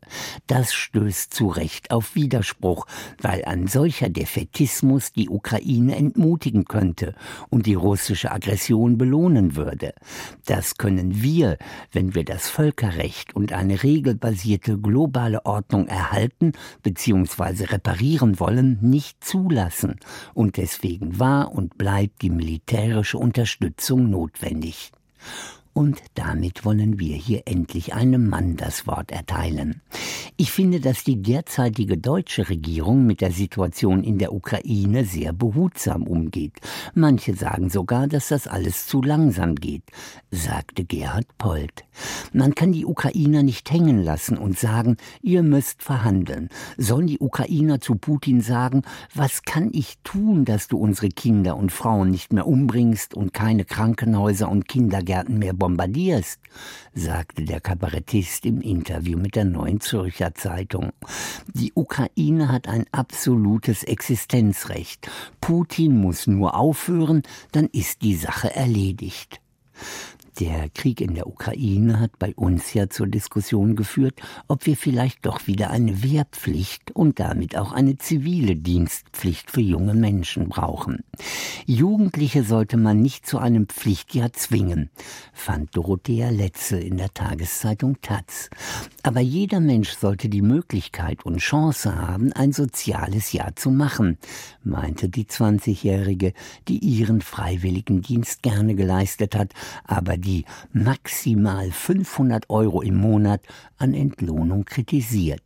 Das 0.48 0.74
stößt 0.74 1.34
zu 1.34 1.48
Recht 1.48 1.92
auf 1.92 2.16
Widerspruch, 2.16 2.86
weil 3.22 3.46
ein 3.46 3.68
solcher 3.68 4.10
Defetismus 4.10 5.14
die 5.14 5.30
Ukraine 5.30 5.96
entmutigen 5.96 6.66
könnte 6.66 7.16
und 7.50 7.66
die 7.66 7.76
russische 7.76 8.32
Aggression 8.32 8.98
belohnen 8.98 9.56
würde. 9.56 9.94
Das 10.46 10.78
können 10.78 11.22
wir, 11.22 11.58
wenn 11.92 12.14
wir 12.14 12.26
das 12.26 12.50
Völkerrecht 12.50 13.36
und 13.36 13.54
eine 13.68 13.84
regelbasierte 13.84 14.78
globale 14.78 15.46
Ordnung 15.46 15.88
erhalten 15.88 16.54
bzw. 16.84 17.66
reparieren 17.66 18.40
wollen, 18.40 18.78
nicht 18.82 19.24
zulassen. 19.24 20.00
Und 20.34 20.56
deswegen 20.56 21.20
war 21.20 21.52
und 21.52 21.78
bleibt 21.78 22.22
die 22.22 22.30
militärische 22.30 23.18
Unterstützung 23.18 24.10
notwendig. 24.10 24.92
Und 25.78 26.02
damit 26.16 26.66
wollen 26.66 26.98
wir 26.98 27.16
hier 27.16 27.44
endlich 27.46 27.94
einem 27.94 28.30
Mann 28.30 28.56
das 28.56 28.88
Wort 28.88 29.12
erteilen. 29.12 29.84
Ich 30.36 30.52
finde, 30.52 30.80
dass 30.80 31.04
die 31.04 31.22
derzeitige 31.22 32.00
deutsche 32.00 32.50
Regierung 32.50 33.06
mit 33.06 33.22
der 33.22 33.32
Situation 33.32 34.04
in 34.04 34.18
der 34.18 34.34
Ukraine 34.34 35.06
sehr 35.06 35.34
behutsam 35.34 36.08
umgeht. 36.08 36.54
Manche 36.96 37.36
sagen 37.36 37.70
sogar, 37.70 38.08
dass 38.08 38.30
das 38.30 38.48
alles 38.48 38.88
zu 38.88 39.04
langsam 39.04 39.54
geht, 39.54 39.84
sagte 40.32 40.84
Gerhard 40.84 41.28
Polt. 41.38 41.86
Man 42.34 42.56
kann 42.56 42.72
die 42.72 42.86
Ukrainer 42.86 43.44
nicht 43.44 43.70
hängen 43.70 44.04
lassen 44.04 44.40
und 44.40 44.58
sagen, 44.58 44.98
ihr 45.22 45.44
müsst 45.44 45.84
verhandeln. 45.84 46.50
Sollen 46.78 47.06
die 47.06 47.20
Ukrainer 47.20 47.80
zu 47.82 47.96
Putin 47.96 48.42
sagen, 48.42 48.82
was 49.14 49.44
kann 49.44 49.70
ich 49.74 50.00
tun, 50.04 50.44
dass 50.44 50.68
du 50.68 50.78
unsere 50.78 51.10
Kinder 51.10 51.56
und 51.56 51.72
Frauen 51.72 52.10
nicht 52.10 52.34
mehr 52.34 52.48
umbringst 52.48 53.14
und 53.14 53.32
keine 53.34 53.64
Krankenhäuser 53.64 54.50
und 54.50 54.68
Kindergärten 54.68 55.38
mehr 55.38 55.54
bombardierst, 55.68 56.40
sagte 56.94 57.44
der 57.44 57.60
Kabarettist 57.60 58.46
im 58.46 58.62
Interview 58.62 59.18
mit 59.18 59.36
der 59.36 59.44
Neuen 59.44 59.82
Zürcher 59.82 60.34
Zeitung. 60.34 60.94
Die 61.54 61.74
Ukraine 61.76 62.50
hat 62.50 62.70
ein 62.70 62.86
absolutes 62.94 63.84
Existenzrecht. 63.84 65.10
Putin 65.42 65.98
muss 65.98 66.26
nur 66.26 66.56
aufhören, 66.56 67.24
dann 67.52 67.66
ist 67.66 68.02
die 68.02 68.16
Sache 68.16 68.56
erledigt. 68.56 69.42
Der 70.40 70.70
Krieg 70.70 71.02
in 71.02 71.16
der 71.16 71.26
Ukraine 71.26 72.00
hat 72.00 72.20
bei 72.20 72.36
uns 72.36 72.76
ja 72.76 72.90
zur 72.90 73.08
Diskussion 73.08 73.76
geführt, 73.76 74.22
ob 74.48 74.68
wir 74.68 74.78
vielleicht 74.78 75.26
doch 75.26 75.48
wieder 75.48 75.72
eine 75.72 76.04
Wehrpflicht 76.04 76.92
und 76.92 77.20
damit 77.20 77.58
auch 77.58 77.72
eine 77.72 77.98
zivile 77.98 78.56
Dienstpflicht 78.56 79.50
für 79.50 79.62
junge 79.62 79.96
Menschen 79.96 80.48
brauchen. 80.48 81.04
Jugendliche 81.66 82.44
sollte 82.44 82.78
man 82.78 83.02
nicht 83.02 83.26
zu 83.26 83.40
einem 83.40 83.68
Pflichtjahr 83.68 84.32
zwingen, 84.34 84.92
fand 85.34 85.76
Dorothea 85.76 86.30
Letzel 86.30 86.84
in 86.84 86.98
der 86.98 87.16
Tageszeitung 87.16 88.00
Taz. 88.02 88.52
Aber 89.02 89.22
jeder 89.22 89.60
Mensch 89.60 89.90
sollte 89.90 90.30
die 90.30 90.44
Möglichkeit 90.44 91.26
und 91.26 91.40
Chance 91.40 91.96
haben, 91.96 92.32
ein 92.34 92.52
soziales 92.54 93.32
Jahr 93.32 93.56
zu 93.56 93.72
machen, 93.72 94.20
meinte 94.64 95.10
die 95.10 95.26
20-Jährige, 95.26 96.34
die 96.68 96.78
ihren 96.78 97.22
Freiwilligendienst 97.22 98.44
gerne 98.44 98.76
geleistet 98.76 99.34
hat, 99.34 99.54
aber 99.84 100.18
die 100.18 100.27
maximal 100.74 101.72
500 101.72 102.50
Euro 102.50 102.82
im 102.82 102.96
Monat 102.96 103.42
an 103.78 103.94
Entlohnung 103.94 104.66
kritisiert. 104.66 105.44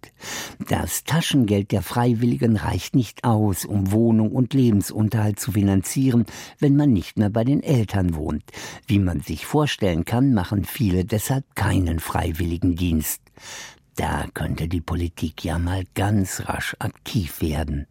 Das 0.70 1.04
Taschengeld 1.04 1.72
der 1.72 1.82
Freiwilligen 1.82 2.56
reicht 2.56 2.96
nicht 2.96 3.24
aus, 3.24 3.66
um 3.66 3.92
Wohnung 3.92 4.32
und 4.32 4.54
Lebensunterhalt 4.54 5.40
zu 5.40 5.54
finanzieren, 5.54 6.26
wenn 6.60 6.76
man 6.76 6.92
nicht 6.94 7.18
mehr 7.18 7.30
bei 7.30 7.44
den 7.44 7.64
Eltern 7.64 8.16
wohnt. 8.16 8.44
Wie 8.88 9.00
man 9.00 9.22
sich 9.22 9.46
vorstellen 9.46 10.06
kann, 10.06 10.34
machen 10.34 10.64
viele 10.64 11.06
deshalb 11.06 11.56
keinen 11.56 12.00
Freiwilligendienst. 12.00 13.22
Da 13.96 14.26
könnte 14.34 14.68
die 14.68 14.82
Politik 14.82 15.44
ja 15.44 15.60
mal 15.60 15.84
ganz 15.96 16.44
rasch 16.48 16.76
aktiv 16.80 17.42
werden. 17.42 17.88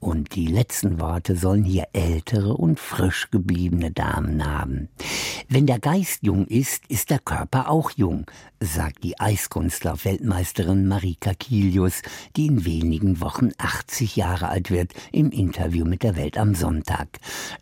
Und 0.00 0.34
die 0.34 0.46
letzten 0.46 1.00
Worte 1.00 1.34
sollen 1.34 1.64
hier 1.64 1.86
ältere 1.94 2.54
und 2.54 2.78
frisch 2.78 3.30
gebliebene 3.30 3.90
Damen 3.90 4.44
haben. 4.44 4.90
Wenn 5.48 5.66
der 5.66 5.78
Geist 5.78 6.18
jung 6.22 6.46
ist, 6.46 6.82
ist 6.88 7.08
der 7.08 7.18
Körper 7.18 7.70
auch 7.70 7.90
jung, 7.92 8.26
sagt 8.60 9.02
die 9.02 9.18
Eiskunstlauf-Weltmeisterin 9.18 10.86
Marika 10.88 11.32
Kilius, 11.32 12.02
die 12.36 12.46
in 12.46 12.64
wenigen 12.66 13.20
Wochen 13.22 13.50
80 13.56 14.16
Jahre 14.16 14.48
alt 14.48 14.70
wird, 14.70 14.92
im 15.10 15.30
Interview 15.30 15.86
mit 15.86 16.02
der 16.02 16.16
Welt 16.16 16.36
am 16.36 16.54
Sonntag. 16.54 17.08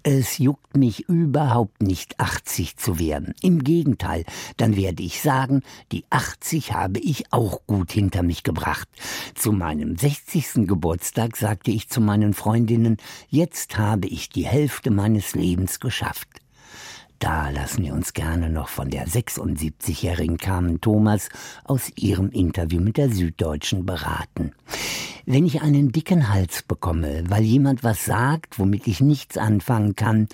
Es 0.03 0.39
juckt 0.39 0.77
mich 0.77 1.09
überhaupt 1.09 1.81
nicht, 1.83 2.19
80 2.19 2.77
zu 2.77 2.99
werden. 2.99 3.35
Im 3.43 3.63
Gegenteil, 3.63 4.25
dann 4.57 4.77
werde 4.77 5.03
ich 5.03 5.21
sagen, 5.21 5.63
die 5.93 6.05
80 6.11 6.73
habe 6.73 6.99
ich 6.99 7.33
auch 7.33 7.61
gut 7.67 7.93
hinter 7.93 8.23
mich 8.23 8.43
gebracht. 8.43 8.89
Zu 9.35 9.53
meinem 9.53 9.97
60. 9.97 10.67
Geburtstag 10.67 11.37
sagte 11.37 11.71
ich 11.83 11.89
zu 11.89 12.01
meinen 12.01 12.33
Freundinnen, 12.33 12.97
jetzt 13.29 13.77
habe 13.77 14.07
ich 14.07 14.29
die 14.29 14.47
Hälfte 14.47 14.91
meines 14.91 15.35
Lebens 15.35 15.81
geschafft. 15.81 16.29
Da 17.19 17.51
lassen 17.51 17.85
wir 17.85 17.95
uns 17.95 18.15
gerne 18.15 18.51
noch 18.51 18.69
von 18.69 18.91
der 18.91 19.07
76-jährigen 19.07 20.39
Carmen 20.39 20.81
Thomas 20.81 21.29
aus 21.65 21.91
ihrem 21.97 22.31
Interview 22.31 22.81
mit 22.81 22.97
der 22.97 23.11
Süddeutschen 23.11 23.87
beraten. 23.87 24.53
Wenn 25.25 25.47
ich 25.47 25.63
einen 25.63 25.93
dicken 25.93 26.29
Hals 26.33 26.63
bekomme, 26.63 27.25
weil 27.29 27.43
jemand 27.43 27.85
was 27.85 28.05
sagt, 28.05 28.59
womit 28.59 28.89
ich 28.89 29.01
nichts 29.01 29.39
anfangen 29.39 29.95
kann, 29.95 30.29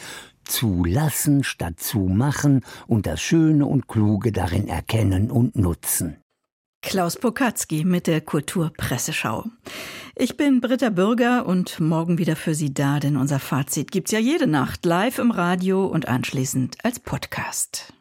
zulassen 0.44 1.44
statt 1.44 1.78
zu 1.78 2.00
machen 2.00 2.62
und 2.86 3.06
das 3.06 3.20
Schöne 3.20 3.66
und 3.66 3.86
Kluge 3.86 4.32
darin 4.32 4.68
erkennen 4.68 5.30
und 5.30 5.56
nutzen. 5.56 6.16
Klaus 6.82 7.16
Pokatzki 7.16 7.84
mit 7.84 8.06
der 8.06 8.20
Kulturpresseschau. 8.20 9.44
Ich 10.14 10.36
bin 10.36 10.60
Britta 10.60 10.90
Bürger 10.90 11.44
und 11.46 11.80
morgen 11.80 12.18
wieder 12.18 12.36
für 12.36 12.54
Sie 12.54 12.72
da, 12.72 13.00
denn 13.00 13.16
unser 13.16 13.40
Fazit 13.40 13.90
gibt's 13.90 14.12
ja 14.12 14.18
jede 14.18 14.46
Nacht 14.46 14.86
live 14.86 15.18
im 15.18 15.30
Radio 15.30 15.86
und 15.86 16.08
anschließend 16.08 16.76
als 16.84 17.00
Podcast. 17.00 17.92